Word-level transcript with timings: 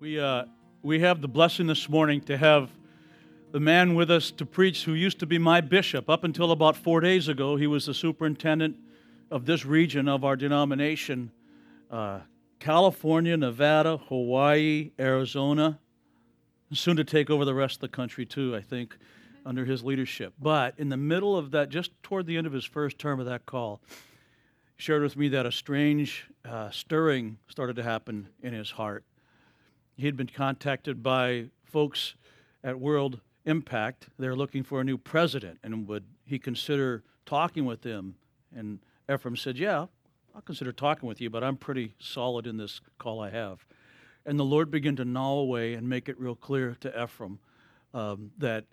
We, 0.00 0.18
uh, 0.18 0.46
we 0.82 1.00
have 1.00 1.20
the 1.20 1.28
blessing 1.28 1.66
this 1.66 1.86
morning 1.86 2.22
to 2.22 2.38
have 2.38 2.70
the 3.52 3.60
man 3.60 3.94
with 3.94 4.10
us 4.10 4.30
to 4.30 4.46
preach 4.46 4.84
who 4.84 4.94
used 4.94 5.18
to 5.18 5.26
be 5.26 5.36
my 5.36 5.60
bishop. 5.60 6.08
Up 6.08 6.24
until 6.24 6.52
about 6.52 6.74
four 6.74 7.00
days 7.00 7.28
ago, 7.28 7.56
he 7.56 7.66
was 7.66 7.84
the 7.84 7.92
superintendent 7.92 8.78
of 9.30 9.44
this 9.44 9.66
region 9.66 10.08
of 10.08 10.24
our 10.24 10.36
denomination 10.36 11.30
uh, 11.90 12.20
California, 12.60 13.36
Nevada, 13.36 13.98
Hawaii, 14.08 14.92
Arizona, 14.98 15.78
soon 16.72 16.96
to 16.96 17.04
take 17.04 17.28
over 17.28 17.44
the 17.44 17.52
rest 17.52 17.76
of 17.76 17.80
the 17.80 17.88
country, 17.88 18.24
too, 18.24 18.56
I 18.56 18.62
think, 18.62 18.96
under 19.44 19.66
his 19.66 19.84
leadership. 19.84 20.32
But 20.40 20.76
in 20.78 20.88
the 20.88 20.96
middle 20.96 21.36
of 21.36 21.50
that, 21.50 21.68
just 21.68 21.90
toward 22.02 22.24
the 22.24 22.38
end 22.38 22.46
of 22.46 22.54
his 22.54 22.64
first 22.64 22.98
term 22.98 23.20
of 23.20 23.26
that 23.26 23.44
call, 23.44 23.82
shared 24.78 25.02
with 25.02 25.18
me 25.18 25.28
that 25.28 25.44
a 25.44 25.52
strange 25.52 26.26
uh, 26.48 26.70
stirring 26.70 27.36
started 27.48 27.76
to 27.76 27.82
happen 27.82 28.28
in 28.42 28.54
his 28.54 28.70
heart 28.70 29.04
he 30.00 30.06
had 30.06 30.16
been 30.16 30.28
contacted 30.28 31.02
by 31.02 31.44
folks 31.62 32.14
at 32.64 32.80
World 32.80 33.20
Impact. 33.44 34.06
They're 34.18 34.34
looking 34.34 34.62
for 34.62 34.80
a 34.80 34.84
new 34.84 34.96
president, 34.96 35.58
and 35.62 35.86
would 35.88 36.04
he 36.24 36.38
consider 36.38 37.04
talking 37.26 37.66
with 37.66 37.82
them? 37.82 38.14
And 38.56 38.78
Efrem 39.10 39.36
said, 39.36 39.58
Yeah, 39.58 39.86
I'll 40.34 40.40
consider 40.40 40.72
talking 40.72 41.06
with 41.06 41.20
you, 41.20 41.28
but 41.28 41.44
I'm 41.44 41.58
pretty 41.58 41.94
solid 41.98 42.46
in 42.46 42.56
this 42.56 42.80
call 42.98 43.20
I 43.20 43.28
have. 43.28 43.66
And 44.24 44.38
the 44.38 44.44
Lord 44.44 44.70
began 44.70 44.96
to 44.96 45.04
gnaw 45.04 45.34
away 45.34 45.74
and 45.74 45.86
make 45.86 46.08
it 46.08 46.18
real 46.18 46.34
clear 46.34 46.78
to 46.80 46.90
Efrem 46.90 47.36
um, 47.92 48.30
that 48.38 48.64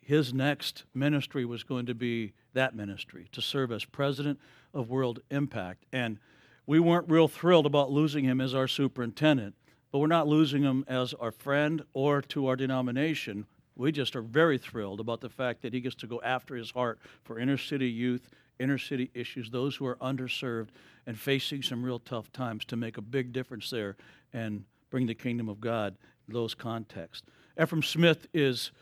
his 0.00 0.34
next 0.34 0.84
ministry 0.92 1.44
was 1.44 1.62
going 1.62 1.86
to 1.86 1.94
be 1.94 2.32
that 2.52 2.74
ministry 2.74 3.28
to 3.30 3.40
serve 3.40 3.70
as 3.70 3.84
president 3.84 4.40
of 4.72 4.90
World 4.90 5.20
Impact. 5.30 5.84
And 5.92 6.18
we 6.66 6.80
weren't 6.80 7.08
real 7.08 7.28
thrilled 7.28 7.66
about 7.66 7.92
losing 7.92 8.24
him 8.24 8.40
as 8.40 8.54
our 8.54 8.66
superintendent 8.66 9.54
but 9.94 10.00
we're 10.00 10.08
not 10.08 10.26
losing 10.26 10.64
him 10.64 10.84
as 10.88 11.14
our 11.14 11.30
friend 11.30 11.80
or 11.92 12.20
to 12.20 12.48
our 12.48 12.56
denomination. 12.56 13.46
We 13.76 13.92
just 13.92 14.16
are 14.16 14.22
very 14.22 14.58
thrilled 14.58 14.98
about 14.98 15.20
the 15.20 15.28
fact 15.28 15.62
that 15.62 15.72
he 15.72 15.80
gets 15.80 15.94
to 15.94 16.08
go 16.08 16.20
after 16.20 16.56
his 16.56 16.72
heart 16.72 16.98
for 17.22 17.38
inner 17.38 17.56
city 17.56 17.88
youth, 17.88 18.28
inner 18.58 18.76
city 18.76 19.12
issues, 19.14 19.50
those 19.50 19.76
who 19.76 19.86
are 19.86 19.94
underserved 19.98 20.70
and 21.06 21.16
facing 21.16 21.62
some 21.62 21.84
real 21.84 22.00
tough 22.00 22.32
times 22.32 22.64
to 22.64 22.76
make 22.76 22.98
a 22.98 23.00
big 23.00 23.32
difference 23.32 23.70
there 23.70 23.96
and 24.32 24.64
bring 24.90 25.06
the 25.06 25.14
kingdom 25.14 25.48
of 25.48 25.60
God 25.60 25.96
in 26.26 26.34
those 26.34 26.56
contexts. 26.56 27.28
Efrem 27.56 27.84
Smith 27.84 28.26
is 28.34 28.72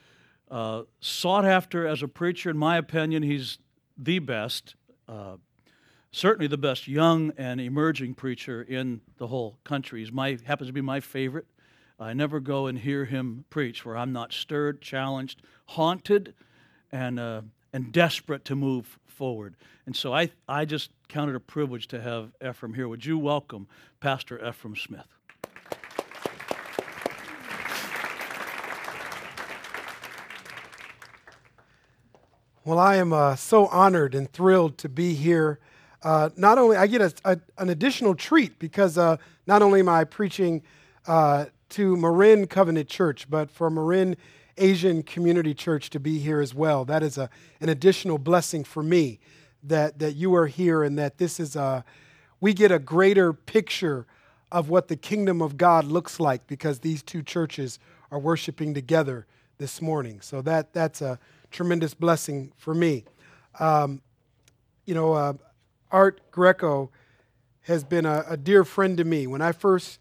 uh, 0.50 0.84
sought 1.00 1.44
after 1.44 1.86
as 1.86 2.02
a 2.02 2.08
preacher. 2.08 2.48
In 2.48 2.56
my 2.56 2.78
opinion, 2.78 3.22
he's 3.22 3.58
the 3.98 4.18
best. 4.18 4.76
Uh, 5.06 5.36
certainly 6.12 6.46
the 6.46 6.58
best 6.58 6.86
young 6.86 7.32
and 7.38 7.60
emerging 7.60 8.14
preacher 8.14 8.62
in 8.62 9.00
the 9.16 9.26
whole 9.26 9.58
country. 9.64 10.00
He's 10.00 10.12
my, 10.12 10.38
happens 10.44 10.68
to 10.68 10.72
be 10.72 10.82
my 10.82 11.00
favorite. 11.00 11.46
I 11.98 12.12
never 12.12 12.38
go 12.38 12.66
and 12.66 12.78
hear 12.78 13.06
him 13.06 13.44
preach 13.48 13.84
where 13.84 13.96
I'm 13.96 14.12
not 14.12 14.32
stirred, 14.32 14.82
challenged, 14.82 15.40
haunted, 15.66 16.34
and, 16.90 17.18
uh, 17.18 17.42
and 17.72 17.92
desperate 17.92 18.44
to 18.46 18.56
move 18.56 18.98
forward. 19.06 19.56
And 19.86 19.96
so 19.96 20.12
I, 20.12 20.30
I 20.48 20.64
just 20.64 20.90
count 21.08 21.30
it 21.30 21.36
a 21.36 21.40
privilege 21.40 21.88
to 21.88 22.00
have 22.00 22.32
Efrem 22.40 22.74
here. 22.74 22.88
Would 22.88 23.06
you 23.06 23.18
welcome 23.18 23.66
Pastor 24.00 24.38
Efrem 24.38 24.76
Smith? 24.76 25.06
Well, 32.64 32.78
I 32.78 32.96
am 32.96 33.12
uh, 33.12 33.34
so 33.36 33.66
honored 33.68 34.14
and 34.14 34.32
thrilled 34.32 34.78
to 34.78 34.88
be 34.88 35.14
here 35.14 35.58
uh, 36.04 36.30
not 36.36 36.58
only 36.58 36.76
I 36.76 36.86
get 36.86 37.00
a, 37.00 37.12
a, 37.24 37.40
an 37.58 37.70
additional 37.70 38.14
treat 38.14 38.58
because 38.58 38.98
uh, 38.98 39.16
not 39.46 39.62
only 39.62 39.80
am 39.80 39.88
I 39.88 40.04
preaching 40.04 40.62
uh, 41.06 41.46
to 41.70 41.96
Marin 41.96 42.46
Covenant 42.46 42.88
Church, 42.88 43.28
but 43.30 43.50
for 43.50 43.70
Marin 43.70 44.16
Asian 44.58 45.02
Community 45.02 45.54
Church 45.54 45.90
to 45.90 46.00
be 46.00 46.18
here 46.18 46.40
as 46.40 46.54
well. 46.54 46.84
That 46.84 47.02
is 47.02 47.18
a, 47.18 47.30
an 47.60 47.68
additional 47.68 48.18
blessing 48.18 48.64
for 48.64 48.82
me 48.82 49.18
that, 49.62 49.98
that 49.98 50.14
you 50.14 50.34
are 50.34 50.46
here 50.46 50.82
and 50.82 50.98
that 50.98 51.18
this 51.18 51.40
is 51.40 51.56
a, 51.56 51.84
we 52.40 52.52
get 52.52 52.70
a 52.72 52.78
greater 52.78 53.32
picture 53.32 54.06
of 54.50 54.68
what 54.68 54.88
the 54.88 54.96
kingdom 54.96 55.40
of 55.40 55.56
God 55.56 55.84
looks 55.84 56.20
like 56.20 56.46
because 56.46 56.80
these 56.80 57.02
two 57.02 57.22
churches 57.22 57.78
are 58.10 58.18
worshiping 58.18 58.74
together 58.74 59.26
this 59.58 59.80
morning. 59.80 60.20
So 60.20 60.42
that, 60.42 60.72
that's 60.74 61.00
a 61.00 61.18
tremendous 61.50 61.94
blessing 61.94 62.52
for 62.58 62.74
me. 62.74 63.04
Um, 63.58 64.02
you 64.84 64.94
know, 64.94 65.12
uh, 65.12 65.34
Art 65.92 66.22
Greco 66.30 66.90
has 67.62 67.84
been 67.84 68.06
a, 68.06 68.24
a, 68.26 68.36
dear 68.36 68.64
friend 68.64 68.96
to 68.96 69.04
me. 69.04 69.26
When 69.26 69.42
I 69.42 69.52
first 69.52 70.00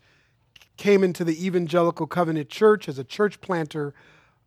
came 0.77 1.03
into 1.03 1.23
the 1.23 1.45
Evangelical 1.45 2.07
Covenant 2.07 2.49
Church 2.49 2.87
as 2.87 2.97
a 2.97 3.03
church 3.03 3.41
planter, 3.41 3.93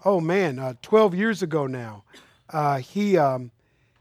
oh 0.05 0.21
man, 0.21 0.59
uh, 0.59 0.75
12 0.83 1.15
years 1.15 1.43
ago 1.43 1.67
now, 1.67 2.03
uh, 2.51 2.79
he, 2.79 3.17
um, 3.19 3.53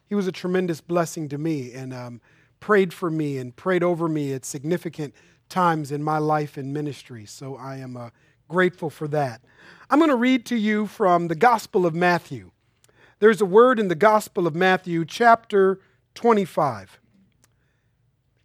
he 0.08 0.16
was 0.16 0.26
a 0.26 0.32
tremendous 0.32 0.82
blessing 0.82 1.28
to 1.30 1.38
me 1.38 1.74
and 1.74 1.94
um, 1.94 2.22
prayed 2.60 2.94
for 2.94 3.12
me 3.12 3.38
and 3.38 3.56
prayed 3.56 3.84
over 3.84 4.08
me 4.08 4.34
at 4.34 4.46
significant 4.46 5.14
times 5.50 5.92
in 5.92 6.02
my 6.02 6.18
life 6.18 6.56
and 6.56 6.74
ministry. 6.74 7.26
So 7.26 7.58
I 7.58 7.78
am 7.78 7.98
uh, 7.98 8.10
grateful 8.48 8.90
for 8.90 9.08
that. 9.10 9.42
I'm 9.90 10.00
going 10.00 10.10
to 10.10 10.16
read 10.16 10.46
to 10.48 10.56
you 10.56 10.88
from 10.88 11.28
the 11.28 11.36
Gospel 11.36 11.86
of 11.86 11.94
Matthew. 11.94 12.52
There's 13.20 13.42
a 13.42 13.46
word 13.46 13.80
in 13.80 13.90
the 13.90 13.96
Gospel 13.96 14.48
of 14.48 14.56
Matthew, 14.56 15.06
chapter 15.06 15.80
25. 16.16 17.00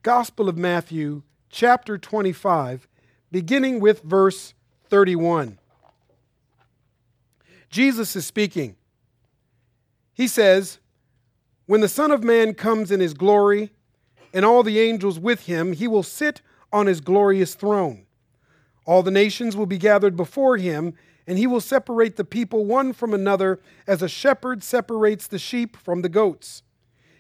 Gospel 0.04 0.48
of 0.48 0.56
Matthew, 0.56 1.22
chapter 1.50 1.98
25, 1.98 2.86
beginning 3.32 3.81
with 3.81 4.00
verse 4.03 4.54
31. 4.88 5.59
Jesus 7.69 8.14
is 8.14 8.25
speaking. 8.25 8.76
He 10.14 10.28
says, 10.28 10.78
When 11.66 11.81
the 11.81 11.88
Son 11.88 12.12
of 12.12 12.22
Man 12.22 12.54
comes 12.54 12.92
in 12.92 13.00
his 13.00 13.12
glory, 13.12 13.72
and 14.32 14.44
all 14.44 14.62
the 14.62 14.78
angels 14.78 15.19
with 15.19 15.47
him, 15.47 15.72
he 15.72 15.88
will 15.88 16.04
sit 16.04 16.42
on 16.72 16.87
his 16.87 17.00
glorious 17.00 17.56
throne. 17.56 18.06
All 18.87 19.03
the 19.03 19.10
nations 19.10 19.56
will 19.56 19.66
be 19.66 19.78
gathered 19.78 20.16
before 20.16 20.58
him, 20.58 20.94
and 21.26 21.38
he 21.38 21.47
will 21.48 21.60
separate 21.60 22.14
the 22.14 22.25
people 22.25 22.64
one 22.64 22.92
from 22.92 23.12
another 23.12 23.60
as 23.84 24.00
a 24.00 24.08
shepherd 24.08 24.62
separates 24.62 25.26
the 25.26 25.41
sheep 25.41 25.76
from 25.76 26.03
the 26.03 26.08
goats. 26.08 26.62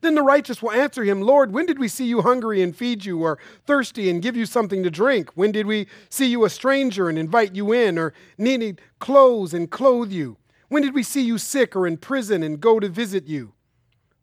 Then 0.00 0.14
the 0.14 0.22
righteous 0.22 0.62
will 0.62 0.72
answer 0.72 1.04
him, 1.04 1.20
Lord, 1.20 1.52
when 1.52 1.66
did 1.66 1.78
we 1.78 1.88
see 1.88 2.06
you 2.06 2.22
hungry 2.22 2.62
and 2.62 2.76
feed 2.76 3.04
you, 3.04 3.22
or 3.22 3.38
thirsty 3.66 4.10
and 4.10 4.22
give 4.22 4.36
you 4.36 4.46
something 4.46 4.82
to 4.82 4.90
drink? 4.90 5.30
When 5.34 5.52
did 5.52 5.66
we 5.66 5.86
see 6.08 6.26
you 6.26 6.44
a 6.44 6.50
stranger 6.50 7.08
and 7.08 7.18
invite 7.18 7.54
you 7.54 7.72
in, 7.72 7.98
or 7.98 8.12
needing 8.38 8.78
clothes 8.98 9.54
and 9.54 9.70
clothe 9.70 10.12
you? 10.12 10.36
When 10.68 10.82
did 10.82 10.94
we 10.94 11.02
see 11.02 11.22
you 11.22 11.38
sick 11.38 11.76
or 11.76 11.86
in 11.86 11.96
prison 11.98 12.42
and 12.42 12.60
go 12.60 12.80
to 12.80 12.88
visit 12.88 13.26
you? 13.26 13.52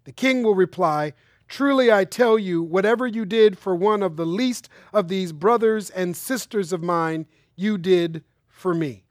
The 0.03 0.11
king 0.11 0.43
will 0.43 0.55
reply, 0.55 1.13
Truly 1.47 1.91
I 1.91 2.05
tell 2.05 2.39
you, 2.39 2.63
whatever 2.63 3.05
you 3.05 3.25
did 3.25 3.57
for 3.57 3.75
one 3.75 4.01
of 4.01 4.15
the 4.15 4.25
least 4.25 4.69
of 4.93 5.09
these 5.09 5.33
brothers 5.33 5.89
and 5.89 6.15
sisters 6.15 6.71
of 6.71 6.81
mine, 6.81 7.25
you 7.57 7.77
did 7.77 8.23
for 8.47 8.73
me. 8.73 9.03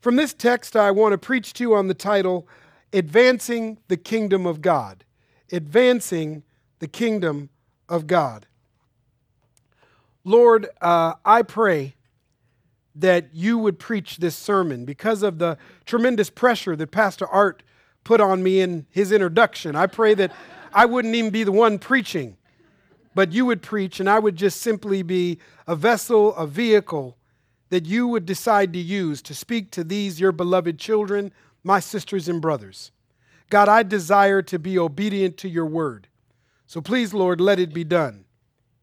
From 0.00 0.16
this 0.16 0.34
text, 0.34 0.74
I 0.74 0.90
want 0.90 1.12
to 1.12 1.18
preach 1.18 1.52
to 1.54 1.64
you 1.64 1.74
on 1.74 1.86
the 1.86 1.94
title, 1.94 2.48
Advancing 2.92 3.78
the 3.88 3.96
Kingdom 3.96 4.46
of 4.46 4.60
God 4.60 5.04
advancing 5.52 6.42
the 6.78 6.88
kingdom 6.88 7.50
of 7.88 8.06
God. 8.06 8.46
Lord, 10.24 10.68
uh, 10.80 11.14
I 11.24 11.42
pray 11.42 11.94
that 12.94 13.28
you 13.32 13.58
would 13.58 13.78
preach 13.78 14.16
this 14.16 14.36
sermon 14.36 14.84
because 14.84 15.22
of 15.22 15.38
the 15.38 15.56
tremendous 15.86 16.30
pressure 16.30 16.74
that 16.76 16.90
Pastor 16.90 17.26
Art 17.26 17.62
put 18.04 18.20
on 18.20 18.42
me 18.42 18.60
in 18.60 18.86
his 18.90 19.12
introduction. 19.12 19.76
I 19.76 19.86
pray 19.86 20.14
that 20.14 20.32
I 20.72 20.84
wouldn't 20.86 21.14
even 21.14 21.30
be 21.30 21.44
the 21.44 21.52
one 21.52 21.78
preaching, 21.78 22.36
but 23.14 23.32
you 23.32 23.46
would 23.46 23.62
preach, 23.62 24.00
and 24.00 24.08
I 24.08 24.18
would 24.18 24.36
just 24.36 24.60
simply 24.60 25.02
be 25.02 25.38
a 25.66 25.76
vessel, 25.76 26.34
a 26.34 26.46
vehicle 26.46 27.16
that 27.70 27.86
you 27.86 28.06
would 28.08 28.26
decide 28.26 28.72
to 28.72 28.78
use 28.78 29.22
to 29.22 29.34
speak 29.34 29.70
to 29.72 29.84
these, 29.84 30.20
your 30.20 30.32
beloved 30.32 30.78
children, 30.78 31.32
my 31.62 31.80
sisters 31.80 32.28
and 32.28 32.40
brothers. 32.40 32.90
God, 33.50 33.68
I 33.68 33.82
desire 33.82 34.42
to 34.42 34.58
be 34.58 34.78
obedient 34.78 35.36
to 35.38 35.48
your 35.48 35.66
word. 35.66 36.08
So 36.66 36.80
please, 36.80 37.14
Lord, 37.14 37.40
let 37.40 37.58
it 37.58 37.72
be 37.72 37.84
done. 37.84 38.24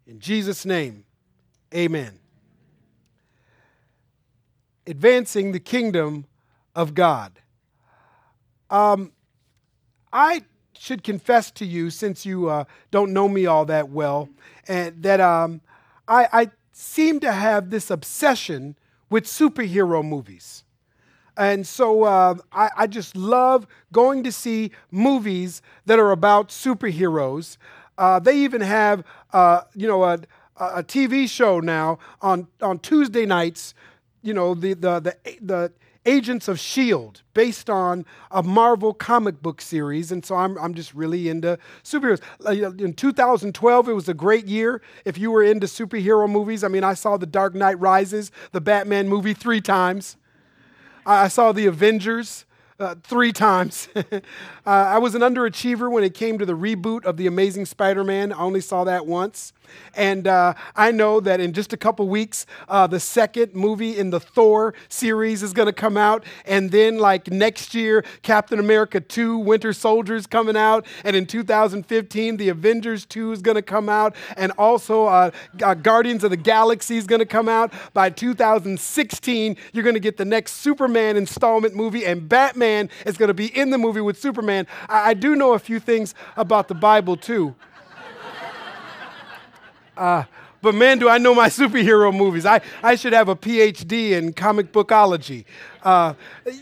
In 0.07 0.19
Jesus' 0.19 0.65
name, 0.65 1.05
amen. 1.73 2.19
advancing 4.87 5.51
the 5.51 5.59
kingdom 5.59 6.25
of 6.75 6.93
God. 6.93 7.39
Um, 8.69 9.11
I 10.11 10.43
should 10.77 11.03
confess 11.03 11.51
to 11.51 11.65
you, 11.65 11.89
since 11.89 12.25
you 12.25 12.49
uh, 12.49 12.65
don't 12.91 13.13
know 13.13 13.27
me 13.27 13.45
all 13.45 13.65
that 13.65 13.89
well, 13.89 14.29
and 14.67 15.01
that 15.03 15.21
um, 15.21 15.61
I, 16.07 16.27
I 16.31 16.51
seem 16.71 17.19
to 17.21 17.31
have 17.31 17.69
this 17.69 17.89
obsession 17.89 18.77
with 19.09 19.25
superhero 19.25 20.03
movies. 20.03 20.64
And 21.37 21.65
so 21.67 22.03
uh, 22.03 22.35
I, 22.51 22.69
I, 22.77 22.87
just 22.87 23.15
love 23.15 23.67
going 23.91 24.23
to 24.23 24.31
see 24.31 24.71
movies 24.89 25.61
that 25.85 25.99
are 25.99 26.11
about 26.11 26.49
superheroes. 26.49 27.57
Uh, 27.97 28.19
they 28.19 28.37
even 28.37 28.61
have, 28.61 29.03
uh, 29.33 29.61
you 29.73 29.87
know, 29.87 30.03
a, 30.03 30.19
a 30.57 30.83
TV 30.83 31.29
show 31.29 31.59
now 31.59 31.99
on, 32.21 32.47
on 32.61 32.79
Tuesday 32.79 33.25
nights. 33.25 33.73
You 34.21 34.33
know, 34.33 34.55
the, 34.55 34.73
the, 34.73 34.99
the, 34.99 35.37
the 35.41 35.71
Agents 36.07 36.47
of 36.47 36.57
S.H.I.E.L.D., 36.57 37.21
based 37.33 37.67
on 37.67 38.05
a 38.29 38.43
Marvel 38.43 38.93
comic 38.93 39.41
book 39.41 39.59
series. 39.59 40.11
And 40.11 40.23
so 40.23 40.35
I'm, 40.35 40.55
I'm 40.59 40.75
just 40.75 40.93
really 40.93 41.29
into 41.29 41.57
superheroes. 41.83 42.79
In 42.79 42.93
2012, 42.93 43.89
it 43.89 43.93
was 43.93 44.07
a 44.07 44.13
great 44.13 44.45
year 44.45 44.81
if 45.03 45.17
you 45.17 45.31
were 45.31 45.43
into 45.43 45.65
superhero 45.65 46.29
movies. 46.29 46.63
I 46.63 46.67
mean, 46.67 46.83
I 46.83 46.93
saw 46.93 47.17
The 47.17 47.25
Dark 47.25 47.55
Knight 47.55 47.79
Rises, 47.79 48.31
the 48.51 48.61
Batman 48.61 49.09
movie, 49.09 49.33
three 49.33 49.61
times. 49.61 50.15
I 51.05 51.27
saw 51.27 51.51
The 51.51 51.67
Avengers 51.67 52.44
uh, 52.79 52.95
three 53.03 53.31
times. 53.31 53.87
uh, 53.95 54.19
I 54.65 54.97
was 54.97 55.15
an 55.15 55.21
underachiever 55.21 55.89
when 55.89 56.03
it 56.03 56.13
came 56.13 56.37
to 56.39 56.45
the 56.45 56.53
reboot 56.53 57.05
of 57.05 57.17
The 57.17 57.27
Amazing 57.27 57.65
Spider 57.65 58.03
Man. 58.03 58.33
I 58.33 58.39
only 58.39 58.61
saw 58.61 58.83
that 58.83 59.05
once. 59.05 59.53
And 59.95 60.27
uh, 60.27 60.53
I 60.75 60.91
know 60.91 61.19
that 61.21 61.39
in 61.39 61.51
just 61.51 61.73
a 61.73 61.77
couple 61.77 62.07
weeks, 62.07 62.45
uh, 62.69 62.85
the 62.85 62.99
second 62.99 63.55
movie 63.55 63.97
in 63.97 64.11
the 64.11 64.19
Thor 64.19 64.75
series 64.89 65.41
is 65.41 65.53
going 65.53 65.65
to 65.65 65.73
come 65.73 65.97
out. 65.97 66.23
And 66.45 66.69
then, 66.69 66.99
like 66.99 67.31
next 67.31 67.73
year, 67.73 68.05
Captain 68.21 68.59
America 68.59 68.99
2 68.99 69.39
Winter 69.39 69.73
Soldier 69.73 70.15
is 70.15 70.27
coming 70.27 70.55
out. 70.55 70.85
And 71.03 71.15
in 71.15 71.25
2015, 71.25 72.37
The 72.37 72.49
Avengers 72.49 73.05
2 73.05 73.31
is 73.31 73.41
going 73.41 73.55
to 73.55 73.63
come 73.63 73.89
out. 73.89 74.15
And 74.37 74.51
also, 74.51 75.05
uh, 75.05 75.31
Guardians 75.81 76.23
of 76.23 76.29
the 76.29 76.37
Galaxy 76.37 76.97
is 76.97 77.07
going 77.07 77.19
to 77.19 77.25
come 77.25 77.49
out. 77.49 77.73
By 77.93 78.11
2016, 78.11 79.57
you're 79.73 79.83
going 79.83 79.95
to 79.95 79.99
get 79.99 80.17
the 80.17 80.25
next 80.25 80.57
Superman 80.57 81.17
installment 81.17 81.75
movie. 81.75 82.05
And 82.05 82.29
Batman 82.29 82.64
Superman 82.65 82.89
is 83.05 83.15
going 83.17 83.27
to 83.27 83.33
be 83.33 83.45
in 83.45 83.69
the 83.69 83.77
movie 83.77 84.01
with 84.01 84.19
Superman. 84.19 84.65
I, 84.89 85.09
I 85.09 85.13
do 85.13 85.35
know 85.35 85.53
a 85.53 85.59
few 85.59 85.79
things 85.79 86.15
about 86.35 86.67
the 86.67 86.73
Bible 86.75 87.15
too. 87.17 87.55
Uh, 89.97 90.25
but 90.65 90.73
man, 90.73 90.97
do 90.97 91.07
I 91.07 91.19
know 91.19 91.35
my 91.35 91.47
superhero 91.61 92.11
movies. 92.11 92.43
I, 92.43 92.59
I 92.81 92.95
should 92.95 93.13
have 93.13 93.29
a 93.29 93.35
PhD 93.35 94.13
in 94.13 94.33
comic 94.33 94.71
bookology. 94.71 95.45
Uh, 95.83 96.15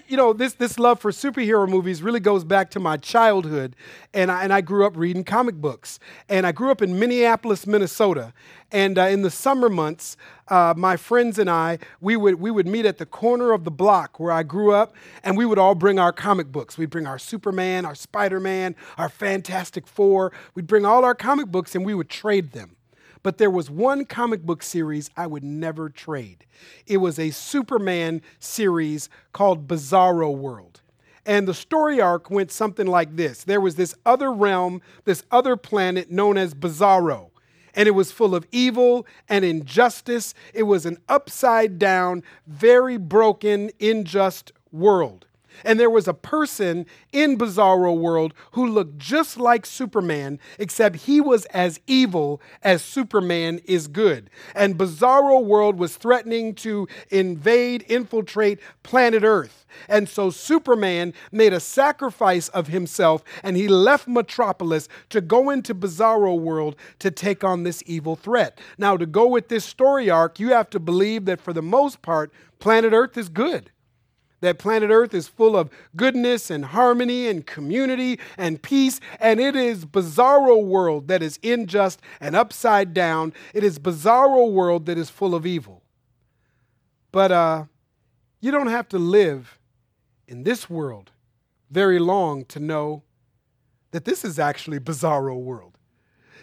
you 0.09 0.17
know, 0.17 0.33
this, 0.33 0.55
this 0.55 0.77
love 0.77 0.99
for 0.99 1.11
superhero 1.11 1.69
movies 1.69 2.03
really 2.03 2.19
goes 2.19 2.43
back 2.43 2.69
to 2.71 2.81
my 2.81 2.97
childhood. 2.97 3.77
And 4.13 4.29
I, 4.29 4.43
and 4.43 4.51
I 4.51 4.59
grew 4.59 4.85
up 4.85 4.97
reading 4.97 5.23
comic 5.23 5.55
books. 5.55 5.99
And 6.27 6.45
I 6.45 6.51
grew 6.51 6.69
up 6.69 6.81
in 6.81 6.99
Minneapolis, 6.99 7.65
Minnesota. 7.65 8.33
And 8.73 8.99
uh, 8.99 9.03
in 9.03 9.21
the 9.21 9.31
summer 9.31 9.69
months, 9.69 10.17
uh, 10.49 10.73
my 10.75 10.97
friends 10.97 11.39
and 11.39 11.49
I, 11.49 11.79
we 12.01 12.17
would, 12.17 12.41
we 12.41 12.51
would 12.51 12.67
meet 12.67 12.85
at 12.85 12.97
the 12.97 13.05
corner 13.05 13.53
of 13.53 13.63
the 13.63 13.71
block 13.71 14.19
where 14.19 14.33
I 14.33 14.43
grew 14.43 14.73
up, 14.73 14.93
and 15.23 15.37
we 15.37 15.45
would 15.45 15.57
all 15.57 15.75
bring 15.75 15.97
our 15.97 16.11
comic 16.11 16.51
books. 16.51 16.77
We'd 16.77 16.89
bring 16.89 17.07
our 17.07 17.19
Superman, 17.19 17.85
our 17.85 17.95
Spider 17.95 18.41
Man, 18.41 18.75
our 18.97 19.07
Fantastic 19.07 19.87
Four. 19.87 20.33
We'd 20.55 20.67
bring 20.67 20.85
all 20.85 21.05
our 21.05 21.15
comic 21.15 21.47
books, 21.47 21.73
and 21.73 21.85
we 21.85 21.93
would 21.93 22.09
trade 22.09 22.51
them. 22.51 22.75
But 23.23 23.37
there 23.37 23.49
was 23.49 23.69
one 23.69 24.05
comic 24.05 24.43
book 24.43 24.61
series 24.61 25.09
I 25.15 25.27
would 25.27 25.43
never 25.43 25.89
trade. 25.89 26.45
It 26.85 26.97
was 26.97 27.17
a 27.17 27.31
Superman 27.31 28.21
series 28.39 29.09
called 29.31 29.67
Bizarro 29.67 30.35
World. 30.35 30.81
And 31.25 31.47
the 31.47 31.53
story 31.53 32.01
arc 32.01 32.29
went 32.29 32.51
something 32.51 32.85
like 32.85 33.15
this 33.15 33.45
there 33.45 33.61
was 33.61 33.75
this 33.75 33.95
other 34.05 34.31
realm, 34.31 34.81
this 35.05 35.23
other 35.31 35.55
planet 35.55 36.11
known 36.11 36.37
as 36.37 36.53
Bizarro. 36.53 37.29
And 37.75 37.87
it 37.87 37.91
was 37.91 38.11
full 38.11 38.35
of 38.35 38.45
evil 38.51 39.07
and 39.27 39.43
injustice. 39.43 40.35
It 40.53 40.63
was 40.63 40.85
an 40.85 40.97
upside 41.09 41.79
down, 41.79 42.21
very 42.45 42.97
broken, 42.97 43.71
unjust 43.81 44.51
world. 44.71 45.25
And 45.63 45.79
there 45.79 45.89
was 45.89 46.07
a 46.07 46.13
person 46.13 46.85
in 47.11 47.37
Bizarro 47.37 47.97
World 47.97 48.33
who 48.51 48.67
looked 48.67 48.97
just 48.97 49.37
like 49.37 49.65
Superman, 49.65 50.39
except 50.59 50.97
he 50.97 51.21
was 51.21 51.45
as 51.45 51.79
evil 51.87 52.41
as 52.61 52.81
Superman 52.81 53.59
is 53.65 53.87
good. 53.87 54.29
And 54.55 54.77
Bizarro 54.77 55.43
World 55.43 55.77
was 55.77 55.97
threatening 55.97 56.55
to 56.55 56.87
invade, 57.09 57.85
infiltrate 57.87 58.59
planet 58.83 59.23
Earth. 59.23 59.65
And 59.87 60.07
so 60.07 60.29
Superman 60.29 61.13
made 61.31 61.53
a 61.53 61.59
sacrifice 61.59 62.49
of 62.49 62.67
himself 62.67 63.23
and 63.41 63.57
he 63.57 63.67
left 63.67 64.07
Metropolis 64.07 64.87
to 65.09 65.21
go 65.21 65.49
into 65.49 65.73
Bizarro 65.73 66.39
World 66.39 66.75
to 66.99 67.11
take 67.11 67.43
on 67.43 67.63
this 67.63 67.83
evil 67.85 68.15
threat. 68.15 68.59
Now, 68.77 68.97
to 68.97 69.05
go 69.05 69.27
with 69.27 69.49
this 69.49 69.65
story 69.65 70.09
arc, 70.09 70.39
you 70.39 70.49
have 70.49 70.69
to 70.71 70.79
believe 70.79 71.25
that 71.25 71.41
for 71.41 71.53
the 71.53 71.61
most 71.61 72.01
part, 72.01 72.31
planet 72.59 72.93
Earth 72.93 73.17
is 73.17 73.29
good 73.29 73.71
that 74.43 74.59
planet 74.59 74.91
Earth 74.91 75.13
is 75.13 75.27
full 75.27 75.57
of 75.57 75.69
goodness 75.95 76.51
and 76.51 76.65
harmony 76.65 77.27
and 77.27 77.45
community 77.45 78.19
and 78.37 78.61
peace, 78.61 78.99
and 79.19 79.39
it 79.39 79.55
is 79.55 79.85
bizarro 79.85 80.63
world 80.63 81.07
that 81.07 81.23
is 81.23 81.39
unjust 81.43 82.01
and 82.19 82.35
upside 82.35 82.93
down. 82.93 83.33
It 83.53 83.63
is 83.63 83.79
bizarro 83.79 84.51
world 84.51 84.85
that 84.85 84.97
is 84.97 85.09
full 85.09 85.33
of 85.33 85.45
evil. 85.45 85.81
But 87.11 87.31
uh, 87.31 87.63
you 88.39 88.51
don't 88.51 88.67
have 88.67 88.87
to 88.89 88.99
live 88.99 89.57
in 90.27 90.43
this 90.43 90.69
world 90.69 91.11
very 91.69 91.99
long 91.99 92.45
to 92.45 92.59
know 92.59 93.03
that 93.91 94.05
this 94.05 94.23
is 94.23 94.39
actually 94.39 94.79
bizarro 94.79 95.37
world. 95.37 95.77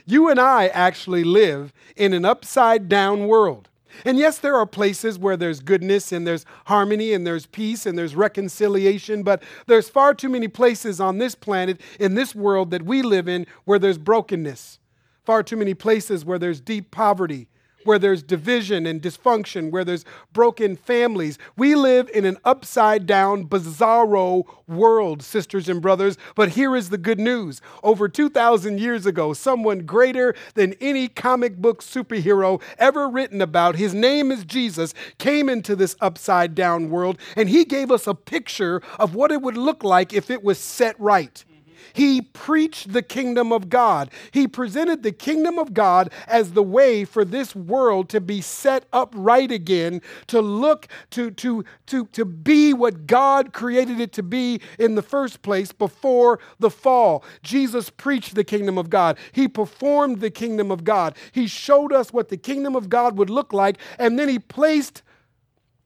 You 0.06 0.28
and 0.28 0.40
I 0.40 0.68
actually 0.68 1.24
live 1.24 1.72
in 1.96 2.12
an 2.12 2.24
upside 2.24 2.88
down 2.88 3.26
world. 3.26 3.69
And 4.04 4.18
yes, 4.18 4.38
there 4.38 4.56
are 4.56 4.66
places 4.66 5.18
where 5.18 5.36
there's 5.36 5.60
goodness 5.60 6.12
and 6.12 6.26
there's 6.26 6.44
harmony 6.66 7.12
and 7.12 7.26
there's 7.26 7.46
peace 7.46 7.86
and 7.86 7.98
there's 7.98 8.14
reconciliation, 8.14 9.22
but 9.22 9.42
there's 9.66 9.88
far 9.88 10.14
too 10.14 10.28
many 10.28 10.48
places 10.48 11.00
on 11.00 11.18
this 11.18 11.34
planet, 11.34 11.80
in 11.98 12.14
this 12.14 12.34
world 12.34 12.70
that 12.70 12.82
we 12.82 13.02
live 13.02 13.28
in, 13.28 13.46
where 13.64 13.78
there's 13.78 13.98
brokenness. 13.98 14.78
Far 15.24 15.42
too 15.42 15.56
many 15.56 15.74
places 15.74 16.24
where 16.24 16.38
there's 16.38 16.60
deep 16.60 16.90
poverty 16.90 17.48
where 17.90 17.98
there's 17.98 18.22
division 18.22 18.86
and 18.86 19.02
dysfunction, 19.02 19.72
where 19.72 19.84
there's 19.84 20.04
broken 20.32 20.76
families. 20.76 21.38
We 21.56 21.74
live 21.74 22.08
in 22.14 22.24
an 22.24 22.36
upside 22.44 23.04
down, 23.04 23.48
bizarro 23.48 24.44
world, 24.68 25.24
sisters 25.24 25.68
and 25.68 25.82
brothers. 25.82 26.16
But 26.36 26.50
here 26.50 26.76
is 26.76 26.90
the 26.90 26.98
good 26.98 27.18
news. 27.18 27.60
Over 27.82 28.08
2,000 28.08 28.78
years 28.78 29.06
ago, 29.06 29.32
someone 29.32 29.80
greater 29.80 30.36
than 30.54 30.74
any 30.80 31.08
comic 31.08 31.56
book 31.56 31.82
superhero 31.82 32.62
ever 32.78 33.08
written 33.08 33.40
about, 33.40 33.74
his 33.74 33.92
name 33.92 34.30
is 34.30 34.44
Jesus, 34.44 34.94
came 35.18 35.48
into 35.48 35.74
this 35.74 35.96
upside 36.00 36.54
down 36.54 36.90
world, 36.90 37.18
and 37.34 37.48
he 37.48 37.64
gave 37.64 37.90
us 37.90 38.06
a 38.06 38.14
picture 38.14 38.80
of 39.00 39.16
what 39.16 39.32
it 39.32 39.42
would 39.42 39.56
look 39.56 39.82
like 39.82 40.12
if 40.12 40.30
it 40.30 40.44
was 40.44 40.60
set 40.60 40.94
right. 41.00 41.44
He 41.92 42.22
preached 42.22 42.92
the 42.92 43.02
kingdom 43.02 43.52
of 43.52 43.68
God. 43.68 44.10
He 44.32 44.46
presented 44.46 45.02
the 45.02 45.12
kingdom 45.12 45.58
of 45.58 45.74
God 45.74 46.12
as 46.26 46.52
the 46.52 46.62
way 46.62 47.04
for 47.04 47.24
this 47.24 47.54
world 47.54 48.08
to 48.10 48.20
be 48.20 48.40
set 48.40 48.84
up 48.92 49.12
right 49.16 49.50
again, 49.50 50.02
to 50.28 50.40
look, 50.40 50.88
to, 51.10 51.30
to, 51.32 51.64
to, 51.86 52.06
to 52.06 52.24
be 52.24 52.74
what 52.74 53.06
God 53.06 53.52
created 53.52 54.00
it 54.00 54.12
to 54.14 54.22
be 54.22 54.60
in 54.78 54.94
the 54.94 55.02
first 55.02 55.42
place 55.42 55.72
before 55.72 56.40
the 56.58 56.70
fall. 56.70 57.24
Jesus 57.42 57.90
preached 57.90 58.34
the 58.34 58.44
kingdom 58.44 58.78
of 58.78 58.90
God. 58.90 59.18
He 59.32 59.48
performed 59.48 60.20
the 60.20 60.30
kingdom 60.30 60.70
of 60.70 60.84
God. 60.84 61.16
He 61.32 61.46
showed 61.46 61.92
us 61.92 62.12
what 62.12 62.28
the 62.28 62.36
kingdom 62.36 62.76
of 62.76 62.88
God 62.88 63.16
would 63.18 63.30
look 63.30 63.52
like, 63.52 63.78
and 63.98 64.18
then 64.18 64.28
he 64.28 64.38
placed 64.38 65.02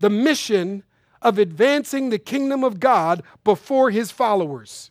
the 0.00 0.10
mission 0.10 0.82
of 1.22 1.38
advancing 1.38 2.10
the 2.10 2.18
kingdom 2.18 2.62
of 2.62 2.78
God 2.78 3.22
before 3.44 3.90
his 3.90 4.10
followers. 4.10 4.90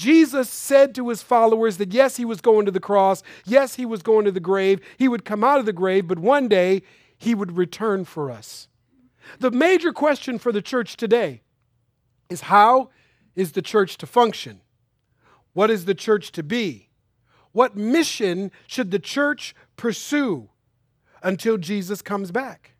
Jesus 0.00 0.48
said 0.48 0.94
to 0.94 1.10
his 1.10 1.22
followers 1.22 1.76
that 1.76 1.92
yes, 1.92 2.16
he 2.16 2.24
was 2.24 2.40
going 2.40 2.64
to 2.64 2.72
the 2.72 2.80
cross, 2.80 3.22
yes, 3.44 3.74
he 3.74 3.84
was 3.84 4.02
going 4.02 4.24
to 4.24 4.32
the 4.32 4.40
grave, 4.40 4.80
he 4.96 5.08
would 5.08 5.26
come 5.26 5.44
out 5.44 5.58
of 5.58 5.66
the 5.66 5.74
grave, 5.74 6.08
but 6.08 6.18
one 6.18 6.48
day 6.48 6.80
he 7.18 7.34
would 7.34 7.58
return 7.58 8.06
for 8.06 8.30
us. 8.30 8.66
The 9.40 9.50
major 9.50 9.92
question 9.92 10.38
for 10.38 10.52
the 10.52 10.62
church 10.62 10.96
today 10.96 11.42
is 12.30 12.40
how 12.40 12.88
is 13.36 13.52
the 13.52 13.60
church 13.60 13.98
to 13.98 14.06
function? 14.06 14.62
What 15.52 15.70
is 15.70 15.84
the 15.84 15.94
church 15.94 16.32
to 16.32 16.42
be? 16.42 16.88
What 17.52 17.76
mission 17.76 18.52
should 18.66 18.92
the 18.92 18.98
church 18.98 19.54
pursue 19.76 20.48
until 21.22 21.58
Jesus 21.58 22.00
comes 22.00 22.30
back? 22.30 22.72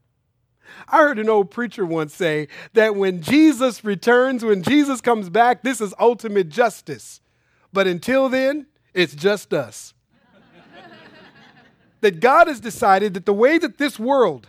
I 0.89 0.99
heard 0.99 1.19
an 1.19 1.29
old 1.29 1.50
preacher 1.50 1.85
once 1.85 2.15
say 2.15 2.49
that 2.75 2.97
when 2.97 3.23
Jesus 3.23 3.85
returns, 3.85 4.45
when 4.45 4.62
Jesus 4.62 5.00
comes 5.00 5.29
back, 5.29 5.62
this 5.62 5.81
is 5.81 5.95
ultimate 5.99 6.49
justice. 6.49 7.21
But 7.73 7.87
until 7.87 8.29
then, 8.29 8.67
it's 8.95 9.15
just 9.15 9.53
us. 9.55 9.95
that 12.00 12.21
God 12.21 12.49
has 12.49 12.61
decided 12.61 13.15
that 13.15 13.27
the 13.27 13.35
way 13.35 13.59
that 13.59 13.79
this 13.79 13.99
world 13.99 14.49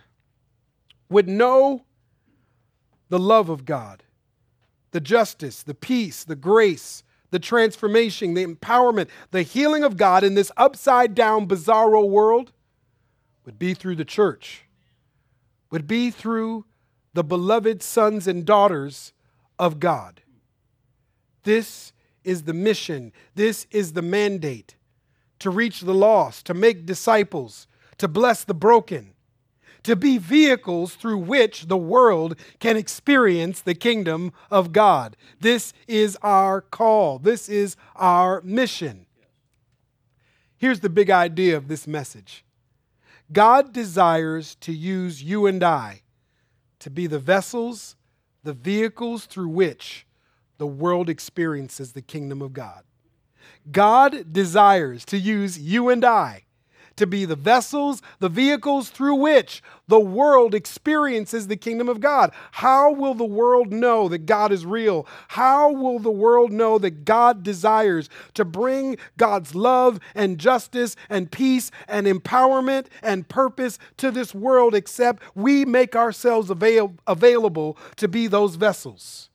would 1.09 1.27
know 1.27 1.83
the 3.09 3.19
love 3.19 3.49
of 3.49 3.65
God, 3.65 4.03
the 4.91 5.01
justice, 5.01 5.63
the 5.63 5.73
peace, 5.73 6.23
the 6.23 6.35
grace, 6.35 7.03
the 7.31 7.39
transformation, 7.39 8.33
the 8.33 8.45
empowerment, 8.45 9.09
the 9.31 9.41
healing 9.41 9.83
of 9.83 9.97
God 9.97 10.23
in 10.23 10.35
this 10.35 10.51
upside 10.57 11.15
down, 11.15 11.47
bizarro 11.47 12.07
world 12.07 12.51
would 13.45 13.57
be 13.57 13.73
through 13.73 13.95
the 13.95 14.05
church, 14.05 14.65
would 15.71 15.87
be 15.87 16.11
through 16.11 16.65
the 17.13 17.23
beloved 17.23 17.81
sons 17.81 18.27
and 18.27 18.45
daughters 18.45 19.13
of 19.57 19.79
God. 19.79 20.21
This 21.43 21.93
is 22.23 22.43
the 22.43 22.53
mission, 22.53 23.11
this 23.35 23.65
is 23.71 23.93
the 23.93 24.01
mandate 24.01 24.75
to 25.39 25.49
reach 25.49 25.81
the 25.81 25.93
lost, 25.93 26.45
to 26.45 26.53
make 26.53 26.85
disciples, 26.85 27.67
to 27.97 28.07
bless 28.07 28.43
the 28.43 28.53
broken, 28.53 29.13
to 29.83 29.95
be 29.95 30.19
vehicles 30.19 30.93
through 30.93 31.17
which 31.17 31.63
the 31.65 31.77
world 31.77 32.35
can 32.59 32.77
experience 32.77 33.59
the 33.59 33.73
kingdom 33.73 34.31
of 34.51 34.71
God. 34.71 35.17
This 35.39 35.73
is 35.87 36.15
our 36.21 36.61
call, 36.61 37.17
this 37.17 37.49
is 37.49 37.75
our 37.95 38.41
mission. 38.41 39.07
Here's 40.57 40.81
the 40.81 40.89
big 40.89 41.09
idea 41.09 41.57
of 41.57 41.67
this 41.67 41.87
message 41.87 42.45
God 43.31 43.73
desires 43.73 44.55
to 44.61 44.73
use 44.73 45.23
you 45.23 45.45
and 45.45 45.63
I 45.63 46.01
to 46.79 46.89
be 46.89 47.07
the 47.07 47.19
vessels, 47.19 47.95
the 48.43 48.53
vehicles 48.53 49.25
through 49.25 49.49
which 49.49 50.05
the 50.57 50.67
world 50.67 51.09
experiences 51.09 51.93
the 51.93 52.01
kingdom 52.01 52.41
of 52.41 52.53
God. 52.53 52.83
God 53.71 54.33
desires 54.33 55.05
to 55.05 55.17
use 55.17 55.59
you 55.59 55.89
and 55.89 56.03
I 56.03 56.43
to 57.01 57.07
be 57.07 57.25
the 57.25 57.35
vessels, 57.35 58.01
the 58.19 58.29
vehicles 58.29 58.89
through 58.89 59.15
which 59.15 59.61
the 59.87 59.99
world 59.99 60.53
experiences 60.55 61.47
the 61.47 61.57
kingdom 61.57 61.89
of 61.89 61.99
God. 61.99 62.31
How 62.51 62.91
will 62.91 63.15
the 63.15 63.25
world 63.25 63.73
know 63.73 64.07
that 64.07 64.27
God 64.27 64.51
is 64.51 64.65
real? 64.65 65.07
How 65.29 65.71
will 65.71 65.97
the 65.97 66.11
world 66.11 66.51
know 66.51 66.77
that 66.77 67.03
God 67.03 67.41
desires 67.43 68.07
to 68.35 68.45
bring 68.45 68.97
God's 69.17 69.55
love 69.55 69.99
and 70.13 70.37
justice 70.37 70.95
and 71.09 71.31
peace 71.31 71.71
and 71.87 72.05
empowerment 72.05 72.85
and 73.01 73.27
purpose 73.27 73.79
to 73.97 74.11
this 74.11 74.35
world 74.35 74.75
except 74.75 75.23
we 75.35 75.65
make 75.65 75.95
ourselves 75.95 76.51
avail- 76.51 76.95
available 77.07 77.77
to 77.95 78.07
be 78.07 78.27
those 78.27 78.55
vessels 78.55 79.29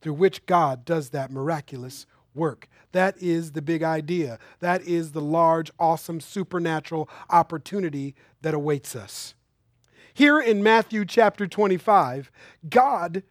through 0.00 0.14
which 0.14 0.46
God 0.46 0.84
does 0.86 1.10
that 1.10 1.30
miraculous 1.30 2.06
work? 2.34 2.68
That 2.92 3.16
is 3.20 3.52
the 3.52 3.62
big 3.62 3.82
idea. 3.82 4.38
That 4.60 4.82
is 4.82 5.12
the 5.12 5.20
large, 5.20 5.70
awesome, 5.78 6.20
supernatural 6.20 7.08
opportunity 7.30 8.14
that 8.42 8.54
awaits 8.54 8.94
us. 8.94 9.34
Here 10.14 10.38
in 10.38 10.62
Matthew 10.62 11.04
chapter 11.04 11.46
25, 11.46 12.30
God 12.68 13.22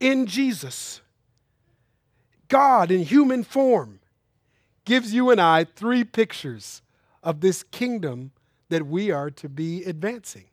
in 0.00 0.26
Jesus, 0.26 1.00
God 2.48 2.90
in 2.90 3.00
human 3.00 3.42
form, 3.42 4.00
gives 4.84 5.14
you 5.14 5.30
and 5.30 5.40
I 5.40 5.64
three 5.64 6.04
pictures 6.04 6.82
of 7.22 7.40
this 7.40 7.62
kingdom 7.62 8.32
that 8.68 8.86
we 8.86 9.10
are 9.10 9.30
to 9.30 9.48
be 9.48 9.82
advancing. 9.84 10.44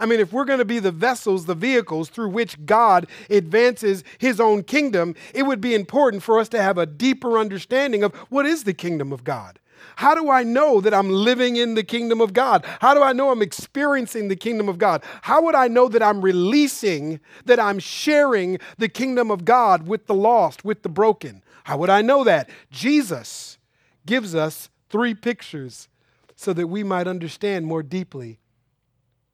I 0.00 0.06
mean, 0.06 0.20
if 0.20 0.32
we're 0.32 0.44
going 0.44 0.58
to 0.58 0.64
be 0.64 0.78
the 0.78 0.90
vessels, 0.90 1.46
the 1.46 1.54
vehicles 1.54 2.08
through 2.08 2.30
which 2.30 2.64
God 2.66 3.06
advances 3.30 4.04
his 4.18 4.40
own 4.40 4.62
kingdom, 4.62 5.14
it 5.34 5.44
would 5.44 5.60
be 5.60 5.74
important 5.74 6.22
for 6.22 6.38
us 6.38 6.48
to 6.50 6.62
have 6.62 6.78
a 6.78 6.86
deeper 6.86 7.38
understanding 7.38 8.02
of 8.02 8.14
what 8.28 8.46
is 8.46 8.64
the 8.64 8.74
kingdom 8.74 9.12
of 9.12 9.24
God. 9.24 9.58
How 9.96 10.14
do 10.14 10.30
I 10.30 10.42
know 10.42 10.80
that 10.80 10.94
I'm 10.94 11.10
living 11.10 11.56
in 11.56 11.74
the 11.74 11.84
kingdom 11.84 12.20
of 12.20 12.32
God? 12.32 12.64
How 12.80 12.94
do 12.94 13.02
I 13.02 13.12
know 13.12 13.30
I'm 13.30 13.42
experiencing 13.42 14.28
the 14.28 14.36
kingdom 14.36 14.68
of 14.68 14.78
God? 14.78 15.04
How 15.22 15.42
would 15.42 15.54
I 15.54 15.68
know 15.68 15.88
that 15.88 16.02
I'm 16.02 16.20
releasing, 16.20 17.20
that 17.44 17.60
I'm 17.60 17.78
sharing 17.78 18.58
the 18.78 18.88
kingdom 18.88 19.30
of 19.30 19.44
God 19.44 19.86
with 19.86 20.06
the 20.06 20.14
lost, 20.14 20.64
with 20.64 20.82
the 20.82 20.88
broken? 20.88 21.42
How 21.64 21.78
would 21.78 21.90
I 21.90 22.02
know 22.02 22.24
that? 22.24 22.50
Jesus 22.70 23.58
gives 24.04 24.34
us 24.34 24.68
three 24.88 25.14
pictures 25.14 25.88
so 26.36 26.52
that 26.52 26.66
we 26.66 26.82
might 26.82 27.06
understand 27.06 27.66
more 27.66 27.82
deeply 27.82 28.38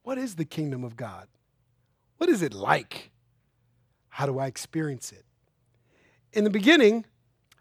what 0.03 0.17
is 0.17 0.35
the 0.35 0.45
kingdom 0.45 0.83
of 0.83 0.95
God? 0.95 1.27
What 2.17 2.29
is 2.29 2.41
it 2.41 2.53
like? 2.53 3.11
How 4.09 4.25
do 4.25 4.39
I 4.39 4.47
experience 4.47 5.11
it? 5.11 5.25
In 6.33 6.43
the 6.43 6.49
beginning 6.49 7.05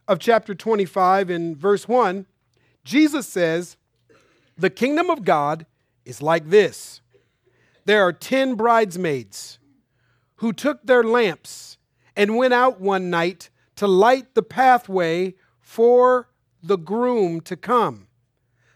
of 0.08 0.18
chapter 0.18 0.54
25, 0.54 1.30
in 1.30 1.54
verse 1.54 1.88
1, 1.88 2.26
Jesus 2.84 3.26
says, 3.26 3.76
The 4.56 4.70
kingdom 4.70 5.10
of 5.10 5.24
God 5.24 5.66
is 6.04 6.22
like 6.22 6.48
this 6.48 7.00
there 7.84 8.02
are 8.02 8.12
ten 8.12 8.54
bridesmaids 8.54 9.58
who 10.36 10.52
took 10.52 10.86
their 10.86 11.02
lamps 11.02 11.78
and 12.14 12.36
went 12.36 12.54
out 12.54 12.80
one 12.80 13.10
night 13.10 13.50
to 13.76 13.86
light 13.86 14.34
the 14.34 14.42
pathway 14.42 15.34
for 15.60 16.28
the 16.62 16.76
groom 16.76 17.40
to 17.40 17.56
come. 17.56 18.08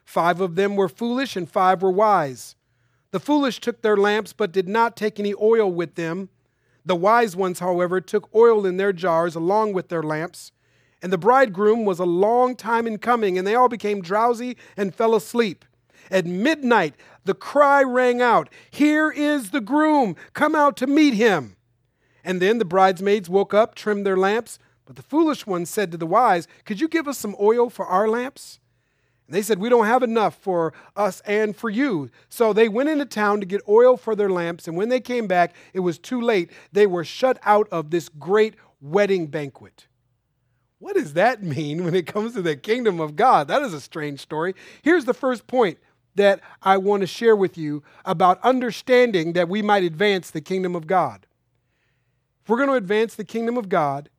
Five 0.04 0.40
of 0.40 0.54
them 0.54 0.76
were 0.76 0.88
foolish 0.88 1.36
and 1.36 1.50
five 1.50 1.82
were 1.82 1.90
wise. 1.90 2.56
The 3.14 3.20
foolish 3.20 3.60
took 3.60 3.80
their 3.80 3.96
lamps, 3.96 4.32
but 4.32 4.50
did 4.50 4.68
not 4.68 4.96
take 4.96 5.20
any 5.20 5.34
oil 5.40 5.70
with 5.70 5.94
them. 5.94 6.30
The 6.84 6.96
wise 6.96 7.36
ones, 7.36 7.60
however, 7.60 8.00
took 8.00 8.28
oil 8.34 8.66
in 8.66 8.76
their 8.76 8.92
jars 8.92 9.36
along 9.36 9.72
with 9.72 9.88
their 9.88 10.02
lamps. 10.02 10.50
And 11.00 11.12
the 11.12 11.16
bridegroom 11.16 11.84
was 11.84 12.00
a 12.00 12.04
long 12.04 12.56
time 12.56 12.88
in 12.88 12.98
coming, 12.98 13.38
and 13.38 13.46
they 13.46 13.54
all 13.54 13.68
became 13.68 14.02
drowsy 14.02 14.56
and 14.76 14.92
fell 14.92 15.14
asleep. 15.14 15.64
At 16.10 16.26
midnight, 16.26 16.96
the 17.24 17.34
cry 17.34 17.84
rang 17.84 18.20
out, 18.20 18.48
Here 18.68 19.12
is 19.12 19.52
the 19.52 19.60
groom, 19.60 20.16
come 20.32 20.56
out 20.56 20.76
to 20.78 20.88
meet 20.88 21.14
him. 21.14 21.54
And 22.24 22.42
then 22.42 22.58
the 22.58 22.64
bridesmaids 22.64 23.30
woke 23.30 23.54
up, 23.54 23.76
trimmed 23.76 24.04
their 24.04 24.16
lamps. 24.16 24.58
But 24.86 24.96
the 24.96 25.02
foolish 25.02 25.46
ones 25.46 25.70
said 25.70 25.92
to 25.92 25.96
the 25.96 26.04
wise, 26.04 26.48
Could 26.64 26.80
you 26.80 26.88
give 26.88 27.06
us 27.06 27.18
some 27.18 27.36
oil 27.38 27.70
for 27.70 27.86
our 27.86 28.08
lamps? 28.08 28.58
And 29.26 29.34
they 29.34 29.42
said, 29.42 29.58
We 29.58 29.68
don't 29.68 29.86
have 29.86 30.02
enough 30.02 30.36
for 30.36 30.72
us 30.96 31.20
and 31.26 31.56
for 31.56 31.70
you. 31.70 32.10
So 32.28 32.52
they 32.52 32.68
went 32.68 32.88
into 32.88 33.06
town 33.06 33.40
to 33.40 33.46
get 33.46 33.62
oil 33.68 33.96
for 33.96 34.14
their 34.14 34.30
lamps. 34.30 34.68
And 34.68 34.76
when 34.76 34.88
they 34.88 35.00
came 35.00 35.26
back, 35.26 35.54
it 35.72 35.80
was 35.80 35.98
too 35.98 36.20
late. 36.20 36.50
They 36.72 36.86
were 36.86 37.04
shut 37.04 37.38
out 37.42 37.68
of 37.70 37.90
this 37.90 38.08
great 38.08 38.54
wedding 38.80 39.26
banquet. 39.26 39.86
What 40.78 40.96
does 40.96 41.14
that 41.14 41.42
mean 41.42 41.84
when 41.84 41.94
it 41.94 42.06
comes 42.06 42.34
to 42.34 42.42
the 42.42 42.56
kingdom 42.56 43.00
of 43.00 43.16
God? 43.16 43.48
That 43.48 43.62
is 43.62 43.72
a 43.72 43.80
strange 43.80 44.20
story. 44.20 44.54
Here's 44.82 45.06
the 45.06 45.14
first 45.14 45.46
point 45.46 45.78
that 46.14 46.40
I 46.62 46.76
want 46.76 47.00
to 47.00 47.06
share 47.06 47.34
with 47.34 47.56
you 47.56 47.82
about 48.04 48.38
understanding 48.42 49.32
that 49.32 49.48
we 49.48 49.62
might 49.62 49.82
advance 49.82 50.30
the 50.30 50.40
kingdom 50.40 50.76
of 50.76 50.86
God. 50.86 51.26
If 52.42 52.50
we're 52.50 52.58
going 52.58 52.68
to 52.68 52.74
advance 52.74 53.14
the 53.14 53.24
kingdom 53.24 53.56
of 53.56 53.68
God, 53.68 54.10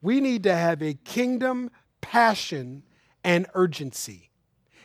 we 0.00 0.20
need 0.20 0.42
to 0.44 0.54
have 0.54 0.82
a 0.82 0.94
kingdom 0.94 1.70
passion 2.00 2.82
and 3.24 3.46
urgency. 3.54 4.30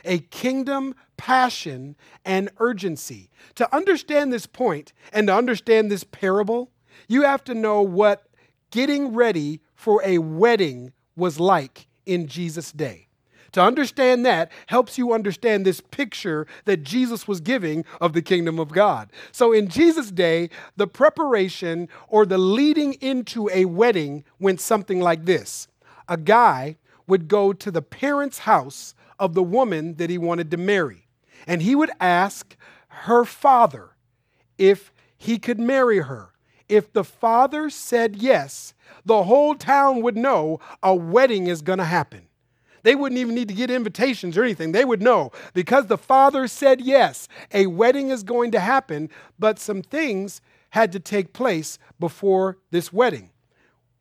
A 0.05 0.19
kingdom 0.19 0.95
passion 1.17 1.97
and 2.23 2.49
urgency. 2.59 3.29
To 3.55 3.75
understand 3.75 4.31
this 4.31 4.45
point 4.45 4.93
and 5.11 5.27
to 5.27 5.35
understand 5.35 5.91
this 5.91 6.05
parable, 6.05 6.71
you 7.09 7.23
have 7.23 7.43
to 7.43 7.53
know 7.53 7.81
what 7.81 8.23
getting 8.71 9.13
ready 9.13 9.59
for 9.75 10.01
a 10.05 10.19
wedding 10.19 10.93
was 11.17 11.37
like 11.39 11.87
in 12.05 12.27
Jesus' 12.27 12.71
day. 12.71 13.07
To 13.53 13.61
understand 13.61 14.25
that 14.25 14.51
helps 14.67 14.97
you 14.97 15.11
understand 15.11 15.65
this 15.65 15.81
picture 15.81 16.47
that 16.65 16.83
Jesus 16.83 17.27
was 17.27 17.41
giving 17.41 17.83
of 17.99 18.13
the 18.13 18.21
kingdom 18.21 18.59
of 18.59 18.71
God. 18.71 19.11
So, 19.31 19.51
in 19.51 19.67
Jesus' 19.67 20.11
day, 20.11 20.49
the 20.77 20.87
preparation 20.87 21.89
or 22.07 22.25
the 22.25 22.37
leading 22.37 22.93
into 22.93 23.49
a 23.51 23.65
wedding 23.65 24.23
went 24.39 24.61
something 24.61 25.01
like 25.01 25.25
this 25.25 25.67
A 26.07 26.15
guy 26.15 26.77
would 27.09 27.27
go 27.27 27.51
to 27.51 27.71
the 27.71 27.81
parents' 27.81 28.39
house 28.39 28.95
of 29.19 29.33
the 29.33 29.43
woman 29.43 29.95
that 29.95 30.09
he 30.09 30.17
wanted 30.17 30.49
to 30.51 30.57
marry. 30.57 31.07
And 31.45 31.61
he 31.61 31.75
would 31.75 31.91
ask 31.99 32.55
her 32.87 33.25
father 33.25 33.91
if 34.57 34.93
he 35.17 35.37
could 35.37 35.59
marry 35.59 35.99
her. 35.99 36.29
If 36.67 36.93
the 36.93 37.03
father 37.03 37.69
said 37.69 38.17
yes, 38.17 38.73
the 39.03 39.23
whole 39.23 39.55
town 39.55 40.01
would 40.03 40.15
know 40.15 40.59
a 40.83 40.93
wedding 40.95 41.47
is 41.47 41.61
going 41.61 41.79
to 41.79 41.85
happen. 41.85 42.27
They 42.83 42.95
wouldn't 42.95 43.19
even 43.19 43.35
need 43.35 43.49
to 43.49 43.53
get 43.53 43.71
invitations 43.71 44.37
or 44.37 44.43
anything. 44.43 44.71
They 44.71 44.85
would 44.85 45.01
know 45.01 45.31
because 45.53 45.87
the 45.87 45.97
father 45.97 46.47
said 46.47 46.79
yes, 46.79 47.27
a 47.53 47.67
wedding 47.67 48.09
is 48.09 48.23
going 48.23 48.51
to 48.51 48.59
happen, 48.59 49.09
but 49.37 49.59
some 49.59 49.81
things 49.81 50.41
had 50.71 50.91
to 50.91 50.99
take 50.99 51.33
place 51.33 51.77
before 51.99 52.57
this 52.71 52.93
wedding. 52.93 53.31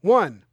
One, 0.00 0.44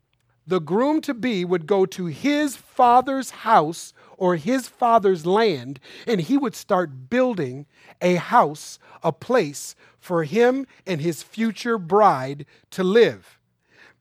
the 0.48 0.60
groom 0.60 1.02
to 1.02 1.14
be 1.14 1.44
would 1.44 1.68
go 1.68 1.86
to 1.86 2.06
his 2.06 2.56
father's 2.56 3.30
house 3.30 3.94
or 4.18 4.36
his 4.36 4.68
father's 4.68 5.26
land, 5.26 5.80
and 6.08 6.22
he 6.22 6.38
would 6.38 6.56
start 6.56 7.10
building 7.10 7.66
a 8.02 8.16
house, 8.16 8.80
a 9.04 9.12
place 9.12 9.76
for 10.00 10.24
him 10.24 10.66
and 10.86 11.02
his 11.02 11.24
future 11.24 11.78
bride 11.78 12.46
to 12.72 12.84
live. 12.84 13.40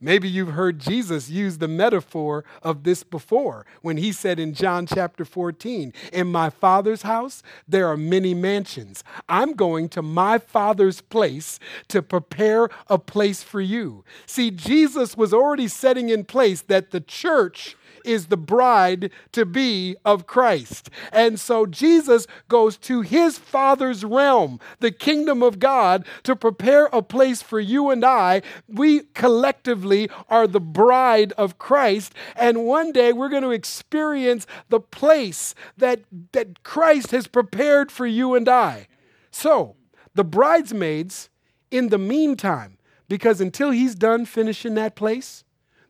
Maybe 0.04 0.28
you've 0.28 0.50
heard 0.50 0.80
Jesus 0.80 1.30
use 1.30 1.56
the 1.56 1.66
metaphor 1.66 2.44
of 2.62 2.82
this 2.82 3.02
before 3.02 3.64
when 3.80 3.96
he 3.96 4.12
said 4.12 4.38
in 4.38 4.52
John 4.52 4.84
chapter 4.84 5.24
14, 5.24 5.94
In 6.12 6.30
my 6.30 6.50
Father's 6.50 7.00
house, 7.00 7.42
there 7.66 7.88
are 7.88 7.96
many 7.96 8.34
mansions. 8.34 9.02
I'm 9.30 9.54
going 9.54 9.88
to 9.88 10.02
my 10.02 10.36
Father's 10.36 11.00
place 11.00 11.58
to 11.88 12.02
prepare 12.02 12.68
a 12.88 12.98
place 12.98 13.42
for 13.42 13.62
you. 13.62 14.04
See, 14.26 14.50
Jesus 14.50 15.16
was 15.16 15.32
already 15.32 15.68
setting 15.68 16.10
in 16.10 16.26
place 16.26 16.60
that 16.60 16.90
the 16.90 17.00
church 17.00 17.74
is 18.04 18.26
the 18.26 18.36
bride 18.36 19.10
to 19.32 19.44
be 19.44 19.96
of 20.04 20.26
Christ. 20.26 20.90
And 21.12 21.38
so 21.40 21.66
Jesus 21.66 22.26
goes 22.48 22.76
to 22.78 23.00
his 23.00 23.38
Father's 23.38 24.04
realm, 24.04 24.60
the 24.80 24.92
kingdom 24.92 25.42
of 25.42 25.58
God, 25.58 26.06
to 26.24 26.36
prepare 26.36 26.86
a 26.86 27.02
place 27.02 27.42
for 27.42 27.60
you 27.60 27.90
and 27.90 28.04
I. 28.04 28.42
We 28.68 29.00
collectively 29.14 30.08
are 30.28 30.46
the 30.46 30.60
bride 30.60 31.32
of 31.32 31.58
Christ. 31.58 32.14
And 32.36 32.64
one 32.64 32.92
day 32.92 33.12
we're 33.12 33.28
going 33.28 33.42
to 33.42 33.50
experience 33.50 34.46
the 34.68 34.80
place 34.80 35.54
that, 35.76 36.00
that 36.32 36.62
Christ 36.62 37.10
has 37.10 37.26
prepared 37.26 37.90
for 37.90 38.06
you 38.06 38.34
and 38.34 38.48
I. 38.48 38.88
So, 39.30 39.76
the 40.14 40.24
bridesmaids, 40.24 41.28
in 41.70 41.88
the 41.88 41.98
meantime, 41.98 42.78
because 43.08 43.40
until 43.40 43.70
he's 43.70 43.94
done 43.94 44.26
finishing 44.26 44.74
that 44.74 44.94
place, 44.94 45.44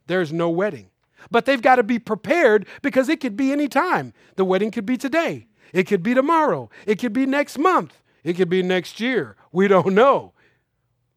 there's 0.06 0.32
no 0.32 0.48
wedding. 0.48 0.88
But 1.30 1.46
they've 1.46 1.62
got 1.62 1.76
to 1.76 1.82
be 1.82 1.98
prepared 1.98 2.66
because 2.82 3.08
it 3.08 3.20
could 3.20 3.36
be 3.36 3.52
any 3.52 3.68
time. 3.68 4.12
The 4.36 4.44
wedding 4.44 4.70
could 4.70 4.86
be 4.86 4.96
today, 4.96 5.46
it 5.72 5.84
could 5.84 6.02
be 6.02 6.14
tomorrow, 6.14 6.70
it 6.86 6.98
could 6.98 7.12
be 7.12 7.26
next 7.26 7.58
month, 7.58 8.02
it 8.22 8.34
could 8.34 8.48
be 8.48 8.62
next 8.62 9.00
year. 9.00 9.36
We 9.52 9.68
don't 9.68 9.94
know. 9.94 10.32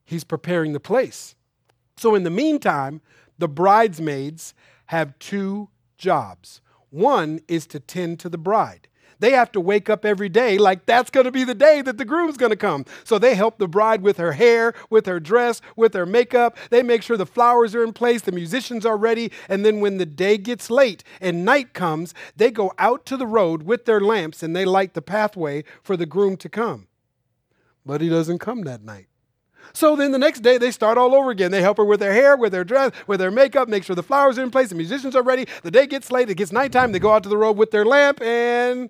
He's 0.06 0.24
preparing 0.24 0.74
the 0.74 0.80
place. 0.80 1.36
So, 1.98 2.16
in 2.16 2.24
the 2.24 2.30
meantime, 2.30 3.02
the 3.38 3.48
bridesmaids 3.48 4.54
have 4.86 5.18
two 5.20 5.70
jobs. 5.98 6.62
One 6.90 7.42
is 7.48 7.68
to 7.68 7.80
tend 7.80 8.20
to 8.22 8.30
the 8.30 8.38
bride. 8.38 8.88
They 9.20 9.32
have 9.32 9.52
to 9.54 9.62
wake 9.62 9.90
up 9.90 10.06
every 10.06 10.30
day 10.30 10.58
like 10.58 10.86
that's 10.86 11.10
going 11.10 11.26
to 11.26 11.32
be 11.32 11.44
the 11.44 11.56
day 11.56 11.82
that 11.82 11.98
the 11.98 12.06
groom's 12.06 12.38
going 12.38 12.52
to 12.52 12.56
come. 12.56 12.86
So 13.04 13.18
they 13.18 13.36
help 13.36 13.58
the 13.58 13.68
bride 13.68 14.02
with 14.02 14.18
her 14.18 14.34
hair, 14.34 14.74
with 14.90 15.06
her 15.06 15.20
dress, 15.20 15.62
with 15.76 15.94
her 15.94 16.06
makeup. 16.06 16.58
They 16.70 16.84
make 16.84 17.02
sure 17.04 17.18
the 17.18 17.26
flowers 17.26 17.74
are 17.76 17.84
in 17.84 17.94
place, 17.94 18.22
the 18.22 18.32
musicians 18.32 18.86
are 18.86 18.98
ready. 18.98 19.32
And 19.50 19.66
then 19.66 19.80
when 19.80 19.98
the 19.98 20.06
day 20.06 20.38
gets 20.38 20.70
late 20.70 21.04
and 21.20 21.46
night 21.46 21.74
comes, 21.74 22.14
they 22.36 22.52
go 22.52 22.74
out 22.78 23.06
to 23.08 23.18
the 23.18 23.28
road 23.28 23.64
with 23.64 23.86
their 23.86 24.02
lamps 24.02 24.44
and 24.44 24.56
they 24.56 24.66
light 24.66 24.94
the 24.94 25.02
pathway 25.02 25.64
for 25.82 25.98
the 25.98 26.06
groom 26.06 26.38
to 26.38 26.50
come. 26.50 26.88
But 27.86 28.02
he 28.02 28.10
doesn't 28.10 28.40
come 28.40 28.62
that 28.64 28.84
night. 28.84 29.08
So 29.74 29.96
then 29.96 30.12
the 30.12 30.20
next 30.20 30.42
day 30.42 30.58
they 30.58 30.72
start 30.72 30.98
all 30.98 31.14
over 31.14 31.30
again. 31.30 31.52
They 31.52 31.62
help 31.62 31.78
her 31.78 31.86
with 31.86 32.02
her 32.02 32.14
hair, 32.14 32.38
with 32.38 32.54
her 32.54 32.64
dress, 32.64 32.92
with 33.06 33.20
her 33.20 33.32
makeup, 33.32 33.68
make 33.68 33.84
sure 33.84 33.96
the 33.96 34.04
flowers 34.04 34.38
are 34.38 34.44
in 34.44 34.52
place, 34.52 34.70
the 34.70 34.76
musicians 34.76 35.16
are 35.16 35.24
ready. 35.24 35.46
The 35.64 35.72
day 35.72 35.88
gets 35.88 36.12
late, 36.12 36.30
it 36.30 36.36
gets 36.36 36.52
nighttime. 36.52 36.92
They 36.92 37.00
go 37.00 37.12
out 37.12 37.24
to 37.24 37.30
the 37.30 37.38
road 37.38 37.58
with 37.58 37.72
their 37.72 37.86
lamp 37.86 38.22
and 38.22 38.90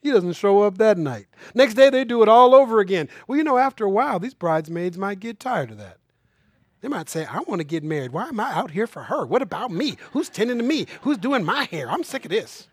he 0.00 0.10
doesn't 0.10 0.34
show 0.34 0.62
up 0.62 0.78
that 0.78 0.96
night. 0.96 1.26
Next 1.54 1.74
day, 1.74 1.90
they 1.90 2.04
do 2.04 2.22
it 2.22 2.28
all 2.28 2.54
over 2.54 2.80
again. 2.80 3.08
Well, 3.26 3.36
you 3.36 3.44
know, 3.44 3.58
after 3.58 3.84
a 3.84 3.90
while, 3.90 4.20
these 4.20 4.34
bridesmaids 4.34 4.96
might 4.96 5.18
get 5.20 5.40
tired 5.40 5.70
of 5.72 5.78
that. 5.78 5.98
They 6.80 6.88
might 6.88 7.08
say, 7.08 7.26
I 7.26 7.40
want 7.40 7.58
to 7.60 7.64
get 7.64 7.82
married. 7.82 8.12
Why 8.12 8.28
am 8.28 8.38
I 8.38 8.52
out 8.52 8.70
here 8.70 8.86
for 8.86 9.02
her? 9.04 9.26
What 9.26 9.42
about 9.42 9.72
me? 9.72 9.96
Who's 10.12 10.28
tending 10.28 10.58
to 10.58 10.64
me? 10.64 10.86
Who's 11.02 11.18
doing 11.18 11.44
my 11.44 11.64
hair? 11.64 11.90
I'm 11.90 12.04
sick 12.04 12.24
of 12.24 12.30
this. 12.30 12.68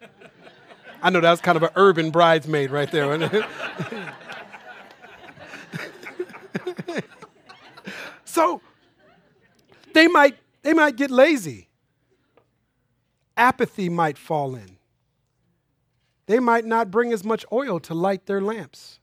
I 1.01 1.10
know 1.10 1.20
that 1.22 1.32
was 1.32 1.41
kind 1.41 1.55
of 1.55 1.63
an 1.63 1.72
urban 1.75 2.12
bridesmaid 2.12 2.70
right 2.70 2.91
there. 2.91 3.05
so 8.25 8.62
they 9.94 10.08
might, 10.08 10.38
they 10.62 10.74
might 10.74 10.96
get 10.96 11.10
lazy. 11.10 11.70
Apathy 13.36 13.89
might 13.89 14.20
fall 14.20 14.53
in 14.55 14.77
they 16.27 16.39
might 16.39 16.65
not 16.65 16.91
bring 16.91 17.13
as 17.13 17.24
much 17.24 17.46
oil 17.51 17.79
to 17.82 17.94
light 17.94 18.25
their 18.25 18.41
lamps. 18.41 19.00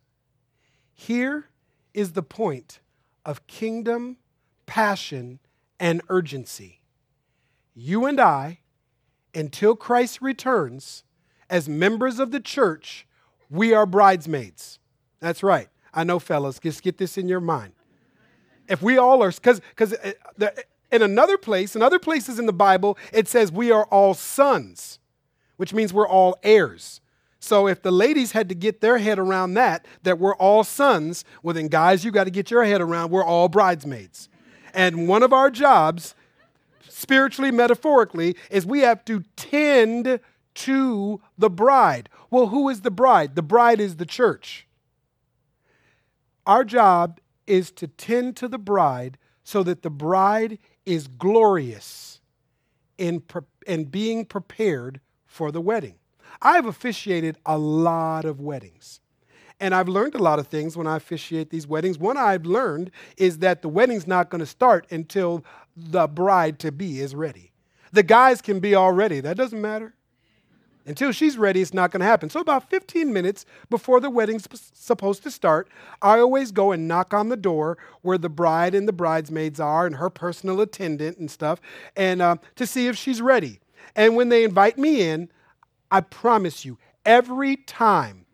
Here 0.92 1.46
is 1.94 2.12
the 2.12 2.22
point 2.22 2.80
of 3.24 3.46
kingdom, 3.46 4.16
passion, 4.66 5.38
and 5.78 6.02
urgency. 6.08 6.80
You 7.74 8.06
and 8.06 8.20
I, 8.20 8.60
until 9.34 9.76
Christ 9.76 10.20
returns, 10.20 11.04
as 11.48 11.68
members 11.68 12.18
of 12.18 12.30
the 12.30 12.40
church, 12.40 13.06
we 13.50 13.72
are 13.72 13.86
bridesmaids. 13.86 14.78
That's 15.20 15.42
right. 15.42 15.68
I 15.94 16.04
know, 16.04 16.18
fellas, 16.18 16.58
just 16.58 16.82
get 16.82 16.98
this 16.98 17.18
in 17.18 17.28
your 17.28 17.40
mind. 17.40 17.74
If 18.68 18.82
we 18.82 18.96
all 18.96 19.22
are, 19.22 19.30
because 19.30 19.92
uh, 19.92 20.50
in 20.90 21.02
another 21.02 21.36
place, 21.36 21.76
in 21.76 21.82
other 21.82 21.98
places 21.98 22.38
in 22.38 22.46
the 22.46 22.52
Bible, 22.52 22.96
it 23.12 23.28
says 23.28 23.52
we 23.52 23.70
are 23.70 23.84
all 23.84 24.14
sons, 24.14 24.98
which 25.56 25.74
means 25.74 25.92
we're 25.92 26.08
all 26.08 26.38
heirs. 26.42 27.01
So 27.42 27.66
if 27.66 27.82
the 27.82 27.90
ladies 27.90 28.30
had 28.30 28.48
to 28.50 28.54
get 28.54 28.80
their 28.80 28.98
head 28.98 29.18
around 29.18 29.54
that, 29.54 29.84
that 30.04 30.20
we're 30.20 30.36
all 30.36 30.62
sons, 30.62 31.24
well, 31.42 31.52
then, 31.52 31.66
guys, 31.66 32.04
you 32.04 32.12
got 32.12 32.24
to 32.24 32.30
get 32.30 32.52
your 32.52 32.62
head 32.64 32.80
around 32.80 33.10
we're 33.10 33.24
all 33.24 33.48
bridesmaids. 33.48 34.28
And 34.72 35.08
one 35.08 35.24
of 35.24 35.32
our 35.32 35.50
jobs, 35.50 36.14
spiritually, 36.88 37.50
metaphorically, 37.50 38.36
is 38.48 38.64
we 38.64 38.80
have 38.80 39.04
to 39.06 39.24
tend 39.34 40.20
to 40.54 41.20
the 41.36 41.50
bride. 41.50 42.08
Well, 42.30 42.46
who 42.46 42.68
is 42.68 42.82
the 42.82 42.92
bride? 42.92 43.34
The 43.34 43.42
bride 43.42 43.80
is 43.80 43.96
the 43.96 44.06
church. 44.06 44.68
Our 46.46 46.62
job 46.62 47.18
is 47.48 47.72
to 47.72 47.88
tend 47.88 48.36
to 48.36 48.46
the 48.46 48.56
bride 48.56 49.18
so 49.42 49.64
that 49.64 49.82
the 49.82 49.90
bride 49.90 50.58
is 50.86 51.08
glorious 51.08 52.20
in, 52.98 53.18
pre- 53.18 53.42
in 53.66 53.86
being 53.86 54.26
prepared 54.26 55.00
for 55.26 55.50
the 55.50 55.60
wedding. 55.60 55.96
I've 56.42 56.66
officiated 56.66 57.38
a 57.46 57.56
lot 57.56 58.24
of 58.24 58.40
weddings. 58.40 59.00
And 59.60 59.74
I've 59.74 59.88
learned 59.88 60.16
a 60.16 60.22
lot 60.22 60.40
of 60.40 60.48
things 60.48 60.76
when 60.76 60.88
I 60.88 60.96
officiate 60.96 61.50
these 61.50 61.68
weddings. 61.68 61.96
One 61.96 62.16
I've 62.16 62.44
learned 62.44 62.90
is 63.16 63.38
that 63.38 63.62
the 63.62 63.68
wedding's 63.68 64.08
not 64.08 64.28
going 64.28 64.40
to 64.40 64.46
start 64.46 64.88
until 64.90 65.44
the 65.76 66.08
bride 66.08 66.58
to 66.60 66.72
be 66.72 67.00
is 67.00 67.14
ready. 67.14 67.52
The 67.92 68.02
guys 68.02 68.42
can 68.42 68.58
be 68.58 68.74
all 68.74 68.92
ready, 68.92 69.20
that 69.20 69.36
doesn't 69.36 69.60
matter. 69.60 69.94
Until 70.84 71.12
she's 71.12 71.38
ready, 71.38 71.60
it's 71.60 71.72
not 71.72 71.92
going 71.92 72.00
to 72.00 72.06
happen. 72.06 72.28
So, 72.28 72.40
about 72.40 72.68
15 72.68 73.12
minutes 73.12 73.46
before 73.70 74.00
the 74.00 74.10
wedding's 74.10 74.48
supposed 74.74 75.22
to 75.22 75.30
start, 75.30 75.68
I 76.00 76.18
always 76.18 76.50
go 76.50 76.72
and 76.72 76.88
knock 76.88 77.14
on 77.14 77.28
the 77.28 77.36
door 77.36 77.78
where 78.00 78.18
the 78.18 78.28
bride 78.28 78.74
and 78.74 78.88
the 78.88 78.92
bridesmaids 78.92 79.60
are 79.60 79.86
and 79.86 79.96
her 79.96 80.10
personal 80.10 80.60
attendant 80.60 81.18
and 81.18 81.30
stuff, 81.30 81.60
and 81.96 82.20
uh, 82.20 82.36
to 82.56 82.66
see 82.66 82.88
if 82.88 82.96
she's 82.96 83.22
ready. 83.22 83.60
And 83.94 84.16
when 84.16 84.28
they 84.28 84.42
invite 84.42 84.76
me 84.76 85.02
in, 85.02 85.30
I 85.92 86.00
promise 86.00 86.64
you, 86.64 86.78
every 87.04 87.54
time 87.54 88.24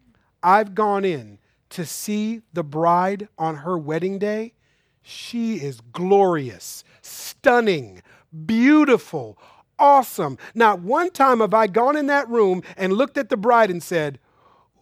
I've 0.44 0.76
gone 0.76 1.04
in 1.04 1.40
to 1.70 1.84
see 1.84 2.42
the 2.52 2.62
bride 2.62 3.28
on 3.36 3.56
her 3.56 3.76
wedding 3.76 4.20
day, 4.20 4.54
she 5.02 5.56
is 5.56 5.80
glorious, 5.92 6.84
stunning, 7.02 8.00
beautiful, 8.46 9.36
awesome. 9.76 10.38
Not 10.54 10.80
one 10.80 11.10
time 11.10 11.40
have 11.40 11.52
I 11.52 11.66
gone 11.66 11.96
in 11.96 12.06
that 12.06 12.28
room 12.28 12.62
and 12.76 12.92
looked 12.92 13.18
at 13.18 13.28
the 13.28 13.36
bride 13.36 13.70
and 13.70 13.82
said, 13.82 14.20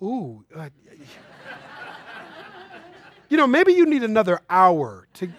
Ooh, 0.03 0.45
uh, 0.55 0.69
you 3.31 3.39
know, 3.39 3.47
maybe 3.47 3.73
you 3.73 3.87
need 3.87 4.03
another 4.03 4.41
hour 4.51 5.09
to. 5.15 5.31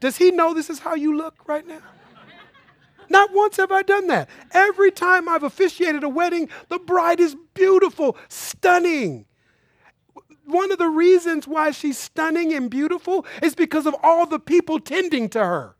Does 0.00 0.16
he 0.16 0.30
know 0.30 0.54
this 0.54 0.70
is 0.70 0.78
how 0.78 0.94
you 0.94 1.14
look 1.14 1.46
right 1.46 1.66
now? 1.66 1.82
Not 3.10 3.34
once 3.34 3.58
have 3.58 3.72
I 3.72 3.82
done 3.82 4.06
that. 4.08 4.30
Every 4.52 4.92
time 4.92 5.28
I've 5.28 5.42
officiated 5.42 6.04
a 6.04 6.08
wedding, 6.08 6.48
the 6.70 6.78
bride 6.78 7.20
is 7.20 7.36
beautiful, 7.54 8.16
stunning. 8.28 9.26
One 10.46 10.72
of 10.72 10.78
the 10.78 10.88
reasons 10.88 11.48
why 11.48 11.72
she's 11.72 11.98
stunning 11.98 12.54
and 12.54 12.70
beautiful 12.70 13.26
is 13.42 13.54
because 13.54 13.86
of 13.86 13.96
all 14.02 14.26
the 14.26 14.40
people 14.40 14.80
tending 14.80 15.28
to 15.30 15.40
her. 15.40 15.76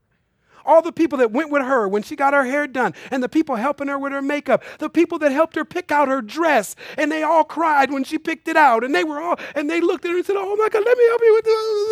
All 0.67 0.83
the 0.83 0.93
people 0.93 1.19
that 1.19 1.33
went 1.33 1.51
with 1.51 1.63
her 1.63 1.89
when 1.89 2.03
she 2.03 2.17
got 2.17 2.35
her 2.35 2.45
hair 2.45 2.67
done, 2.67 2.95
and 3.11 3.23
the 3.23 3.29
people 3.29 3.57
helping 3.57 3.89
her 3.89 3.99
with 3.99 4.13
her 4.13 4.23
makeup, 4.23 4.63
the 4.79 4.91
people 4.91 5.19
that 5.21 5.33
helped 5.33 5.57
her 5.57 5.65
pick 5.65 5.91
out 5.91 6.09
her 6.09 6.23
dress, 6.23 6.77
and 6.99 7.11
they 7.11 7.23
all 7.23 7.45
cried 7.45 7.91
when 7.93 8.05
she 8.05 8.19
picked 8.19 8.49
it 8.49 8.57
out, 8.57 8.85
and 8.85 8.95
they 8.95 9.05
were 9.05 9.21
all, 9.21 9.39
and 9.55 9.71
they 9.71 9.81
looked 9.81 10.05
at 10.05 10.11
her 10.11 10.19
and 10.19 10.27
said, 10.27 10.37
Oh 10.39 10.57
my 10.57 10.69
God, 10.69 10.85
let 10.85 10.99
me 10.99 11.07
help 11.09 11.23
you 11.23 11.35
with 11.35 11.45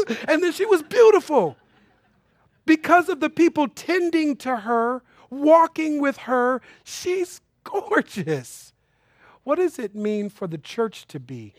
this. 0.09 0.19
And 0.29 0.43
then 0.43 0.53
she 0.53 0.67
was 0.67 0.83
beautiful. 0.83 1.57
Because 2.67 3.09
of 3.09 3.21
the 3.21 3.31
people 3.31 3.69
tending 3.69 4.37
to 4.37 4.57
her, 4.59 5.03
walking 5.31 6.01
with 6.01 6.17
her. 6.19 6.61
She's 6.85 7.41
gorgeous. 7.65 8.73
What 9.45 9.57
does 9.57 9.79
it 9.79 9.95
mean 9.95 10.29
for 10.29 10.47
the 10.47 10.59
church 10.59 11.07
to 11.09 11.21
be 11.21 11.55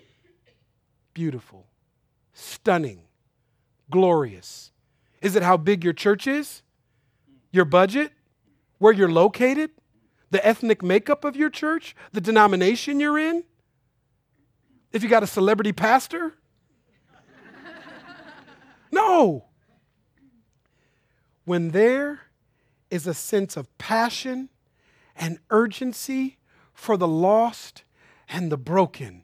beautiful, 1.14 1.66
stunning, 2.34 3.02
glorious? 3.90 4.72
Is 5.22 5.36
it 5.36 5.44
how 5.44 5.58
big 5.58 5.84
your 5.84 5.94
church 5.94 6.28
is? 6.28 6.62
Your 7.52 7.66
budget? 7.66 8.12
Where 8.78 8.94
you're 8.94 9.12
located? 9.12 9.72
The 10.32 10.46
ethnic 10.46 10.84
makeup 10.84 11.26
of 11.26 11.36
your 11.36 11.50
church? 11.50 11.96
The 12.14 12.22
denomination 12.22 13.00
you're 13.00 13.18
in? 13.20 13.44
If 14.92 15.04
you 15.04 15.10
got 15.10 15.24
a 15.24 15.28
celebrity 15.28 15.74
pastor? 15.74 16.34
No. 18.92 19.46
when 21.46 21.70
there 21.70 22.22
is 22.90 23.08
a 23.08 23.14
sense 23.14 23.58
of 23.58 23.76
passion 23.78 24.50
and 25.16 25.40
urgency 25.50 26.38
for 26.74 26.98
the 26.98 27.08
lost 27.08 27.84
and 28.28 28.52
the 28.52 28.58
broken. 28.58 29.24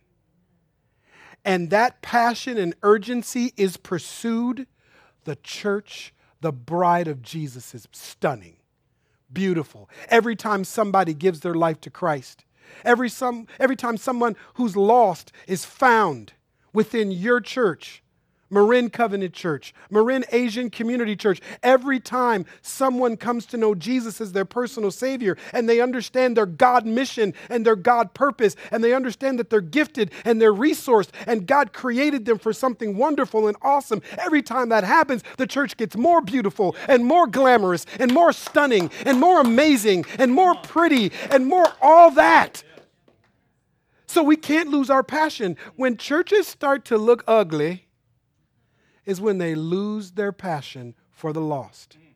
And 1.43 1.69
that 1.69 2.01
passion 2.01 2.57
and 2.57 2.75
urgency 2.81 3.53
is 3.55 3.77
pursued, 3.77 4.67
the 5.25 5.35
church, 5.37 6.13
the 6.41 6.51
bride 6.51 7.07
of 7.07 7.21
Jesus, 7.21 7.75
is 7.75 7.87
stunning, 7.91 8.57
beautiful. 9.31 9.89
Every 10.09 10.35
time 10.35 10.63
somebody 10.63 11.13
gives 11.13 11.41
their 11.41 11.53
life 11.53 11.79
to 11.81 11.89
Christ, 11.89 12.45
every, 12.83 13.09
some, 13.09 13.47
every 13.59 13.75
time 13.75 13.97
someone 13.97 14.35
who's 14.55 14.75
lost 14.75 15.31
is 15.47 15.65
found 15.65 16.33
within 16.73 17.11
your 17.11 17.39
church, 17.39 18.03
Marin 18.55 18.89
Covenant 18.89 19.33
Church, 19.33 19.73
Marin 19.91 20.23
Asian 20.31 20.69
Community 20.69 21.13
Church. 21.17 21.41
Every 21.61 21.99
time 21.99 22.45
someone 22.61 23.17
comes 23.17 23.45
to 23.47 23.57
know 23.57 23.75
Jesus 23.75 24.21
as 24.21 24.31
their 24.31 24.45
personal 24.45 24.91
Savior 24.91 25.37
and 25.51 25.67
they 25.67 25.81
understand 25.81 26.37
their 26.37 26.45
God 26.45 26.85
mission 26.85 27.33
and 27.49 27.65
their 27.65 27.75
God 27.75 28.13
purpose 28.13 28.55
and 28.71 28.81
they 28.81 28.93
understand 28.93 29.37
that 29.39 29.49
they're 29.49 29.59
gifted 29.59 30.11
and 30.23 30.41
they're 30.41 30.53
resourced 30.53 31.09
and 31.27 31.45
God 31.45 31.73
created 31.73 32.23
them 32.23 32.39
for 32.39 32.53
something 32.53 32.95
wonderful 32.95 33.49
and 33.49 33.57
awesome, 33.61 34.01
every 34.17 34.41
time 34.41 34.69
that 34.69 34.85
happens, 34.85 35.21
the 35.35 35.45
church 35.45 35.75
gets 35.75 35.97
more 35.97 36.21
beautiful 36.21 36.77
and 36.87 37.05
more 37.05 37.27
glamorous 37.27 37.85
and 37.99 38.13
more 38.13 38.31
stunning 38.31 38.89
and 39.05 39.19
more 39.19 39.41
amazing 39.41 40.05
and 40.17 40.31
more 40.31 40.55
pretty 40.55 41.11
and 41.29 41.45
more 41.45 41.67
all 41.81 42.09
that. 42.11 42.63
So 44.07 44.23
we 44.23 44.37
can't 44.37 44.69
lose 44.69 44.89
our 44.89 45.03
passion. 45.03 45.57
When 45.75 45.97
churches 45.97 46.47
start 46.47 46.85
to 46.85 46.97
look 46.97 47.21
ugly, 47.27 47.84
is 49.05 49.21
when 49.21 49.37
they 49.37 49.55
lose 49.55 50.11
their 50.11 50.31
passion 50.31 50.95
for 51.11 51.31
the 51.31 51.41
lost, 51.41 51.97
mm. 51.99 52.13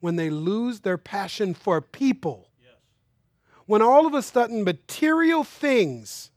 when 0.00 0.16
they 0.16 0.30
lose 0.30 0.80
their 0.80 0.98
passion 0.98 1.54
for 1.54 1.80
people, 1.80 2.48
when 3.66 3.82
all 3.82 4.06
of 4.06 4.14
a 4.14 4.22
sudden 4.22 4.64
material 4.64 5.44
things 5.44 6.30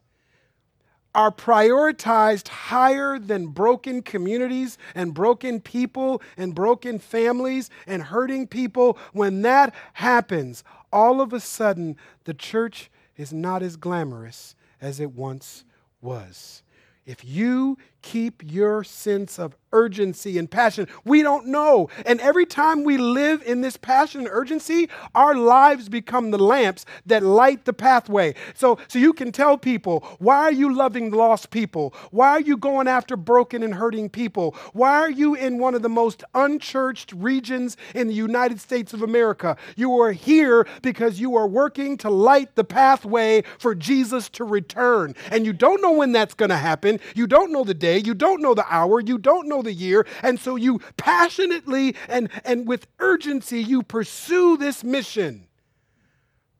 are 1.13 1.31
prioritized 1.31 2.49
higher 2.49 3.17
than 3.17 3.47
broken 3.47 4.01
communities 4.01 4.77
and 4.93 5.13
broken 5.13 5.61
people 5.61 6.21
and 6.37 6.53
broken 6.53 6.99
families 6.99 7.69
and 7.87 8.03
hurting 8.03 8.47
people, 8.47 8.97
when 9.13 9.41
that 9.41 9.73
happens, 9.93 10.63
all 10.91 11.21
of 11.21 11.31
a 11.33 11.39
sudden 11.39 11.95
the 12.25 12.33
church 12.33 12.91
is 13.17 13.31
not 13.31 13.63
as 13.63 13.77
glamorous 13.77 14.55
as 14.81 14.99
it 14.99 15.13
once 15.13 15.63
was. 16.01 16.63
If 17.05 17.23
you 17.23 17.77
keep 18.05 18.43
your 18.45 18.83
sense 18.83 19.39
of 19.39 19.55
urgency 19.73 20.37
and 20.37 20.49
passion. 20.49 20.87
We 21.03 21.21
don't 21.21 21.47
know. 21.47 21.89
And 22.05 22.21
every 22.21 22.45
time 22.45 22.83
we 22.83 22.97
live 22.97 23.43
in 23.43 23.61
this 23.61 23.75
passion 23.75 24.21
and 24.21 24.29
urgency, 24.31 24.89
our 25.13 25.35
lives 25.35 25.89
become 25.89 26.31
the 26.31 26.37
lamps 26.37 26.85
that 27.07 27.23
light 27.23 27.65
the 27.65 27.73
pathway. 27.73 28.35
So, 28.53 28.79
so 28.87 28.99
you 28.99 29.11
can 29.11 29.33
tell 29.33 29.57
people, 29.57 29.99
why 30.19 30.43
are 30.43 30.51
you 30.51 30.73
loving 30.73 31.11
lost 31.11 31.49
people? 31.49 31.93
Why 32.11 32.29
are 32.29 32.41
you 32.41 32.55
going 32.55 32.87
after 32.87 33.17
broken 33.17 33.63
and 33.63 33.73
hurting 33.73 34.09
people? 34.09 34.55
Why 34.71 34.99
are 34.99 35.11
you 35.11 35.35
in 35.35 35.57
one 35.57 35.75
of 35.75 35.81
the 35.81 35.89
most 35.89 36.23
unchurched 36.33 37.11
regions 37.11 37.75
in 37.93 38.07
the 38.07 38.13
United 38.13 38.61
States 38.61 38.93
of 38.93 39.01
America? 39.01 39.57
You 39.75 39.99
are 39.99 40.13
here 40.13 40.67
because 40.83 41.19
you 41.19 41.35
are 41.35 41.47
working 41.47 41.97
to 41.97 42.09
light 42.09 42.55
the 42.55 42.63
pathway 42.63 43.43
for 43.57 43.75
Jesus 43.75 44.29
to 44.29 44.45
return. 44.45 45.15
And 45.31 45.45
you 45.45 45.51
don't 45.51 45.81
know 45.81 45.91
when 45.91 46.13
that's 46.13 46.33
going 46.33 46.49
to 46.49 46.55
happen. 46.55 47.01
You 47.13 47.27
don't 47.27 47.51
know 47.51 47.65
the 47.65 47.73
day. 47.73 47.94
You 47.99 48.13
don't 48.13 48.41
know 48.41 48.53
the 48.53 48.65
hour. 48.67 48.99
You 48.99 49.17
don't 49.17 49.47
know 49.47 49.61
the 49.61 49.73
year. 49.73 50.05
And 50.23 50.39
so 50.39 50.55
you 50.55 50.79
passionately 50.97 51.95
and, 52.07 52.29
and 52.43 52.67
with 52.67 52.87
urgency, 52.99 53.61
you 53.61 53.83
pursue 53.83 54.57
this 54.57 54.83
mission 54.83 55.47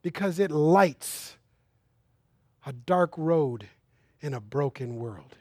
because 0.02 0.40
it 0.40 0.52
lights 0.52 1.38
a 2.66 2.74
dark 2.74 3.14
road 3.18 3.68
in 4.22 4.34
a 4.34 4.40
broken 4.40 4.98
world. 4.98 5.36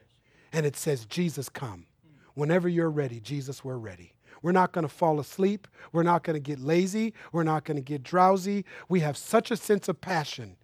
And 0.52 0.64
it 0.66 0.76
says, 0.76 1.06
Jesus, 1.06 1.48
come. 1.48 1.86
Whenever 2.34 2.68
you're 2.68 2.90
ready, 2.90 3.20
Jesus, 3.20 3.64
we're 3.64 3.76
ready. 3.76 4.14
We're 4.42 4.52
not 4.52 4.72
going 4.72 4.86
to 4.86 4.92
fall 4.92 5.20
asleep. 5.20 5.66
We're 5.92 6.02
not 6.02 6.22
going 6.22 6.34
to 6.34 6.40
get 6.40 6.58
lazy. 6.58 7.14
We're 7.32 7.44
not 7.44 7.64
going 7.64 7.76
to 7.76 7.82
get 7.82 8.02
drowsy. 8.02 8.64
We 8.88 9.00
have 9.00 9.16
such 9.16 9.50
a 9.50 9.56
sense 9.56 9.88
of 9.88 10.00
passion. 10.00 10.56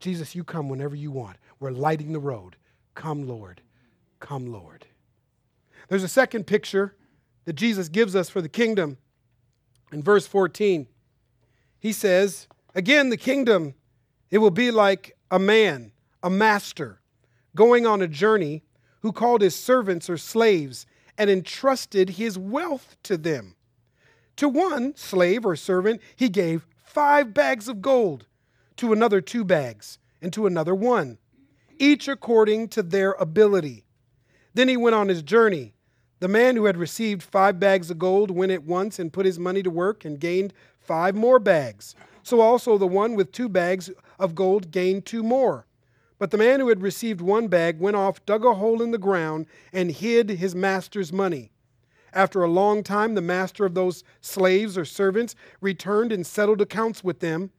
Jesus, 0.00 0.34
you 0.34 0.44
come 0.44 0.68
whenever 0.68 0.96
you 0.96 1.10
want. 1.10 1.36
We're 1.60 1.72
lighting 1.72 2.12
the 2.12 2.20
road. 2.20 2.56
Come, 2.94 3.26
Lord. 3.28 3.60
Come, 4.20 4.46
Lord. 4.46 4.86
There's 5.88 6.02
a 6.02 6.08
second 6.08 6.46
picture 6.46 6.94
that 7.44 7.54
Jesus 7.54 7.88
gives 7.88 8.14
us 8.14 8.28
for 8.28 8.42
the 8.42 8.48
kingdom. 8.48 8.98
In 9.92 10.02
verse 10.02 10.26
14, 10.26 10.86
he 11.78 11.92
says, 11.92 12.46
Again, 12.74 13.08
the 13.08 13.16
kingdom, 13.16 13.74
it 14.30 14.38
will 14.38 14.50
be 14.50 14.70
like 14.70 15.16
a 15.30 15.38
man, 15.38 15.92
a 16.22 16.28
master, 16.28 17.00
going 17.54 17.86
on 17.86 18.02
a 18.02 18.08
journey 18.08 18.62
who 19.00 19.12
called 19.12 19.40
his 19.40 19.54
servants 19.54 20.10
or 20.10 20.16
slaves 20.16 20.86
and 21.16 21.30
entrusted 21.30 22.10
his 22.10 22.38
wealth 22.38 22.96
to 23.04 23.16
them. 23.16 23.56
To 24.36 24.48
one 24.48 24.94
slave 24.94 25.44
or 25.44 25.56
servant, 25.56 26.00
he 26.14 26.28
gave 26.28 26.66
five 26.84 27.34
bags 27.34 27.68
of 27.68 27.82
gold, 27.82 28.26
to 28.76 28.92
another, 28.92 29.20
two 29.20 29.44
bags, 29.44 29.98
and 30.22 30.32
to 30.32 30.46
another, 30.46 30.74
one, 30.74 31.18
each 31.78 32.06
according 32.06 32.68
to 32.68 32.82
their 32.82 33.12
ability. 33.12 33.84
Then 34.54 34.68
he 34.68 34.76
went 34.76 34.94
on 34.94 35.08
his 35.08 35.22
journey. 35.22 35.74
The 36.20 36.28
man 36.28 36.56
who 36.56 36.64
had 36.64 36.76
received 36.76 37.22
five 37.22 37.60
bags 37.60 37.90
of 37.90 37.98
gold 37.98 38.30
went 38.30 38.52
at 38.52 38.64
once 38.64 38.98
and 38.98 39.12
put 39.12 39.26
his 39.26 39.38
money 39.38 39.62
to 39.62 39.70
work 39.70 40.04
and 40.04 40.18
gained 40.18 40.52
five 40.80 41.14
more 41.14 41.38
bags. 41.38 41.94
So 42.22 42.40
also 42.40 42.76
the 42.76 42.86
one 42.86 43.14
with 43.14 43.30
two 43.32 43.48
bags 43.48 43.90
of 44.18 44.34
gold 44.34 44.70
gained 44.70 45.06
two 45.06 45.22
more. 45.22 45.66
But 46.18 46.32
the 46.32 46.38
man 46.38 46.58
who 46.58 46.68
had 46.68 46.82
received 46.82 47.20
one 47.20 47.46
bag 47.46 47.78
went 47.78 47.96
off, 47.96 48.24
dug 48.26 48.44
a 48.44 48.54
hole 48.54 48.82
in 48.82 48.90
the 48.90 48.98
ground, 48.98 49.46
and 49.72 49.92
hid 49.92 50.30
his 50.30 50.54
master's 50.54 51.12
money. 51.12 51.52
After 52.12 52.42
a 52.42 52.50
long 52.50 52.82
time, 52.82 53.14
the 53.14 53.20
master 53.20 53.64
of 53.64 53.74
those 53.74 54.02
slaves 54.20 54.76
or 54.76 54.84
servants 54.84 55.36
returned 55.60 56.10
and 56.10 56.26
settled 56.26 56.60
accounts 56.60 57.04
with 57.04 57.20
them. 57.20 57.52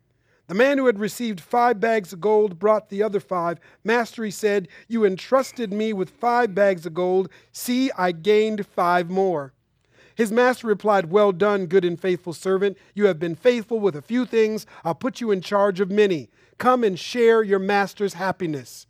The 0.50 0.56
man 0.56 0.80
who 0.80 0.88
had 0.88 0.98
received 0.98 1.40
five 1.40 1.80
bags 1.80 2.12
of 2.12 2.22
gold 2.22 2.58
brought 2.58 2.90
the 2.90 3.04
other 3.04 3.20
five. 3.20 3.60
Master, 3.84 4.26
he 4.26 4.32
said, 4.32 4.68
You 4.88 5.06
entrusted 5.06 5.72
me 5.72 5.94
with 5.94 6.10
five 6.10 6.56
bags 6.56 6.88
of 6.88 6.96
gold. 6.96 7.30
See, 7.52 7.92
I 7.96 8.12
gained 8.12 8.66
five 8.66 9.12
more. 9.12 9.54
His 10.16 10.32
master 10.32 10.66
replied, 10.66 11.12
Well 11.12 11.32
done, 11.32 11.68
good 11.68 11.86
and 11.86 12.02
faithful 12.02 12.34
servant. 12.34 12.80
You 12.96 13.06
have 13.06 13.20
been 13.20 13.36
faithful 13.36 13.80
with 13.80 13.96
a 13.96 14.02
few 14.02 14.26
things. 14.26 14.66
I'll 14.84 14.96
put 14.96 15.22
you 15.22 15.30
in 15.30 15.42
charge 15.42 15.80
of 15.80 15.92
many. 15.92 16.30
Come 16.58 16.84
and 16.84 16.98
share 16.98 17.44
your 17.44 17.60
master's 17.60 18.16
happiness. 18.16 18.88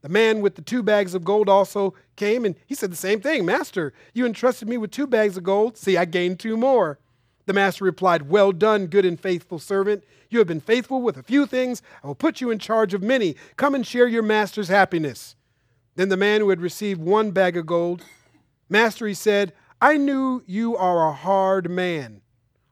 The 0.00 0.08
man 0.08 0.40
with 0.40 0.54
the 0.54 0.62
two 0.62 0.82
bags 0.82 1.14
of 1.14 1.24
gold 1.24 1.50
also 1.50 1.92
came 2.16 2.46
and 2.46 2.54
he 2.64 2.74
said 2.74 2.90
the 2.90 2.96
same 2.96 3.20
thing 3.20 3.44
Master, 3.44 3.92
you 4.14 4.24
entrusted 4.24 4.66
me 4.66 4.78
with 4.78 4.92
two 4.92 5.06
bags 5.06 5.36
of 5.36 5.42
gold. 5.42 5.76
See, 5.76 5.98
I 5.98 6.06
gained 6.06 6.40
two 6.40 6.56
more. 6.56 6.98
The 7.46 7.52
master 7.52 7.84
replied, 7.84 8.28
Well 8.28 8.52
done, 8.52 8.88
good 8.88 9.04
and 9.04 9.18
faithful 9.18 9.58
servant. 9.58 10.04
You 10.28 10.38
have 10.38 10.48
been 10.48 10.60
faithful 10.60 11.00
with 11.00 11.16
a 11.16 11.22
few 11.22 11.46
things. 11.46 11.80
I 12.02 12.08
will 12.08 12.16
put 12.16 12.40
you 12.40 12.50
in 12.50 12.58
charge 12.58 12.92
of 12.92 13.02
many. 13.02 13.36
Come 13.56 13.74
and 13.74 13.86
share 13.86 14.08
your 14.08 14.22
master's 14.22 14.68
happiness. 14.68 15.36
Then 15.94 16.08
the 16.08 16.16
man 16.16 16.40
who 16.40 16.50
had 16.50 16.60
received 16.60 17.00
one 17.00 17.30
bag 17.30 17.56
of 17.56 17.64
gold, 17.66 18.02
Master, 18.68 19.06
he 19.06 19.14
said, 19.14 19.52
I 19.80 19.96
knew 19.96 20.42
you 20.46 20.76
are 20.76 21.08
a 21.08 21.12
hard 21.12 21.70
man, 21.70 22.22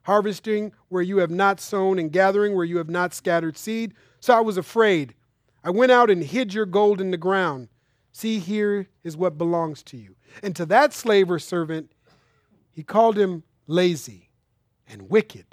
harvesting 0.03 0.73
where 0.89 1.03
you 1.03 1.19
have 1.19 1.31
not 1.31 1.61
sown 1.61 1.99
and 1.99 2.11
gathering 2.11 2.55
where 2.55 2.65
you 2.65 2.79
have 2.79 2.91
not 2.91 3.15
scattered 3.15 3.57
seed. 3.57 3.95
So 4.19 4.35
I 4.35 4.41
was 4.41 4.57
afraid. 4.57 5.15
I 5.63 5.71
went 5.71 5.93
out 5.93 6.11
and 6.11 6.23
hid 6.23 6.53
your 6.53 6.67
gold 6.67 7.01
in 7.01 7.13
the 7.13 7.17
ground. 7.17 7.69
See, 8.11 8.39
here 8.41 8.89
is 9.05 9.17
what 9.17 9.39
belongs 9.39 9.83
to 9.85 9.97
you. 9.97 10.17
And 10.43 10.57
to 10.57 10.67
that 10.67 10.93
slave 10.93 11.31
or 11.31 11.39
servant, 11.39 11.93
he 12.73 12.83
called 12.83 13.17
him 13.17 13.45
lazy 13.67 14.24
and 14.89 15.09
wicked. 15.11 15.47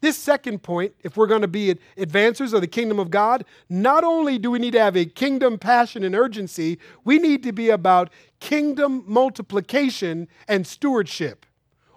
This 0.00 0.18
second 0.18 0.62
point, 0.62 0.94
if 1.02 1.16
we're 1.16 1.26
going 1.26 1.40
to 1.40 1.48
be 1.48 1.76
advancers 1.96 2.52
of 2.52 2.60
the 2.60 2.66
kingdom 2.66 2.98
of 2.98 3.10
God, 3.10 3.42
not 3.70 4.04
only 4.04 4.36
do 4.38 4.50
we 4.50 4.58
need 4.58 4.72
to 4.72 4.80
have 4.80 4.98
a 4.98 5.06
kingdom 5.06 5.58
passion 5.58 6.04
and 6.04 6.14
urgency, 6.14 6.78
we 7.04 7.18
need 7.18 7.42
to 7.42 7.52
be 7.52 7.70
about 7.70 8.10
kingdom 8.38 9.02
multiplication 9.06 10.28
and 10.46 10.66
stewardship, 10.66 11.46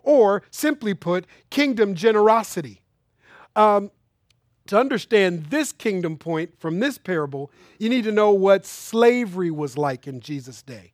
or 0.03 0.41
simply 0.51 0.93
put, 0.93 1.27
kingdom 1.49 1.95
generosity. 1.95 2.81
Um, 3.57 3.91
to 4.67 4.79
understand 4.79 5.47
this 5.47 5.73
kingdom 5.73 6.17
point 6.17 6.57
from 6.59 6.79
this 6.79 6.97
parable, 6.97 7.51
you 7.77 7.89
need 7.89 8.05
to 8.05 8.11
know 8.13 8.31
what 8.31 8.65
slavery 8.65 9.51
was 9.51 9.77
like 9.77 10.07
in 10.07 10.21
Jesus' 10.21 10.61
day. 10.61 10.93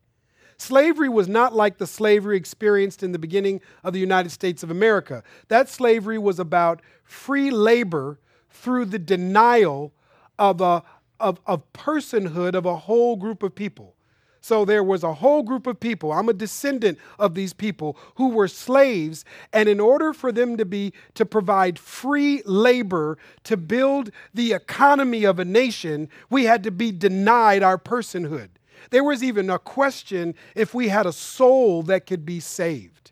Slavery 0.58 1.10
was 1.10 1.28
not 1.28 1.56
like 1.56 1.78
the 1.78 1.88
slavery 1.88 2.38
experienced 2.38 3.04
in 3.04 3.12
the 3.12 3.20
beginning 3.20 3.62
of 3.84 3.94
the 3.94 4.00
United 4.00 4.30
States 4.30 4.64
of 4.64 4.72
America. 4.72 5.24
That 5.48 5.70
slavery 5.70 6.18
was 6.18 6.40
about 6.40 6.82
free 7.04 7.52
labor 7.52 8.20
through 8.50 8.86
the 8.86 9.00
denial 9.00 9.94
of, 10.40 10.62
a, 10.62 10.84
of, 11.20 11.40
of 11.46 11.72
personhood 11.74 12.56
of 12.56 12.66
a 12.66 12.76
whole 12.76 13.16
group 13.16 13.44
of 13.44 13.56
people. 13.56 13.96
So 14.44 14.66
there 14.66 14.84
was 14.84 15.04
a 15.04 15.14
whole 15.14 15.42
group 15.42 15.68
of 15.68 15.80
people. 15.80 16.12
I'm 16.12 16.28
a 16.28 16.34
descendant 16.34 17.00
of 17.18 17.34
these 17.34 17.54
people 17.54 17.98
who 18.16 18.28
were 18.28 18.50
slaves, 18.50 19.24
and 19.54 19.70
in 19.70 19.80
order 19.80 20.12
for 20.12 20.34
them 20.34 20.58
to 20.58 20.66
be 20.66 20.92
to 21.14 21.26
provide 21.26 21.80
free 21.80 22.42
labor 22.46 23.18
to 23.46 23.56
build 23.56 24.12
the 24.34 24.52
economy 24.52 25.24
of 25.24 25.40
a 25.40 25.46
nation, 25.46 26.10
we 26.30 26.44
had 26.44 26.62
to 26.64 26.72
be 26.72 26.92
denied 26.92 27.64
our 27.64 27.78
personhood. 27.78 28.50
There 28.90 29.04
was 29.04 29.24
even 29.24 29.50
a 29.50 29.60
question 29.60 30.36
if 30.56 30.74
we 30.74 30.90
had 30.90 31.06
a 31.06 31.14
soul 31.14 31.84
that 31.84 32.06
could 32.06 32.26
be 32.26 32.40
saved. 32.40 33.12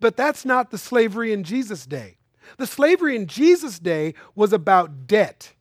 But 0.00 0.16
that's 0.16 0.44
not 0.44 0.70
the 0.70 0.78
slavery 0.78 1.32
in 1.32 1.44
Jesus' 1.44 1.86
day. 1.86 2.18
The 2.58 2.66
slavery 2.66 3.16
in 3.16 3.26
Jesus' 3.26 3.78
day 3.78 4.14
was 4.34 4.52
about 4.52 5.06
debt. 5.06 5.54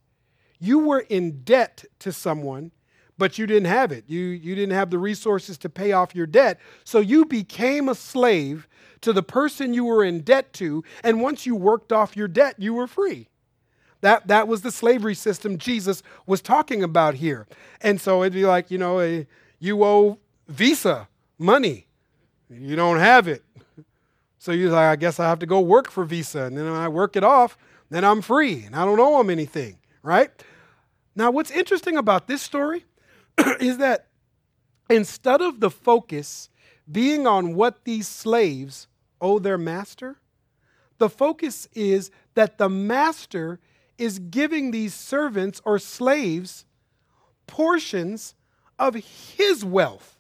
You 0.60 0.80
were 0.80 1.06
in 1.10 1.44
debt 1.44 1.86
to 2.00 2.12
someone 2.12 2.72
but 3.18 3.38
you 3.38 3.46
didn't 3.46 3.70
have 3.70 3.92
it. 3.92 4.06
You, 4.08 4.20
you 4.20 4.56
didn't 4.56 4.76
have 4.76 4.90
the 4.90 4.98
resources 4.98 5.58
to 5.60 5.70
pay 5.70 5.92
off 5.92 6.16
your 6.16 6.26
debt. 6.26 6.60
So 6.84 7.00
you 7.00 7.26
became 7.26 7.88
a 7.88 7.96
slave 7.96 8.68
to 9.02 9.14
the 9.14 9.24
person 9.24 9.74
you 9.74 9.86
were 9.86 10.04
in 10.04 10.22
debt 10.22 10.54
to. 10.54 10.84
And 11.04 11.22
once 11.22 11.46
you 11.46 11.56
worked 11.56 11.92
off 11.92 12.18
your 12.18 12.28
debt, 12.28 12.56
you 12.58 12.74
were 12.74 12.88
free. 12.88 13.30
That, 14.04 14.28
that 14.28 14.50
was 14.50 14.64
the 14.64 14.72
slavery 14.72 15.16
system 15.16 15.58
Jesus 15.58 16.04
was 16.28 16.42
talking 16.42 16.84
about 16.84 17.14
here. 17.14 17.48
And 17.80 18.02
so 18.02 18.22
it'd 18.22 18.34
be 18.34 18.46
like, 18.46 18.70
you 18.70 18.78
know, 18.78 19.00
a, 19.00 19.26
you 19.60 19.82
owe 19.82 20.20
Visa 20.50 21.08
money, 21.40 21.88
you 22.50 22.76
don't 22.76 23.00
have 23.00 23.30
it. 23.30 23.46
So 24.40 24.52
you're 24.52 24.72
like, 24.72 24.88
I 24.88 24.98
guess 24.98 25.22
I 25.22 25.30
have 25.30 25.40
to 25.40 25.46
go 25.46 25.62
work 25.62 25.90
for 25.90 26.04
Visa. 26.04 26.42
And 26.42 26.58
then 26.58 26.68
I 26.68 26.90
work 26.90 27.16
it 27.16 27.24
off, 27.24 27.58
then 27.90 28.04
I'm 28.04 28.22
free 28.22 28.66
and 28.66 28.76
I 28.76 28.84
don't 28.84 29.00
owe 29.00 29.20
them 29.20 29.30
anything, 29.30 29.78
right? 30.02 30.32
Now, 31.16 31.32
what's 31.32 31.50
interesting 31.50 31.96
about 31.96 32.28
this 32.28 32.42
story 32.42 32.84
is 33.62 33.78
that 33.78 34.08
instead 34.90 35.42
of 35.42 35.62
the 35.62 35.70
focus 35.70 36.50
being 36.92 37.26
on 37.26 37.56
what 37.56 37.86
these 37.86 38.10
slaves 38.10 38.88
owe 39.22 39.40
their 39.40 39.58
master, 39.58 40.18
the 40.98 41.08
focus 41.08 41.70
is 41.74 42.12
that 42.34 42.58
the 42.58 42.68
master 42.68 43.62
is 43.98 44.20
giving 44.20 44.72
these 44.72 44.94
servants 44.94 45.62
or 45.66 45.80
slaves 45.80 46.66
portions 47.48 48.36
of 48.80 48.96
his 48.96 49.64
wealth. 49.64 50.18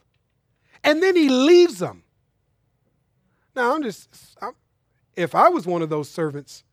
And 0.83 1.01
then 1.01 1.15
he 1.15 1.29
leaves 1.29 1.79
them. 1.79 2.03
Now, 3.55 3.75
I'm 3.75 3.83
just, 3.83 4.09
I'm, 4.41 4.53
if 5.15 5.35
I 5.35 5.49
was 5.49 5.65
one 5.65 5.81
of 5.81 5.89
those 5.89 6.09
servants 6.09 6.63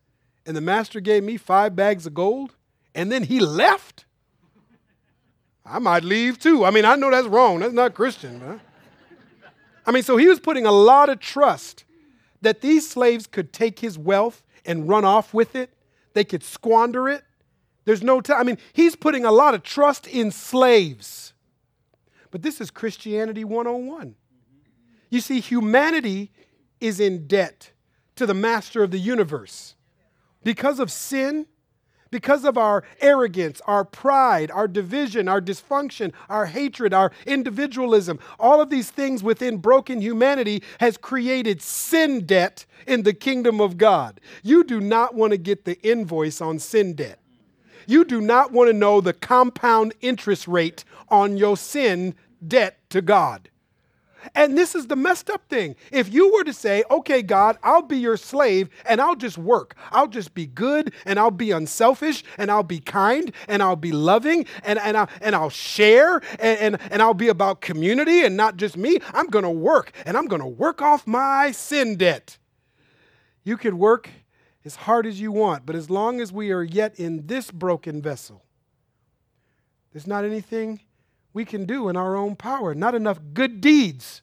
and 0.45 0.55
the 0.57 0.61
master 0.61 0.99
gave 0.99 1.23
me 1.23 1.37
five 1.37 1.75
bags 1.75 2.05
of 2.05 2.13
gold 2.13 2.55
and 2.93 3.11
then 3.11 3.23
he 3.23 3.39
left, 3.39 4.05
I 5.65 5.79
might 5.79 6.03
leave 6.03 6.39
too. 6.39 6.65
I 6.65 6.71
mean, 6.71 6.85
I 6.85 6.95
know 6.95 7.11
that's 7.11 7.27
wrong. 7.27 7.59
That's 7.59 7.73
not 7.73 7.93
Christian. 7.93 8.59
I 9.85 9.91
mean, 9.91 10.03
so 10.03 10.17
he 10.17 10.27
was 10.27 10.39
putting 10.39 10.65
a 10.65 10.71
lot 10.71 11.09
of 11.09 11.19
trust 11.19 11.85
that 12.41 12.61
these 12.61 12.89
slaves 12.89 13.27
could 13.27 13.53
take 13.53 13.79
his 13.79 13.97
wealth 13.97 14.43
and 14.65 14.89
run 14.89 15.05
off 15.05 15.33
with 15.33 15.55
it. 15.55 15.73
They 16.13 16.23
could 16.23 16.43
squander 16.43 17.07
it. 17.09 17.23
There's 17.85 18.03
no 18.03 18.21
time. 18.21 18.39
I 18.39 18.43
mean, 18.43 18.57
he's 18.73 18.95
putting 18.95 19.25
a 19.25 19.31
lot 19.31 19.53
of 19.53 19.63
trust 19.63 20.07
in 20.07 20.31
slaves. 20.31 21.33
But 22.29 22.41
this 22.41 22.61
is 22.61 22.71
Christianity 22.71 23.43
101. 23.43 24.15
You 25.09 25.19
see, 25.19 25.39
humanity 25.39 26.31
is 26.79 26.99
in 26.99 27.27
debt 27.27 27.71
to 28.15 28.25
the 28.25 28.33
master 28.33 28.83
of 28.83 28.91
the 28.91 28.99
universe. 28.99 29.75
Because 30.43 30.79
of 30.79 30.91
sin, 30.91 31.47
because 32.11 32.45
of 32.45 32.57
our 32.57 32.83
arrogance, 32.99 33.61
our 33.65 33.83
pride, 33.83 34.51
our 34.51 34.67
division, 34.67 35.27
our 35.27 35.41
dysfunction, 35.41 36.13
our 36.29 36.45
hatred, 36.45 36.93
our 36.93 37.11
individualism, 37.25 38.19
all 38.39 38.61
of 38.61 38.69
these 38.69 38.91
things 38.91 39.23
within 39.23 39.57
broken 39.57 40.01
humanity 40.01 40.61
has 40.79 40.97
created 40.97 41.61
sin 41.61 42.25
debt 42.25 42.65
in 42.85 43.03
the 43.03 43.13
kingdom 43.13 43.59
of 43.61 43.77
God. 43.77 44.19
You 44.43 44.63
do 44.63 44.79
not 44.79 45.15
want 45.15 45.31
to 45.31 45.37
get 45.37 45.65
the 45.65 45.81
invoice 45.81 46.41
on 46.41 46.59
sin 46.59 46.93
debt. 46.93 47.19
You 47.87 48.05
do 48.05 48.21
not 48.21 48.51
want 48.51 48.69
to 48.69 48.73
know 48.73 49.01
the 49.01 49.13
compound 49.13 49.93
interest 50.01 50.47
rate 50.47 50.83
on 51.09 51.37
your 51.37 51.57
sin 51.57 52.15
debt 52.45 52.77
to 52.89 53.01
God. 53.01 53.49
And 54.35 54.57
this 54.57 54.75
is 54.75 54.87
the 54.87 54.95
messed 54.95 55.29
up 55.29 55.47
thing. 55.49 55.75
If 55.91 56.13
you 56.13 56.31
were 56.33 56.43
to 56.43 56.53
say, 56.53 56.83
okay, 56.89 57.21
God, 57.21 57.57
I'll 57.63 57.81
be 57.81 57.97
your 57.97 58.17
slave 58.17 58.69
and 58.85 59.01
I'll 59.01 59.15
just 59.15 59.37
work, 59.37 59.75
I'll 59.91 60.07
just 60.07 60.33
be 60.33 60.45
good 60.45 60.93
and 61.05 61.19
I'll 61.19 61.31
be 61.31 61.51
unselfish 61.51 62.23
and 62.37 62.51
I'll 62.51 62.63
be 62.63 62.79
kind 62.79 63.31
and 63.47 63.61
I'll 63.61 63.75
be 63.75 63.91
loving 63.91 64.45
and, 64.63 64.79
and, 64.79 64.97
I, 64.97 65.07
and 65.21 65.35
I'll 65.35 65.49
share 65.49 66.21
and, 66.39 66.59
and, 66.59 66.77
and 66.91 67.01
I'll 67.01 67.13
be 67.13 67.29
about 67.29 67.61
community 67.61 68.23
and 68.23 68.37
not 68.37 68.57
just 68.57 68.77
me, 68.77 68.99
I'm 69.13 69.27
going 69.27 69.43
to 69.43 69.49
work 69.49 69.91
and 70.05 70.17
I'm 70.17 70.27
going 70.27 70.41
to 70.41 70.47
work 70.47 70.81
off 70.81 71.07
my 71.07 71.51
sin 71.51 71.95
debt. 71.97 72.37
You 73.43 73.57
could 73.57 73.73
work 73.73 74.09
as 74.63 74.75
hard 74.75 75.07
as 75.07 75.19
you 75.19 75.31
want, 75.31 75.65
but 75.65 75.75
as 75.75 75.89
long 75.89 76.21
as 76.21 76.31
we 76.31 76.51
are 76.51 76.63
yet 76.63 76.99
in 76.99 77.25
this 77.25 77.49
broken 77.49 78.01
vessel, 78.01 78.43
there's 79.91 80.07
not 80.07 80.23
anything 80.23 80.79
we 81.33 81.45
can 81.45 81.65
do 81.65 81.89
in 81.89 81.95
our 81.95 82.15
own 82.15 82.35
power, 82.35 82.73
not 82.73 82.95
enough 82.95 83.19
good 83.33 83.61
deeds 83.61 84.21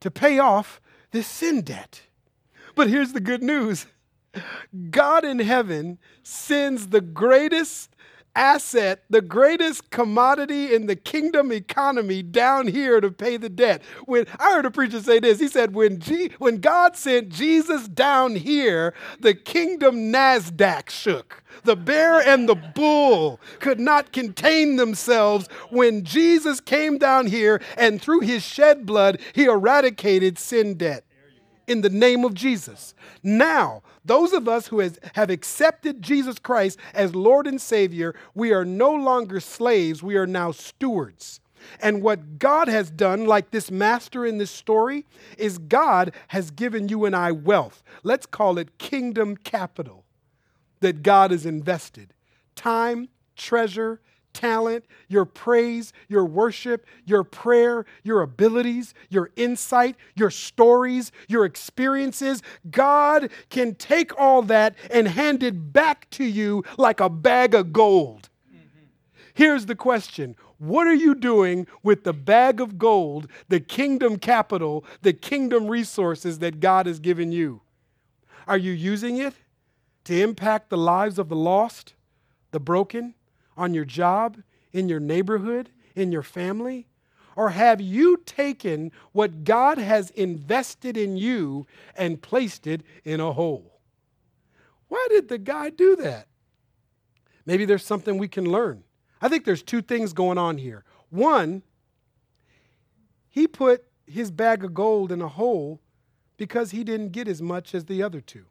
to 0.00 0.10
pay 0.10 0.38
off 0.38 0.80
this 1.10 1.26
sin 1.26 1.62
debt. 1.62 2.02
But 2.74 2.88
here's 2.88 3.12
the 3.12 3.20
good 3.20 3.42
news 3.42 3.86
God 4.90 5.24
in 5.24 5.38
heaven 5.38 5.98
sends 6.22 6.88
the 6.88 7.00
greatest 7.00 7.93
asset, 8.34 9.04
the 9.10 9.20
greatest 9.20 9.90
commodity 9.90 10.74
in 10.74 10.86
the 10.86 10.96
kingdom 10.96 11.52
economy 11.52 12.22
down 12.22 12.66
here 12.66 13.00
to 13.00 13.10
pay 13.10 13.36
the 13.36 13.48
debt. 13.48 13.82
When 14.06 14.26
I 14.38 14.54
heard 14.54 14.66
a 14.66 14.70
preacher 14.70 15.00
say 15.00 15.20
this, 15.20 15.40
he 15.40 15.48
said, 15.48 15.74
when, 15.74 16.00
G, 16.00 16.30
when 16.38 16.58
God 16.58 16.96
sent 16.96 17.28
Jesus 17.28 17.88
down 17.88 18.36
here, 18.36 18.94
the 19.20 19.34
kingdom 19.34 20.12
NASDAQ 20.12 20.90
shook. 20.90 21.42
The 21.62 21.76
bear 21.76 22.20
and 22.20 22.48
the 22.48 22.56
bull 22.56 23.40
could 23.60 23.78
not 23.78 24.12
contain 24.12 24.76
themselves 24.76 25.48
when 25.70 26.04
Jesus 26.04 26.60
came 26.60 26.98
down 26.98 27.26
here 27.26 27.62
and 27.76 28.02
through 28.02 28.20
his 28.20 28.42
shed 28.42 28.84
blood, 28.84 29.20
he 29.32 29.44
eradicated 29.44 30.38
sin 30.38 30.74
debt 30.74 31.03
in 31.66 31.80
the 31.80 31.90
name 31.90 32.24
of 32.24 32.34
Jesus. 32.34 32.94
Now, 33.22 33.82
those 34.04 34.32
of 34.32 34.48
us 34.48 34.66
who 34.66 34.80
has, 34.80 34.98
have 35.14 35.30
accepted 35.30 36.02
Jesus 36.02 36.38
Christ 36.38 36.78
as 36.92 37.14
Lord 37.14 37.46
and 37.46 37.60
Savior, 37.60 38.14
we 38.34 38.52
are 38.52 38.64
no 38.64 38.92
longer 38.92 39.40
slaves, 39.40 40.02
we 40.02 40.16
are 40.16 40.26
now 40.26 40.52
stewards. 40.52 41.40
And 41.80 42.02
what 42.02 42.38
God 42.38 42.68
has 42.68 42.90
done, 42.90 43.24
like 43.26 43.50
this 43.50 43.70
master 43.70 44.26
in 44.26 44.38
this 44.38 44.50
story, 44.50 45.06
is 45.38 45.58
God 45.58 46.12
has 46.28 46.50
given 46.50 46.88
you 46.88 47.04
and 47.06 47.16
I 47.16 47.32
wealth. 47.32 47.82
Let's 48.02 48.26
call 48.26 48.58
it 48.58 48.78
kingdom 48.78 49.36
capital 49.36 50.04
that 50.80 51.02
God 51.02 51.30
has 51.30 51.46
invested 51.46 52.12
time, 52.54 53.08
treasure, 53.36 54.00
talent, 54.34 54.84
your 55.08 55.24
praise, 55.24 55.92
your 56.08 56.26
worship, 56.26 56.84
your 57.06 57.24
prayer, 57.24 57.86
your 58.02 58.20
abilities, 58.20 58.92
your 59.08 59.30
insight, 59.36 59.96
your 60.14 60.30
stories, 60.30 61.10
your 61.28 61.46
experiences. 61.46 62.42
God 62.70 63.30
can 63.48 63.74
take 63.74 64.18
all 64.18 64.42
that 64.42 64.74
and 64.90 65.08
hand 65.08 65.42
it 65.42 65.72
back 65.72 66.10
to 66.10 66.24
you 66.24 66.62
like 66.76 67.00
a 67.00 67.08
bag 67.08 67.54
of 67.54 67.72
gold. 67.72 68.28
Mm-hmm. 68.52 68.86
Here's 69.32 69.66
the 69.66 69.76
question 69.76 70.36
What 70.58 70.86
are 70.86 70.94
you 70.94 71.14
doing 71.14 71.66
with 71.82 72.04
the 72.04 72.12
bag 72.12 72.60
of 72.60 72.78
gold, 72.78 73.28
the 73.48 73.60
kingdom 73.60 74.18
capital, 74.18 74.84
the 75.00 75.12
kingdom 75.14 75.68
resources 75.68 76.40
that 76.40 76.60
God 76.60 76.86
has 76.86 76.98
given 76.98 77.32
you? 77.32 77.62
Are 78.46 78.58
you 78.58 78.72
using 78.72 79.16
it 79.16 79.34
to 80.04 80.20
impact 80.20 80.68
the 80.68 80.76
lives 80.76 81.18
of 81.18 81.28
the 81.28 81.36
lost, 81.36 81.94
the 82.50 82.60
broken? 82.60 83.14
On 83.56 83.74
your 83.74 83.84
job, 83.84 84.38
in 84.72 84.88
your 84.88 85.00
neighborhood, 85.00 85.70
in 85.94 86.12
your 86.12 86.22
family? 86.22 86.86
Or 87.36 87.50
have 87.50 87.80
you 87.80 88.18
taken 88.24 88.92
what 89.12 89.44
God 89.44 89.78
has 89.78 90.10
invested 90.10 90.96
in 90.96 91.16
you 91.16 91.66
and 91.96 92.22
placed 92.22 92.66
it 92.66 92.82
in 93.04 93.20
a 93.20 93.32
hole? 93.32 93.80
Why 94.88 95.06
did 95.10 95.28
the 95.28 95.38
guy 95.38 95.70
do 95.70 95.96
that? 95.96 96.28
Maybe 97.46 97.64
there's 97.64 97.84
something 97.84 98.18
we 98.18 98.28
can 98.28 98.50
learn. 98.50 98.84
I 99.20 99.28
think 99.28 99.44
there's 99.44 99.62
two 99.62 99.82
things 99.82 100.12
going 100.12 100.38
on 100.38 100.58
here. 100.58 100.84
One, 101.10 101.62
he 103.28 103.46
put 103.48 103.84
his 104.06 104.30
bag 104.30 104.62
of 104.64 104.74
gold 104.74 105.10
in 105.10 105.20
a 105.20 105.28
hole 105.28 105.80
because 106.36 106.70
he 106.70 106.84
didn't 106.84 107.10
get 107.10 107.26
as 107.26 107.42
much 107.42 107.74
as 107.74 107.86
the 107.86 108.02
other 108.02 108.20
two 108.20 108.46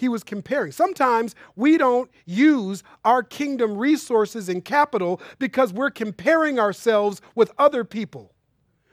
he 0.00 0.08
was 0.08 0.24
comparing. 0.24 0.72
Sometimes 0.72 1.34
we 1.56 1.76
don't 1.76 2.10
use 2.24 2.82
our 3.04 3.22
kingdom 3.22 3.76
resources 3.76 4.48
and 4.48 4.64
capital 4.64 5.20
because 5.38 5.74
we're 5.74 5.90
comparing 5.90 6.58
ourselves 6.58 7.20
with 7.34 7.52
other 7.58 7.84
people. 7.84 8.32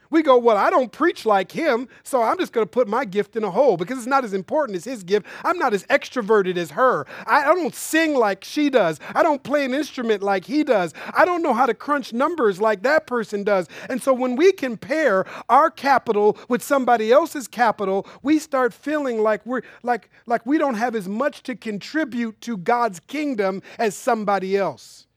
We 0.09 0.21
go, 0.21 0.37
well, 0.37 0.57
I 0.57 0.69
don't 0.69 0.91
preach 0.91 1.25
like 1.25 1.51
him, 1.51 1.87
so 2.03 2.21
I'm 2.21 2.37
just 2.37 2.53
going 2.53 2.65
to 2.65 2.69
put 2.69 2.87
my 2.87 3.05
gift 3.05 3.35
in 3.35 3.43
a 3.43 3.51
hole 3.51 3.77
because 3.77 3.97
it's 3.97 4.07
not 4.07 4.23
as 4.23 4.33
important 4.33 4.75
as 4.75 4.85
his 4.85 5.03
gift. 5.03 5.25
I'm 5.43 5.57
not 5.57 5.73
as 5.73 5.83
extroverted 5.85 6.57
as 6.57 6.71
her. 6.71 7.05
I, 7.25 7.43
I 7.43 7.55
don't 7.55 7.75
sing 7.75 8.15
like 8.15 8.43
she 8.43 8.69
does. 8.69 8.99
I 9.13 9.23
don't 9.23 9.43
play 9.43 9.65
an 9.65 9.73
instrument 9.73 10.23
like 10.23 10.45
he 10.45 10.63
does. 10.63 10.93
I 11.13 11.25
don't 11.25 11.41
know 11.41 11.53
how 11.53 11.65
to 11.65 11.73
crunch 11.73 12.13
numbers 12.13 12.61
like 12.61 12.83
that 12.83 13.07
person 13.07 13.43
does. 13.43 13.67
And 13.89 14.01
so 14.01 14.13
when 14.13 14.35
we 14.35 14.51
compare 14.51 15.25
our 15.49 15.69
capital 15.69 16.37
with 16.47 16.63
somebody 16.63 17.11
else's 17.11 17.47
capital, 17.47 18.07
we 18.23 18.39
start 18.39 18.73
feeling 18.73 19.21
like 19.21 19.45
we're 19.45 19.61
like 19.83 20.09
like 20.25 20.45
we 20.45 20.57
don't 20.57 20.75
have 20.75 20.95
as 20.95 21.07
much 21.07 21.43
to 21.43 21.55
contribute 21.55 22.39
to 22.41 22.57
God's 22.57 22.99
kingdom 22.99 23.61
as 23.77 23.95
somebody 23.95 24.55
else. 24.55 25.07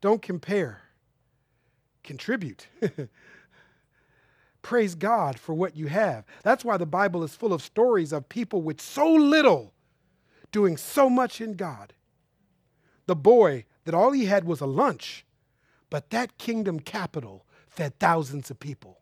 Don't 0.00 0.22
compare. 0.22 0.82
Contribute. 2.02 2.68
Praise 4.68 4.94
God 4.94 5.38
for 5.38 5.54
what 5.54 5.78
you 5.78 5.86
have. 5.86 6.26
That's 6.42 6.62
why 6.62 6.76
the 6.76 6.84
Bible 6.84 7.24
is 7.24 7.34
full 7.34 7.54
of 7.54 7.62
stories 7.62 8.12
of 8.12 8.28
people 8.28 8.60
with 8.60 8.82
so 8.82 9.10
little 9.10 9.72
doing 10.52 10.76
so 10.76 11.08
much 11.08 11.40
in 11.40 11.54
God. 11.54 11.94
The 13.06 13.16
boy 13.16 13.64
that 13.86 13.94
all 13.94 14.12
he 14.12 14.26
had 14.26 14.44
was 14.44 14.60
a 14.60 14.66
lunch, 14.66 15.24
but 15.88 16.10
that 16.10 16.36
kingdom 16.36 16.80
capital 16.80 17.46
fed 17.66 17.98
thousands 17.98 18.50
of 18.50 18.60
people. 18.60 19.00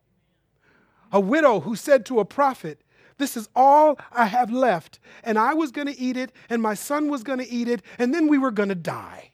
A 1.10 1.18
widow 1.18 1.58
who 1.58 1.74
said 1.74 2.06
to 2.06 2.20
a 2.20 2.24
prophet, 2.24 2.82
This 3.18 3.36
is 3.36 3.48
all 3.56 3.98
I 4.12 4.26
have 4.26 4.52
left, 4.52 5.00
and 5.24 5.36
I 5.36 5.52
was 5.54 5.72
going 5.72 5.88
to 5.88 5.98
eat 5.98 6.16
it, 6.16 6.30
and 6.48 6.62
my 6.62 6.74
son 6.74 7.10
was 7.10 7.24
going 7.24 7.40
to 7.40 7.50
eat 7.50 7.66
it, 7.66 7.82
and 7.98 8.14
then 8.14 8.28
we 8.28 8.38
were 8.38 8.52
going 8.52 8.68
to 8.68 8.76
die. 8.76 9.32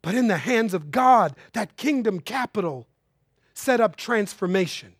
But 0.00 0.14
in 0.14 0.28
the 0.28 0.38
hands 0.38 0.72
of 0.72 0.90
God, 0.90 1.36
that 1.52 1.76
kingdom 1.76 2.20
capital 2.20 2.86
set 3.54 3.80
up 3.80 3.96
transformation. 3.96 4.94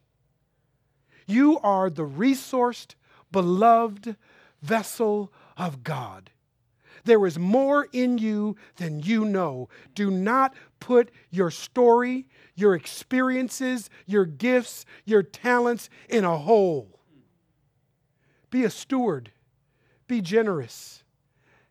You 1.27 1.59
are 1.61 1.91
the 1.91 2.07
resourced, 2.07 2.95
beloved 3.31 4.17
vessel 4.63 5.33
of 5.57 5.85
God. 5.85 6.31
There 7.05 7.27
is 7.27 7.39
more 7.39 7.89
in 7.93 8.19
you 8.19 8.57
than 8.77 9.01
you 9.01 9.25
know. 9.25 9.69
Do 9.95 10.11
not 10.11 10.55
put 10.81 11.11
your 11.31 11.51
story, 11.51 12.27
your 12.55 12.75
experiences, 12.75 13.89
your 14.07 14.27
gifts, 14.27 14.85
your 15.05 15.23
talents 15.23 15.89
in 16.09 16.25
a 16.25 16.37
hole. 16.37 17.01
Be 18.51 18.65
a 18.65 18.71
steward, 18.71 19.31
be 20.09 20.21
generous, 20.21 21.05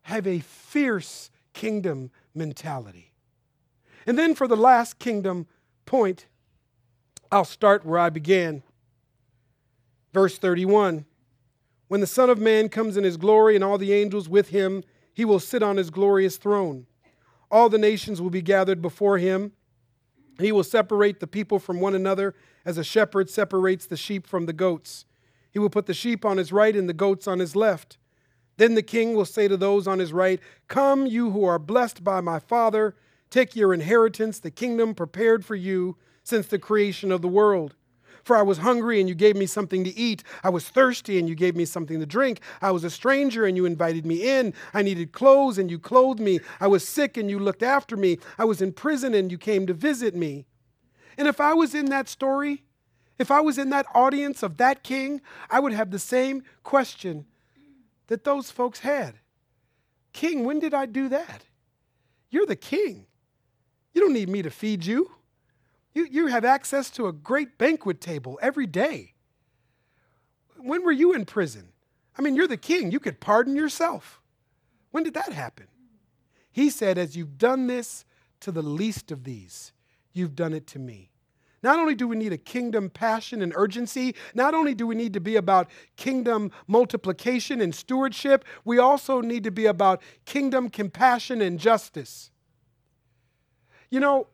have 0.04 0.26
a 0.26 0.40
fierce 0.40 1.30
kingdom 1.54 2.10
mentality. 2.34 3.12
And 4.08 4.18
then 4.18 4.34
for 4.34 4.48
the 4.48 4.58
last 4.58 4.98
kingdom 4.98 5.46
point, 5.86 6.28
I'll 7.32 7.46
start 7.46 7.86
where 7.86 8.00
I 8.00 8.10
began. 8.10 8.64
Verse 10.14 10.38
31 10.38 11.06
When 11.88 12.02
the 12.02 12.08
Son 12.08 12.30
of 12.30 12.40
Man 12.40 12.70
comes 12.70 12.98
in 12.98 13.04
his 13.04 13.18
glory 13.18 13.56
and 13.56 13.64
all 13.64 13.78
the 13.78 13.94
angels 13.94 14.28
with 14.28 14.50
him, 14.50 14.84
he 15.14 15.26
will 15.26 15.40
sit 15.40 15.62
on 15.62 15.78
his 15.78 15.90
glorious 15.90 16.38
throne. 16.38 16.88
All 17.52 17.70
the 17.70 17.78
nations 17.78 18.22
will 18.22 18.30
be 18.30 18.42
gathered 18.42 18.82
before 18.82 19.18
him. 19.18 19.54
He 20.40 20.52
will 20.52 20.64
separate 20.64 21.20
the 21.20 21.28
people 21.28 21.60
from 21.60 21.82
one 21.82 21.96
another 21.96 22.36
as 22.66 22.78
a 22.78 22.84
shepherd 22.84 23.30
separates 23.30 23.86
the 23.86 23.98
sheep 23.98 24.26
from 24.26 24.46
the 24.46 24.54
goats. 24.54 25.06
He 25.52 25.60
will 25.60 25.70
put 25.70 25.86
the 25.86 25.94
sheep 25.94 26.24
on 26.24 26.38
his 26.38 26.52
right 26.52 26.76
and 26.76 26.88
the 26.88 26.94
goats 26.94 27.28
on 27.28 27.40
his 27.40 27.56
left. 27.56 27.98
Then 28.58 28.76
the 28.76 28.84
king 28.84 29.16
will 29.16 29.26
say 29.26 29.48
to 29.48 29.58
those 29.58 29.88
on 29.88 30.00
his 30.00 30.14
right, 30.14 30.40
Come, 30.68 31.06
you 31.06 31.32
who 31.32 31.44
are 31.46 31.60
blessed 31.60 32.04
by 32.04 32.22
my 32.22 32.40
Father, 32.40 32.96
take 33.30 33.56
your 33.56 33.74
inheritance, 33.74 34.40
the 34.40 34.52
kingdom 34.52 34.94
prepared 34.94 35.46
for 35.46 35.56
you 35.56 35.98
since 36.30 36.48
the 36.48 36.60
creation 36.60 37.12
of 37.12 37.22
the 37.22 37.28
world. 37.28 37.76
For 38.24 38.36
I 38.36 38.42
was 38.42 38.60
hungry 38.60 39.00
and 39.00 39.10
you 39.10 39.16
gave 39.16 39.36
me 39.36 39.46
something 39.46 39.84
to 39.84 39.98
eat. 39.98 40.24
I 40.44 40.50
was 40.50 40.70
thirsty 40.70 41.18
and 41.18 41.28
you 41.28 41.36
gave 41.36 41.56
me 41.56 41.66
something 41.66 42.00
to 42.00 42.06
drink. 42.06 42.42
I 42.62 42.72
was 42.72 42.84
a 42.84 42.90
stranger 42.90 43.46
and 43.46 43.58
you 43.58 43.66
invited 43.66 44.06
me 44.06 44.30
in. 44.30 44.54
I 44.74 44.82
needed 44.84 45.14
clothes 45.14 45.58
and 45.58 45.72
you 45.72 45.80
clothed 45.80 46.20
me. 46.20 46.40
I 46.60 46.68
was 46.68 46.88
sick 46.88 47.18
and 47.18 47.30
you 47.30 47.40
looked 47.40 47.64
after 47.64 47.98
me. 47.98 48.20
I 48.38 48.46
was 48.46 48.62
in 48.62 48.72
prison 48.72 49.14
and 49.14 49.32
you 49.32 49.38
came 49.38 49.66
to 49.68 49.74
visit 49.74 50.16
me. 50.16 50.46
And 51.18 51.28
if 51.28 51.42
I 51.42 51.54
was 51.54 51.74
in 51.74 51.88
that 51.88 52.08
story, 52.08 52.64
if 53.18 53.32
I 53.32 53.42
was 53.42 53.58
in 53.58 53.72
that 53.72 53.88
audience 53.94 54.44
of 54.44 54.58
that 54.58 54.84
king, 54.84 55.22
I 55.50 55.60
would 55.60 55.74
have 55.74 55.92
the 55.92 56.00
same 56.00 56.44
question 56.64 57.26
that 58.08 58.24
those 58.24 58.52
folks 58.52 58.80
had 58.80 59.16
King, 60.12 60.44
when 60.44 60.60
did 60.60 60.74
I 60.74 60.86
do 60.86 61.08
that? 61.10 61.46
You're 62.30 62.46
the 62.46 62.56
king. 62.56 63.06
You 63.94 64.02
don't 64.02 64.14
need 64.14 64.30
me 64.30 64.42
to 64.42 64.50
feed 64.50 64.86
you. 64.86 65.12
You, 65.94 66.06
you 66.10 66.28
have 66.28 66.46
access 66.46 66.90
to 66.92 67.08
a 67.08 67.14
great 67.14 67.58
banquet 67.58 68.00
table 68.00 68.40
every 68.42 68.68
day. 68.68 69.14
When 70.58 70.84
were 70.84 70.92
you 70.92 71.14
in 71.14 71.26
prison? 71.26 71.70
I 72.18 72.22
mean, 72.22 72.36
you're 72.36 72.48
the 72.48 72.58
king. 72.58 72.92
You 72.92 73.00
could 73.00 73.20
pardon 73.20 73.56
yourself. 73.56 74.22
When 74.92 75.04
did 75.04 75.14
that 75.14 75.34
happen? 75.34 75.68
He 76.52 76.70
said, 76.70 76.98
As 76.98 77.16
you've 77.16 77.38
done 77.38 77.68
this 77.68 78.06
to 78.42 78.52
the 78.52 78.62
least 78.62 79.12
of 79.12 79.24
these, 79.24 79.72
you've 80.14 80.36
done 80.36 80.54
it 80.54 80.68
to 80.68 80.80
me. 80.80 81.12
Not 81.62 81.80
only 81.80 81.96
do 81.96 82.08
we 82.08 82.16
need 82.16 82.32
a 82.32 82.38
kingdom 82.38 82.90
passion 82.90 83.42
and 83.42 83.54
urgency, 83.56 84.16
not 84.34 84.54
only 84.54 84.74
do 84.74 84.88
we 84.88 84.96
need 84.96 85.14
to 85.14 85.20
be 85.20 85.36
about 85.36 85.70
kingdom 85.98 86.52
multiplication 86.68 87.60
and 87.60 87.76
stewardship, 87.76 88.46
we 88.64 88.78
also 88.80 89.20
need 89.20 89.44
to 89.44 89.52
be 89.52 89.66
about 89.66 90.02
kingdom 90.26 90.70
compassion 90.70 91.42
and 91.42 91.60
justice. 91.60 92.32
You 93.90 94.00
know, 94.00 94.28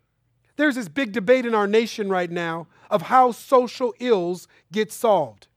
there's 0.55 0.75
this 0.75 0.89
big 0.89 1.11
debate 1.11 1.45
in 1.45 1.53
our 1.53 1.67
nation 1.67 2.09
right 2.09 2.31
now 2.31 2.67
of 2.89 3.03
how 3.03 3.31
social 3.31 3.93
ills 3.99 4.47
get 4.71 4.91
solved. 4.91 5.47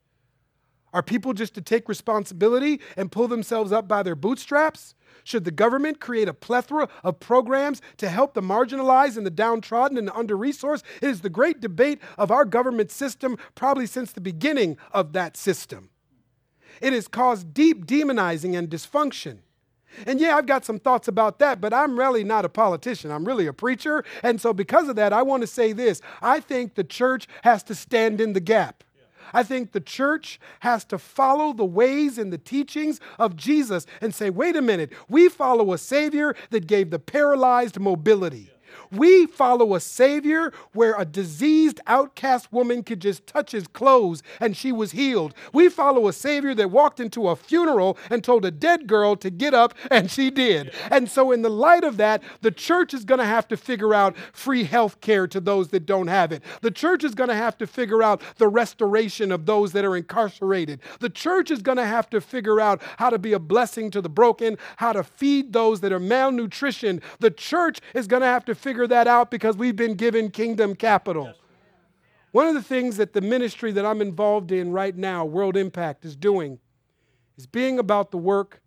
Are 0.93 1.03
people 1.03 1.35
just 1.35 1.55
to 1.55 1.61
take 1.61 1.89
responsibility 1.89 2.81
and 2.97 3.13
pull 3.13 3.29
themselves 3.29 3.73
up 3.73 3.87
by 3.87 4.03
their 4.03 4.15
bootstraps? 4.15 4.95
Should 5.23 5.45
the 5.45 5.51
government 5.51 6.01
create 6.01 6.29
a 6.29 6.35
plethora 6.35 6.89
of 7.05 7.21
programs 7.21 7.83
to 7.99 8.09
help 8.09 8.33
the 8.33 8.41
marginalized 8.41 9.19
and 9.19 9.27
the 9.27 9.31
downtrodden 9.31 9.99
and 9.99 10.09
the 10.09 10.17
under 10.17 10.37
resourced? 10.37 10.85
It 11.03 11.11
is 11.11 11.21
the 11.21 11.29
great 11.29 11.61
debate 11.61 12.01
of 12.17 12.31
our 12.31 12.47
government 12.47 12.91
system, 12.91 13.37
probably 13.55 13.87
since 13.87 14.13
the 14.13 14.23
beginning 14.23 14.79
of 14.93 15.13
that 15.13 15.37
system. 15.37 15.91
It 16.81 16.93
has 16.93 17.09
caused 17.09 17.53
deep 17.53 17.87
demonizing 17.87 18.57
and 18.57 18.71
dysfunction. 18.71 19.39
And 20.07 20.21
yeah, 20.21 20.37
I've 20.37 20.47
got 20.47 20.65
some 20.65 20.79
thoughts 20.79 21.09
about 21.09 21.39
that, 21.39 21.61
but 21.61 21.73
I'm 21.73 21.99
really 21.99 22.25
not 22.25 22.45
a 22.45 22.49
politician. 22.49 23.11
I'm 23.11 23.25
really 23.25 23.47
a 23.47 23.53
preacher. 23.53 24.05
And 24.23 24.41
so, 24.41 24.53
because 24.53 24.89
of 24.89 24.97
that, 24.97 25.13
I 25.13 25.23
want 25.23 25.43
to 25.43 25.47
say 25.47 25.73
this 25.73 26.01
I 26.23 26.41
think 26.41 26.75
the 26.75 26.85
church 26.85 27.27
has 27.43 27.63
to 27.65 27.75
stand 27.75 28.21
in 28.21 28.33
the 28.33 28.41
gap. 28.41 28.85
I 29.33 29.43
think 29.43 29.73
the 29.73 29.81
church 29.81 30.41
has 30.61 30.85
to 30.87 30.99
follow 30.99 31.53
the 31.53 31.65
ways 31.65 32.19
and 32.19 32.33
the 32.33 32.39
teachings 32.39 33.01
of 33.19 33.37
Jesus 33.37 33.87
and 34.01 34.15
say, 34.15 34.31
wait 34.31 34.57
a 34.57 34.63
minute, 34.63 34.93
we 35.09 35.29
follow 35.29 35.73
a 35.73 35.79
Savior 35.79 36.35
that 36.51 36.67
gave 36.67 36.91
the 36.91 36.99
paralyzed 36.99 37.79
mobility. 37.79 38.51
We 38.91 39.27
follow 39.27 39.75
a 39.75 39.81
Savior 39.81 40.53
where 40.73 40.95
a 40.99 41.05
diseased, 41.05 41.81
outcast 41.87 42.53
woman 42.53 42.83
could 42.83 43.01
just 43.01 43.27
touch 43.27 43.53
his 43.53 43.67
clothes 43.67 44.23
and 44.41 44.57
she 44.57 44.73
was 44.73 44.93
healed. 44.93 45.35
We 45.53 45.69
follow 45.69 46.09
a 46.09 46.13
Savior 46.13 46.55
that 46.55 46.71
walked 46.71 47.01
into 47.01 47.29
a 47.29 47.37
funeral 47.37 47.99
and 48.11 48.23
told 48.23 48.45
a 48.45 48.51
dead 48.51 48.87
girl 48.87 49.17
to 49.17 49.31
get 49.31 49.55
up 49.55 49.75
and 49.91 50.11
she 50.11 50.31
did. 50.31 50.73
And 50.91 51.11
so, 51.11 51.33
in 51.33 51.43
the 51.43 51.51
light 51.51 51.85
of 51.85 51.97
that, 51.99 52.23
the 52.41 52.51
church 52.51 52.95
is 52.95 53.05
going 53.05 53.21
to 53.21 53.27
have 53.27 53.49
to 53.49 53.57
figure 53.57 53.95
out 53.95 54.17
free 54.33 54.65
health 54.65 55.01
care 55.01 55.27
to 55.27 55.41
those 55.41 55.69
that 55.69 55.87
don't 55.87 56.09
have 56.09 56.33
it. 56.33 56.43
The 56.61 56.71
church 56.71 57.05
is 57.05 57.15
going 57.15 57.29
to 57.29 57.35
have 57.35 57.59
to 57.59 57.67
figure 57.67 58.03
out 58.03 58.23
the 58.37 58.49
restoration 58.49 59.33
of 59.33 59.47
those 59.47 59.73
that 59.73 59.85
are 59.85 59.97
incarcerated. 59.97 60.81
The 61.01 61.11
church 61.11 61.51
is 61.51 61.63
going 61.63 61.79
to 61.79 61.87
have 61.87 62.09
to 62.11 62.21
figure 62.21 62.61
out 62.61 62.83
how 62.99 63.11
to 63.11 63.19
be 63.19 63.33
a 63.33 63.39
blessing 63.39 63.91
to 63.91 64.01
the 64.01 64.09
broken, 64.09 64.57
how 64.77 64.93
to 64.93 65.03
feed 65.03 65.53
those 65.53 65.81
that 65.81 65.93
are 65.93 66.01
malnutrition. 66.01 67.01
The 67.21 67.31
church 67.31 67.81
is 67.95 68.07
going 68.07 68.23
to 68.23 68.29
have 68.29 68.45
to 68.47 68.55
figure 68.55 68.78
that 68.87 69.07
out 69.07 69.31
because 69.31 69.57
we've 69.57 69.77
been 69.77 69.95
given 69.95 70.31
kingdom 70.31 70.75
capital. 70.75 71.35
One 72.33 72.47
of 72.47 72.55
the 72.55 72.63
things 72.63 72.99
that 72.99 73.15
the 73.15 73.21
ministry 73.21 73.73
that 73.73 73.87
I'm 73.87 74.03
involved 74.03 74.53
in 74.53 74.71
right 74.71 74.97
now, 74.97 75.25
World 75.25 75.57
Impact, 75.57 76.05
is 76.05 76.15
doing 76.15 76.59
is 77.37 77.47
being 77.47 77.79
about 77.79 78.11
the 78.11 78.19
work 78.19 78.61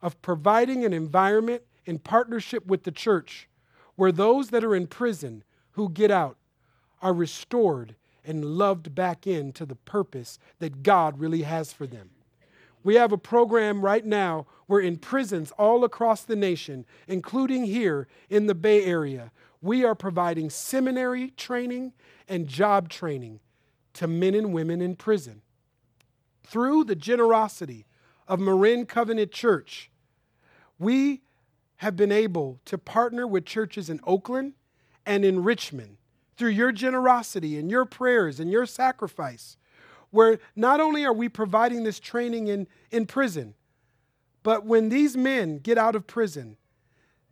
of 0.00 0.20
providing 0.22 0.84
an 0.84 0.92
environment 0.92 1.62
in 1.84 1.98
partnership 1.98 2.66
with 2.66 2.84
the 2.84 2.92
church 2.92 3.48
where 3.96 4.12
those 4.12 4.50
that 4.50 4.62
are 4.62 4.76
in 4.76 4.86
prison 4.86 5.42
who 5.72 5.88
get 5.88 6.10
out 6.10 6.36
are 7.02 7.12
restored 7.12 7.96
and 8.24 8.44
loved 8.44 8.94
back 8.94 9.26
into 9.26 9.64
the 9.64 9.74
purpose 9.74 10.38
that 10.58 10.82
God 10.82 11.18
really 11.18 11.42
has 11.42 11.72
for 11.72 11.86
them. 11.86 12.10
We 12.84 12.94
have 12.94 13.12
a 13.12 13.18
program 13.18 13.80
right 13.80 14.04
now 14.04 14.46
where 14.66 14.80
in 14.80 14.98
prisons 14.98 15.50
all 15.52 15.82
across 15.82 16.22
the 16.22 16.36
nation, 16.36 16.84
including 17.06 17.64
here 17.64 18.06
in 18.30 18.46
the 18.46 18.54
Bay 18.54 18.84
Area, 18.84 19.32
we 19.60 19.84
are 19.84 19.94
providing 19.94 20.50
seminary 20.50 21.30
training 21.30 21.92
and 22.28 22.46
job 22.46 22.88
training 22.88 23.40
to 23.94 24.06
men 24.06 24.34
and 24.34 24.52
women 24.52 24.80
in 24.80 24.94
prison. 24.94 25.42
Through 26.44 26.84
the 26.84 26.94
generosity 26.94 27.86
of 28.26 28.38
Marin 28.38 28.86
Covenant 28.86 29.32
Church, 29.32 29.90
we 30.78 31.22
have 31.76 31.96
been 31.96 32.12
able 32.12 32.60
to 32.64 32.78
partner 32.78 33.26
with 33.26 33.44
churches 33.44 33.90
in 33.90 34.00
Oakland 34.04 34.54
and 35.04 35.24
in 35.24 35.42
Richmond 35.42 35.96
through 36.36 36.50
your 36.50 36.70
generosity 36.70 37.58
and 37.58 37.70
your 37.70 37.84
prayers 37.84 38.38
and 38.38 38.50
your 38.50 38.66
sacrifice, 38.66 39.56
where 40.10 40.38
not 40.54 40.80
only 40.80 41.04
are 41.04 41.12
we 41.12 41.28
providing 41.28 41.82
this 41.82 41.98
training 41.98 42.46
in, 42.46 42.66
in 42.90 43.06
prison, 43.06 43.54
but 44.42 44.64
when 44.64 44.88
these 44.88 45.16
men 45.16 45.58
get 45.58 45.76
out 45.76 45.96
of 45.96 46.06
prison, 46.06 46.56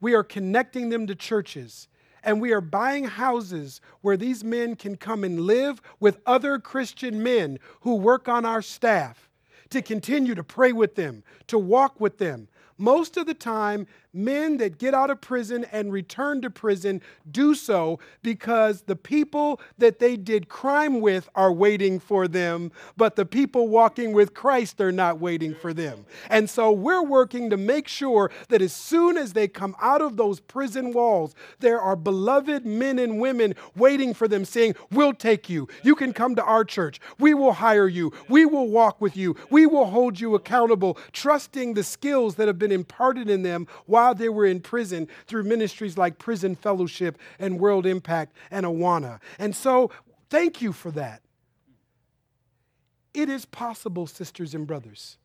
we 0.01 0.15
are 0.15 0.25
connecting 0.25 0.89
them 0.89 1.07
to 1.07 1.15
churches 1.15 1.89
and 2.27 2.41
we 2.41 2.53
are 2.53 2.61
buying 2.61 3.05
houses 3.05 3.81
where 4.03 4.17
these 4.17 4.43
men 4.43 4.75
can 4.75 4.97
come 4.97 5.23
and 5.25 5.41
live 5.41 5.81
with 6.01 6.21
other 6.27 6.59
Christian 6.59 7.23
men 7.23 7.59
who 7.81 7.95
work 7.95 8.29
on 8.29 8.45
our 8.45 8.61
staff 8.61 9.31
to 9.71 9.81
continue 9.81 10.35
to 10.35 10.45
pray 10.45 10.73
with 10.73 10.97
them, 10.97 11.23
to 11.47 11.59
walk 11.59 12.01
with 12.01 12.19
them, 12.19 12.49
most 12.79 13.17
of 13.17 13.27
the 13.27 13.35
time, 13.35 13.87
men 14.17 14.57
that 14.57 14.79
get 14.79 14.95
out 14.95 15.11
of 15.11 15.21
prison 15.21 15.67
and 15.71 15.93
return 15.93 16.41
to 16.43 16.51
prison 16.51 17.03
do 17.31 17.55
so 17.55 17.99
because 18.23 18.83
the 18.83 18.97
people 18.97 19.61
that 19.79 19.99
they 19.99 20.17
did 20.17 20.49
crime 20.49 21.01
with 21.01 21.29
are 21.35 21.53
waiting 21.53 22.01
for 22.01 22.27
them, 22.27 22.73
but 22.97 23.17
the 23.17 23.27
people 23.27 23.69
walking 23.69 24.13
with 24.13 24.35
Christ 24.35 24.81
are 24.81 24.93
not 24.93 25.21
waiting 25.21 25.55
for 25.55 25.73
them. 25.73 26.07
And 26.31 26.49
so 26.49 26.73
we're 26.73 27.03
working 27.03 27.51
to 27.51 27.57
make 27.57 27.89
sure 27.89 28.31
that 28.49 28.63
as 28.63 28.73
soon 28.73 29.17
as 29.17 29.33
they 29.33 29.49
come 29.49 29.77
out 29.81 30.01
of 30.01 30.17
those 30.17 30.41
prison 30.41 30.93
walls, 30.93 31.35
there 31.61 31.81
are 31.81 31.97
beloved 31.97 32.65
men 32.65 32.99
and 32.99 33.21
women 33.21 33.55
waiting 33.77 34.15
for 34.15 34.29
them, 34.29 34.45
saying, 34.45 34.75
We'll 34.91 35.15
take 35.15 35.49
you. 35.49 35.69
You 35.83 35.95
can 35.95 36.13
come 36.13 36.35
to 36.37 36.45
our 36.45 36.65
church. 36.65 37.01
We 37.19 37.35
will 37.35 37.53
hire 37.53 37.89
you. 37.89 38.13
We 38.29 38.47
will 38.47 38.69
walk 38.69 39.01
with 39.01 39.17
you. 39.17 39.37
We 39.51 39.67
will 39.67 39.87
hold 39.87 40.21
you 40.21 40.35
accountable, 40.35 40.99
trusting 41.13 41.75
the 41.75 41.85
skills 41.85 42.37
that 42.37 42.47
have 42.47 42.59
been 42.59 42.73
imparted 42.73 43.29
in 43.29 43.43
them 43.43 43.67
while 43.87 44.06
they 44.13 44.29
were 44.29 44.47
in 44.47 44.61
prison 44.61 45.09
through 45.27 45.45
ministries 45.45 45.99
like 45.99 46.19
Prison 46.19 46.55
Fellowship 46.55 47.19
and 47.39 47.61
World 47.61 47.87
Impact 47.87 48.35
and 48.51 48.67
Awana. 48.67 49.21
And 49.39 49.55
so, 49.55 49.91
thank 50.31 50.61
you 50.63 50.73
for 50.73 50.91
that. 50.93 51.23
It 53.15 53.29
is 53.29 53.47
possible, 53.47 54.07
sisters 54.07 54.55
and 54.55 54.67
brothers. 54.67 55.17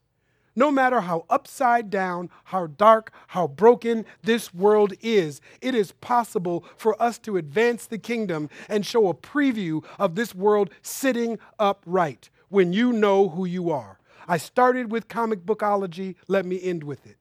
No 0.56 0.70
matter 0.70 1.02
how 1.02 1.26
upside 1.30 1.90
down, 1.90 2.30
how 2.46 2.68
dark, 2.68 3.14
how 3.28 3.48
broken 3.48 4.06
this 4.22 4.54
world 4.54 4.94
is, 5.02 5.40
it 5.62 5.74
is 5.74 5.94
possible 5.94 6.66
for 6.76 7.02
us 7.02 7.18
to 7.20 7.38
advance 7.38 7.86
the 7.86 7.98
kingdom 7.98 8.50
and 8.68 8.86
show 8.86 9.08
a 9.08 9.14
preview 9.14 9.84
of 9.98 10.16
this 10.16 10.36
world 10.36 10.70
sitting 10.82 11.40
upright 11.58 12.30
when 12.50 12.74
you 12.74 12.92
know 12.92 13.30
who 13.30 13.46
you 13.46 13.70
are. 13.72 14.00
I 14.28 14.38
started 14.38 14.92
with 14.92 15.08
comic 15.08 15.46
bookology, 15.46 16.16
let 16.28 16.46
me 16.46 16.62
end 16.62 16.84
with 16.84 17.06
it. 17.06 17.18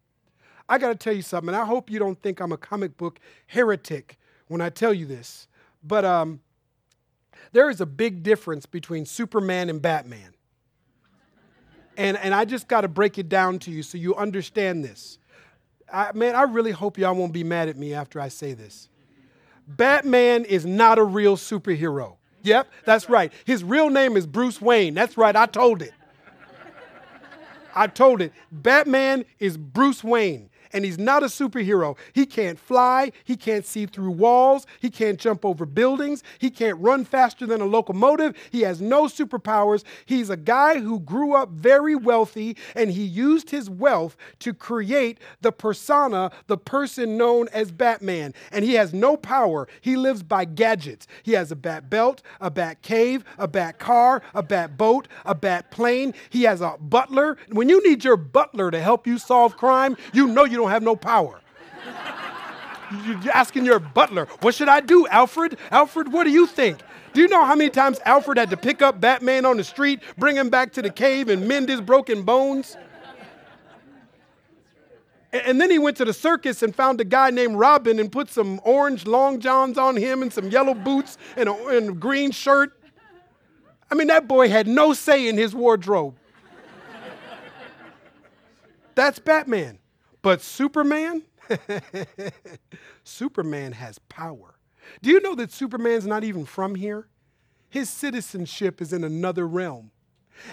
I 0.71 0.79
got 0.79 0.89
to 0.89 0.95
tell 0.95 1.13
you 1.13 1.21
something. 1.21 1.49
And 1.49 1.57
I 1.57 1.67
hope 1.67 1.91
you 1.91 1.99
don't 1.99 2.23
think 2.23 2.41
I'm 2.41 2.53
a 2.53 2.57
comic 2.57 2.97
book 2.97 3.19
heretic 3.49 4.17
when 4.47 4.61
I 4.61 4.71
tell 4.71 4.95
you 4.95 5.05
this, 5.05 5.49
but 5.83 6.05
um, 6.05 6.41
there 7.53 7.69
is 7.71 7.81
a 7.81 7.87
big 7.87 8.23
difference 8.23 8.67
between 8.67 9.05
Superman 9.05 9.69
and 9.69 9.83
Batman. 9.83 10.35
And, 11.97 12.17
and 12.17 12.33
I 12.33 12.45
just 12.45 12.69
got 12.69 12.83
to 12.83 12.89
break 12.89 13.19
it 13.19 13.29
down 13.29 13.59
to 13.61 13.71
you 13.71 13.83
so 13.83 13.99
you 13.99 14.15
understand 14.15 14.85
this. 14.85 15.19
I, 15.93 16.13
man, 16.15 16.37
I 16.37 16.43
really 16.43 16.71
hope 16.71 16.99
y'all 16.99 17.15
won't 17.15 17.33
be 17.33 17.45
mad 17.45 17.69
at 17.69 17.77
me 17.77 17.93
after 17.93 18.21
I 18.21 18.29
say 18.29 18.55
this. 18.55 18.89
Batman 19.67 20.45
is 20.45 20.65
not 20.65 20.99
a 20.99 21.05
real 21.05 21.37
superhero. 21.37 22.17
Yep, 22.43 22.69
that's 22.85 23.09
right. 23.09 23.33
His 23.45 23.63
real 23.63 23.91
name 23.91 24.17
is 24.17 24.27
Bruce 24.27 24.61
Wayne. 24.61 24.95
That's 24.95 25.17
right, 25.17 25.35
I 25.35 25.47
told 25.47 25.83
it. 25.83 25.93
I 27.75 27.87
told 27.87 28.21
it. 28.21 28.33
Batman 28.51 29.25
is 29.39 29.57
Bruce 29.57 30.03
Wayne 30.03 30.51
and 30.73 30.85
he's 30.85 30.99
not 30.99 31.23
a 31.23 31.27
superhero. 31.27 31.97
He 32.13 32.27
can't 32.27 32.59
fly, 32.59 33.13
he 33.25 33.37
can't 33.37 33.67
see 33.67 33.87
through 33.87 34.11
walls, 34.11 34.67
he 34.81 34.91
can't 34.91 35.19
jump 35.19 35.45
over 35.45 35.67
buildings, 35.67 36.23
he 36.39 36.51
can't 36.51 36.79
run 36.79 37.05
faster 37.05 37.47
than 37.47 37.61
a 37.61 37.67
locomotive, 37.67 38.37
he 38.51 38.63
has 38.63 38.81
no 38.81 39.05
superpowers. 39.05 39.85
He's 40.07 40.31
a 40.31 40.37
guy 40.37 40.81
who 40.81 41.01
grew 41.01 41.35
up 41.35 41.51
very 41.51 41.95
wealthy 41.95 42.57
and 42.75 42.91
he 42.91 43.03
used 43.03 43.51
his 43.51 43.69
wealth 43.69 44.17
to 44.41 44.55
create 44.55 45.19
the 45.41 45.53
persona, 45.53 46.31
the 46.47 46.59
person 46.59 47.17
known 47.17 47.49
as 47.53 47.71
Batman. 47.71 48.35
And 48.53 48.65
he 48.65 48.75
has 48.75 48.93
no 48.93 49.17
power. 49.17 49.69
He 49.81 49.97
lives 49.97 50.23
by 50.23 50.45
gadgets. 50.45 51.07
He 51.23 51.33
has 51.33 51.51
a 51.51 51.57
bat 51.57 51.91
belt, 51.91 52.23
a 52.41 52.51
bat 52.51 52.83
cave, 52.83 53.25
a 53.39 53.49
bat 53.49 53.79
car, 53.79 54.23
a 54.35 54.43
bat 54.43 54.77
boat, 54.77 55.09
a 55.25 55.35
bat 55.35 55.71
plane. 55.71 56.15
He 56.31 56.43
has 56.45 56.61
a 56.61 56.77
butler. 56.81 57.37
When 57.51 57.69
you 57.69 57.87
need 57.87 58.05
your 58.05 58.17
butler 58.17 58.71
to 58.71 58.81
help 58.81 59.07
you 59.07 59.19
solve 59.19 59.57
crime, 59.57 59.97
you 60.13 60.27
know 60.27 60.45
you 60.45 60.60
don't 60.61 60.71
have 60.71 60.83
no 60.83 60.97
power. 60.97 61.41
You're 63.07 63.33
asking 63.33 63.65
your 63.65 63.79
butler, 63.79 64.27
what 64.41 64.55
should 64.55 64.69
I 64.69 64.81
do, 64.81 65.07
Alfred? 65.09 65.59
Alfred, 65.71 66.13
what 66.13 66.25
do 66.25 66.31
you 66.31 66.47
think? 66.47 66.79
Do 67.13 67.21
you 67.21 67.29
know 67.29 67.45
how 67.45 67.55
many 67.55 67.71
times 67.71 68.01
Alfred 68.05 68.39
had 68.39 68.51
to 68.51 68.57
pick 68.57 68.83
up 68.83 69.01
Batman 69.01 69.45
on 69.47 69.57
the 69.57 69.65
street, 69.65 70.01
bring 70.19 70.37
him 70.37 70.51
back 70.51 70.73
to 70.73 70.83
the 70.83 70.91
cave, 70.91 71.29
and 71.29 71.47
mend 71.47 71.69
his 71.69 71.81
broken 71.81 72.23
bones? 72.23 72.77
And 75.33 75.61
then 75.61 75.71
he 75.71 75.79
went 75.79 75.97
to 75.99 76.05
the 76.05 76.13
circus 76.13 76.63
and 76.63 76.75
found 76.75 77.01
a 77.01 77.05
guy 77.05 77.31
named 77.31 77.57
Robin 77.57 78.01
and 78.01 78.11
put 78.11 78.29
some 78.29 78.61
orange 78.65 79.07
long 79.07 79.39
johns 79.39 79.79
on 79.79 79.97
him 79.97 80.23
and 80.23 80.33
some 80.33 80.51
yellow 80.51 80.75
boots 80.75 81.17
and 81.37 81.49
a, 81.49 81.67
and 81.69 81.91
a 81.91 81.93
green 81.93 82.33
shirt. 82.33 82.73
I 83.91 83.95
mean, 83.95 84.09
that 84.09 84.27
boy 84.27 84.49
had 84.49 84.67
no 84.67 84.93
say 84.93 85.29
in 85.29 85.37
his 85.37 85.55
wardrobe. 85.55 86.17
That's 88.97 89.21
Batman. 89.21 89.79
But 90.23 90.43
Superman, 90.43 91.23
Superman 93.05 93.73
has 93.73 93.99
power. 93.99 94.55
Do 95.03 95.11
you 95.11 95.21
know 95.21 95.35
that 95.37 95.53
Superman's 95.53 96.07
not 96.07 96.25
even 96.25 96.45
from 96.45 96.75
here? 96.75 97.09
His 97.69 97.89
citizenship 97.89 98.83
is 98.83 98.93
in 98.93 99.05
another 99.05 99.47
realm. 99.47 99.93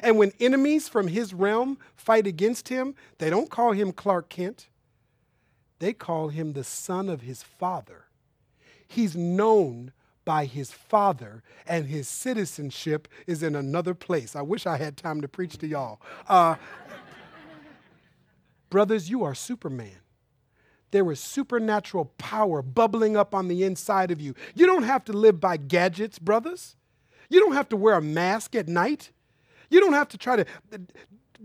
And 0.04 0.18
when 0.18 0.34
enemies 0.40 0.88
from 0.88 1.08
his 1.08 1.34
realm 1.34 1.78
fight 1.96 2.28
against 2.28 2.70
him, 2.70 2.96
they 3.18 3.30
don't 3.30 3.50
call 3.50 3.72
him 3.72 3.92
Clark 3.92 4.30
Kent. 4.30 4.68
They 5.80 5.94
call 5.94 6.30
him 6.30 6.54
the 6.54 6.64
son 6.64 7.10
of 7.10 7.22
his 7.22 7.44
father. 7.44 8.06
He's 8.88 9.16
known 9.16 9.92
by 10.26 10.46
his 10.46 10.72
father, 10.72 11.42
and 11.66 11.86
his 11.86 12.08
citizenship 12.08 13.08
is 13.28 13.44
in 13.44 13.56
another 13.56 13.94
place. 13.94 14.36
I 14.36 14.42
wish 14.42 14.66
I 14.66 14.78
had 14.78 14.98
time 14.98 15.22
to 15.22 15.28
preach 15.28 15.58
to 15.60 15.68
y'all. 15.68 16.02
Uh, 16.28 16.56
Brothers, 18.70 19.10
you 19.10 19.24
are 19.24 19.36
Superman. 19.36 20.00
There 20.92 21.10
is 21.12 21.20
supernatural 21.20 22.14
power 22.18 22.62
bubbling 22.62 23.18
up 23.18 23.36
on 23.36 23.48
the 23.48 23.64
inside 23.64 24.12
of 24.12 24.22
you. 24.22 24.34
You 24.56 24.66
don't 24.66 24.84
have 24.84 25.04
to 25.06 25.14
live 25.14 25.40
by 25.40 25.58
gadgets, 25.58 26.18
brothers. 26.18 26.76
You 27.30 27.40
don't 27.42 27.54
have 27.54 27.70
to 27.70 27.78
wear 27.78 27.96
a 27.96 28.02
mask 28.02 28.56
at 28.56 28.68
night. 28.68 29.12
You 29.70 29.82
don't 29.82 29.94
have 29.94 30.08
to 30.10 30.18
try 30.18 30.38
to 30.38 30.46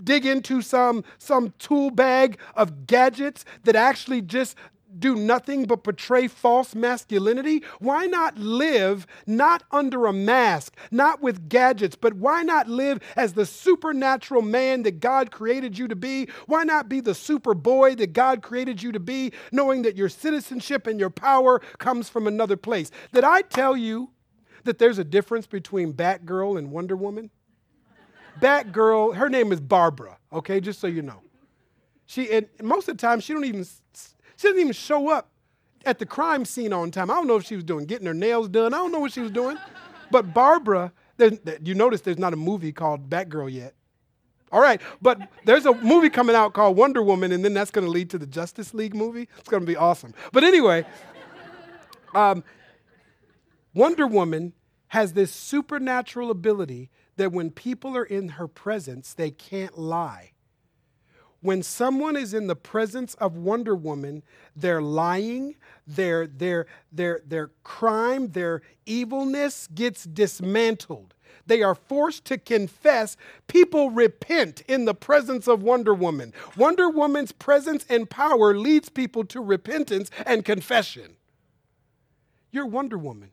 dig 0.02 0.24
into 0.24 0.62
some, 0.62 1.04
some 1.18 1.52
tool 1.58 1.90
bag 1.90 2.38
of 2.54 2.86
gadgets 2.86 3.44
that 3.64 3.76
actually 3.76 4.22
just 4.22 4.56
do 4.98 5.14
nothing 5.14 5.64
but 5.64 5.84
portray 5.84 6.28
false 6.28 6.74
masculinity? 6.74 7.62
Why 7.78 8.06
not 8.06 8.38
live 8.38 9.06
not 9.26 9.62
under 9.70 10.06
a 10.06 10.12
mask, 10.12 10.76
not 10.90 11.22
with 11.22 11.48
gadgets, 11.48 11.96
but 11.96 12.14
why 12.14 12.42
not 12.42 12.68
live 12.68 13.00
as 13.16 13.32
the 13.32 13.46
supernatural 13.46 14.42
man 14.42 14.82
that 14.82 15.00
God 15.00 15.30
created 15.30 15.78
you 15.78 15.88
to 15.88 15.96
be? 15.96 16.28
Why 16.46 16.64
not 16.64 16.88
be 16.88 17.00
the 17.00 17.14
super 17.14 17.54
boy 17.54 17.94
that 17.96 18.12
God 18.12 18.42
created 18.42 18.82
you 18.82 18.92
to 18.92 19.00
be, 19.00 19.32
knowing 19.50 19.82
that 19.82 19.96
your 19.96 20.08
citizenship 20.08 20.86
and 20.86 20.98
your 21.00 21.10
power 21.10 21.60
comes 21.78 22.08
from 22.08 22.26
another 22.26 22.56
place? 22.56 22.90
Did 23.12 23.24
I 23.24 23.42
tell 23.42 23.76
you 23.76 24.10
that 24.64 24.78
there's 24.78 24.98
a 24.98 25.04
difference 25.04 25.46
between 25.46 25.92
Batgirl 25.92 26.58
and 26.58 26.70
Wonder 26.70 26.96
Woman? 26.96 27.30
Batgirl, 28.40 29.16
her 29.16 29.28
name 29.28 29.52
is 29.52 29.60
Barbara, 29.60 30.18
okay, 30.32 30.60
just 30.60 30.80
so 30.80 30.86
you 30.86 31.02
know. 31.02 31.20
She, 32.06 32.30
and 32.30 32.46
most 32.62 32.88
of 32.88 32.96
the 32.96 33.00
time, 33.00 33.20
she 33.20 33.32
don't 33.32 33.44
even 33.44 33.66
she 34.42 34.48
doesn't 34.48 34.60
even 34.60 34.72
show 34.72 35.08
up 35.08 35.30
at 35.86 36.00
the 36.00 36.06
crime 36.06 36.44
scene 36.44 36.72
on 36.72 36.90
time. 36.90 37.12
I 37.12 37.14
don't 37.14 37.28
know 37.28 37.36
if 37.36 37.46
she 37.46 37.54
was 37.54 37.62
doing 37.62 37.86
getting 37.86 38.08
her 38.08 38.14
nails 38.14 38.48
done. 38.48 38.74
I 38.74 38.78
don't 38.78 38.90
know 38.90 38.98
what 38.98 39.12
she 39.12 39.20
was 39.20 39.30
doing. 39.30 39.56
But 40.10 40.34
Barbara, 40.34 40.92
you 41.62 41.74
notice 41.74 42.00
there's 42.00 42.18
not 42.18 42.32
a 42.32 42.36
movie 42.36 42.72
called 42.72 43.08
Batgirl 43.08 43.52
yet. 43.52 43.74
All 44.50 44.60
right, 44.60 44.82
but 45.00 45.30
there's 45.44 45.64
a 45.64 45.72
movie 45.74 46.10
coming 46.10 46.34
out 46.34 46.54
called 46.54 46.76
Wonder 46.76 47.02
Woman, 47.02 47.30
and 47.30 47.44
then 47.44 47.54
that's 47.54 47.70
going 47.70 47.86
to 47.86 47.90
lead 47.90 48.10
to 48.10 48.18
the 48.18 48.26
Justice 48.26 48.74
League 48.74 48.94
movie. 48.94 49.28
It's 49.38 49.48
going 49.48 49.62
to 49.62 49.66
be 49.66 49.76
awesome. 49.76 50.12
But 50.32 50.42
anyway, 50.42 50.84
um, 52.12 52.42
Wonder 53.74 54.08
Woman 54.08 54.54
has 54.88 55.12
this 55.12 55.30
supernatural 55.30 56.30
ability 56.30 56.90
that 57.16 57.30
when 57.30 57.50
people 57.50 57.96
are 57.96 58.04
in 58.04 58.30
her 58.30 58.48
presence, 58.48 59.14
they 59.14 59.30
can't 59.30 59.78
lie 59.78 60.31
when 61.42 61.62
someone 61.62 62.16
is 62.16 62.32
in 62.32 62.46
the 62.46 62.56
presence 62.56 63.14
of 63.14 63.36
Wonder 63.36 63.74
Woman, 63.74 64.22
their 64.56 64.80
lying, 64.80 65.56
their, 65.86 66.26
their, 66.26 66.66
their, 66.90 67.20
their 67.26 67.50
crime, 67.64 68.28
their 68.28 68.62
evilness 68.86 69.68
gets 69.74 70.04
dismantled. 70.04 71.14
They 71.44 71.62
are 71.62 71.74
forced 71.74 72.24
to 72.26 72.38
confess. 72.38 73.16
People 73.48 73.90
repent 73.90 74.62
in 74.68 74.84
the 74.84 74.94
presence 74.94 75.48
of 75.48 75.62
Wonder 75.62 75.92
Woman. 75.92 76.32
Wonder 76.56 76.88
Woman's 76.88 77.32
presence 77.32 77.84
and 77.88 78.08
power 78.08 78.56
leads 78.56 78.88
people 78.88 79.24
to 79.24 79.40
repentance 79.40 80.10
and 80.24 80.44
confession. 80.44 81.16
You're 82.52 82.66
Wonder 82.66 82.96
Woman. 82.96 83.30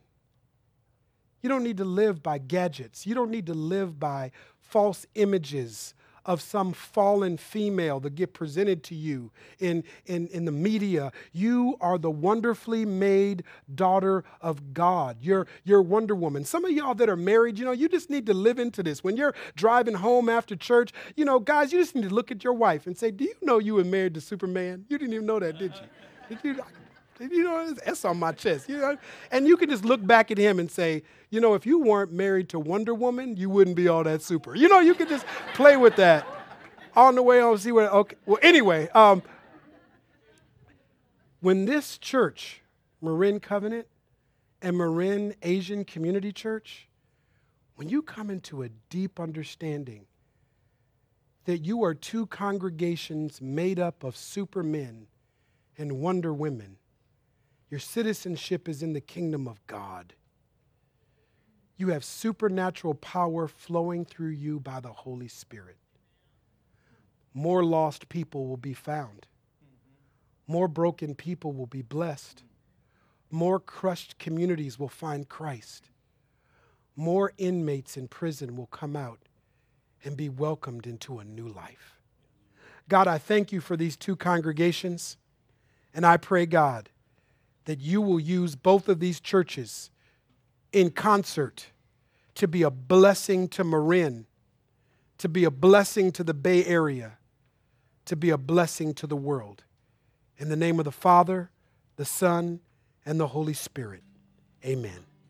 You 1.42 1.48
don't 1.48 1.62
need 1.62 1.76
to 1.76 1.84
live 1.84 2.22
by 2.22 2.38
gadgets. 2.38 3.06
You 3.06 3.14
don't 3.14 3.30
need 3.30 3.46
to 3.46 3.54
live 3.54 4.00
by 4.00 4.32
false 4.58 5.06
images 5.14 5.94
of 6.24 6.40
some 6.40 6.72
fallen 6.72 7.36
female 7.36 8.00
that 8.00 8.14
get 8.14 8.32
presented 8.32 8.82
to 8.84 8.94
you 8.94 9.30
in, 9.58 9.84
in, 10.06 10.26
in 10.28 10.44
the 10.44 10.52
media. 10.52 11.12
You 11.32 11.76
are 11.80 11.98
the 11.98 12.10
wonderfully 12.10 12.84
made 12.84 13.44
daughter 13.74 14.24
of 14.40 14.74
God. 14.74 15.18
You're, 15.20 15.46
you're 15.64 15.82
Wonder 15.82 16.14
Woman. 16.14 16.44
Some 16.44 16.64
of 16.64 16.70
y'all 16.70 16.94
that 16.94 17.08
are 17.08 17.16
married, 17.16 17.58
you 17.58 17.64
know, 17.64 17.72
you 17.72 17.88
just 17.88 18.10
need 18.10 18.26
to 18.26 18.34
live 18.34 18.58
into 18.58 18.82
this. 18.82 19.02
When 19.02 19.16
you're 19.16 19.34
driving 19.56 19.94
home 19.94 20.28
after 20.28 20.56
church, 20.56 20.92
you 21.16 21.24
know, 21.24 21.38
guys, 21.38 21.72
you 21.72 21.80
just 21.80 21.94
need 21.94 22.08
to 22.08 22.14
look 22.14 22.30
at 22.30 22.44
your 22.44 22.52
wife 22.52 22.86
and 22.86 22.96
say, 22.96 23.10
Do 23.10 23.24
you 23.24 23.34
know 23.42 23.58
you 23.58 23.74
were 23.74 23.84
married 23.84 24.14
to 24.14 24.20
Superman? 24.20 24.84
You 24.88 24.98
didn't 24.98 25.14
even 25.14 25.26
know 25.26 25.38
that, 25.38 25.58
did 25.58 25.72
you? 25.74 26.36
Did 26.36 26.44
you? 26.44 26.62
You 27.20 27.44
know, 27.44 27.74
it's 27.86 28.04
on 28.04 28.18
my 28.18 28.32
chest. 28.32 28.68
You 28.68 28.78
know, 28.78 28.96
and 29.30 29.46
you 29.46 29.56
can 29.56 29.68
just 29.68 29.84
look 29.84 30.04
back 30.04 30.30
at 30.30 30.38
him 30.38 30.58
and 30.58 30.70
say, 30.70 31.02
you 31.28 31.40
know, 31.40 31.54
if 31.54 31.66
you 31.66 31.78
weren't 31.78 32.12
married 32.12 32.48
to 32.50 32.58
Wonder 32.58 32.94
Woman, 32.94 33.36
you 33.36 33.50
wouldn't 33.50 33.76
be 33.76 33.88
all 33.88 34.02
that 34.04 34.22
super. 34.22 34.54
You 34.54 34.68
know, 34.68 34.80
you 34.80 34.94
could 34.94 35.08
just 35.08 35.26
play 35.54 35.76
with 35.76 35.96
that 35.96 36.26
on 36.96 37.14
the 37.14 37.22
way 37.22 37.40
on. 37.40 37.58
See 37.58 37.72
what? 37.72 37.92
Okay. 37.92 38.16
Well, 38.24 38.38
anyway, 38.42 38.88
um, 38.94 39.22
when 41.40 41.66
this 41.66 41.98
church, 41.98 42.62
Marin 43.02 43.38
Covenant 43.38 43.86
and 44.62 44.76
Marin 44.76 45.34
Asian 45.42 45.84
Community 45.84 46.32
Church, 46.32 46.88
when 47.76 47.88
you 47.88 48.02
come 48.02 48.30
into 48.30 48.62
a 48.62 48.68
deep 48.88 49.20
understanding 49.20 50.06
that 51.44 51.64
you 51.64 51.82
are 51.82 51.94
two 51.94 52.26
congregations 52.26 53.40
made 53.40 53.78
up 53.78 54.04
of 54.04 54.16
supermen 54.16 55.06
and 55.78 56.00
wonder 56.00 56.34
women 56.34 56.76
your 57.70 57.80
citizenship 57.80 58.68
is 58.68 58.82
in 58.82 58.92
the 58.92 59.00
kingdom 59.00 59.46
of 59.46 59.64
God. 59.66 60.14
You 61.76 61.88
have 61.88 62.04
supernatural 62.04 62.94
power 62.94 63.48
flowing 63.48 64.04
through 64.04 64.30
you 64.30 64.60
by 64.60 64.80
the 64.80 64.92
Holy 64.92 65.28
Spirit. 65.28 65.76
More 67.32 67.64
lost 67.64 68.08
people 68.08 68.48
will 68.48 68.56
be 68.56 68.74
found. 68.74 69.26
More 70.46 70.68
broken 70.68 71.14
people 71.14 71.52
will 71.52 71.66
be 71.66 71.80
blessed. 71.80 72.42
More 73.30 73.60
crushed 73.60 74.18
communities 74.18 74.78
will 74.78 74.88
find 74.88 75.28
Christ. 75.28 75.90
More 76.96 77.32
inmates 77.38 77.96
in 77.96 78.08
prison 78.08 78.56
will 78.56 78.66
come 78.66 78.96
out 78.96 79.20
and 80.04 80.16
be 80.16 80.28
welcomed 80.28 80.86
into 80.86 81.20
a 81.20 81.24
new 81.24 81.46
life. 81.46 82.00
God, 82.88 83.06
I 83.06 83.18
thank 83.18 83.52
you 83.52 83.60
for 83.60 83.76
these 83.76 83.96
two 83.96 84.16
congregations, 84.16 85.16
and 85.94 86.04
I 86.04 86.16
pray, 86.16 86.46
God, 86.46 86.88
that 87.64 87.80
you 87.80 88.00
will 88.00 88.20
use 88.20 88.56
both 88.56 88.88
of 88.88 89.00
these 89.00 89.20
churches 89.20 89.90
in 90.72 90.90
concert 90.90 91.66
to 92.34 92.48
be 92.48 92.62
a 92.62 92.70
blessing 92.70 93.48
to 93.48 93.64
Marin, 93.64 94.26
to 95.18 95.28
be 95.28 95.44
a 95.44 95.50
blessing 95.50 96.12
to 96.12 96.24
the 96.24 96.34
Bay 96.34 96.64
Area, 96.64 97.18
to 98.06 98.16
be 98.16 98.30
a 98.30 98.38
blessing 98.38 98.94
to 98.94 99.06
the 99.06 99.16
world. 99.16 99.64
In 100.38 100.48
the 100.48 100.56
name 100.56 100.78
of 100.78 100.84
the 100.84 100.92
Father, 100.92 101.50
the 101.96 102.04
Son, 102.04 102.60
and 103.04 103.20
the 103.20 103.28
Holy 103.28 103.54
Spirit, 103.54 104.02
amen. 104.64 105.09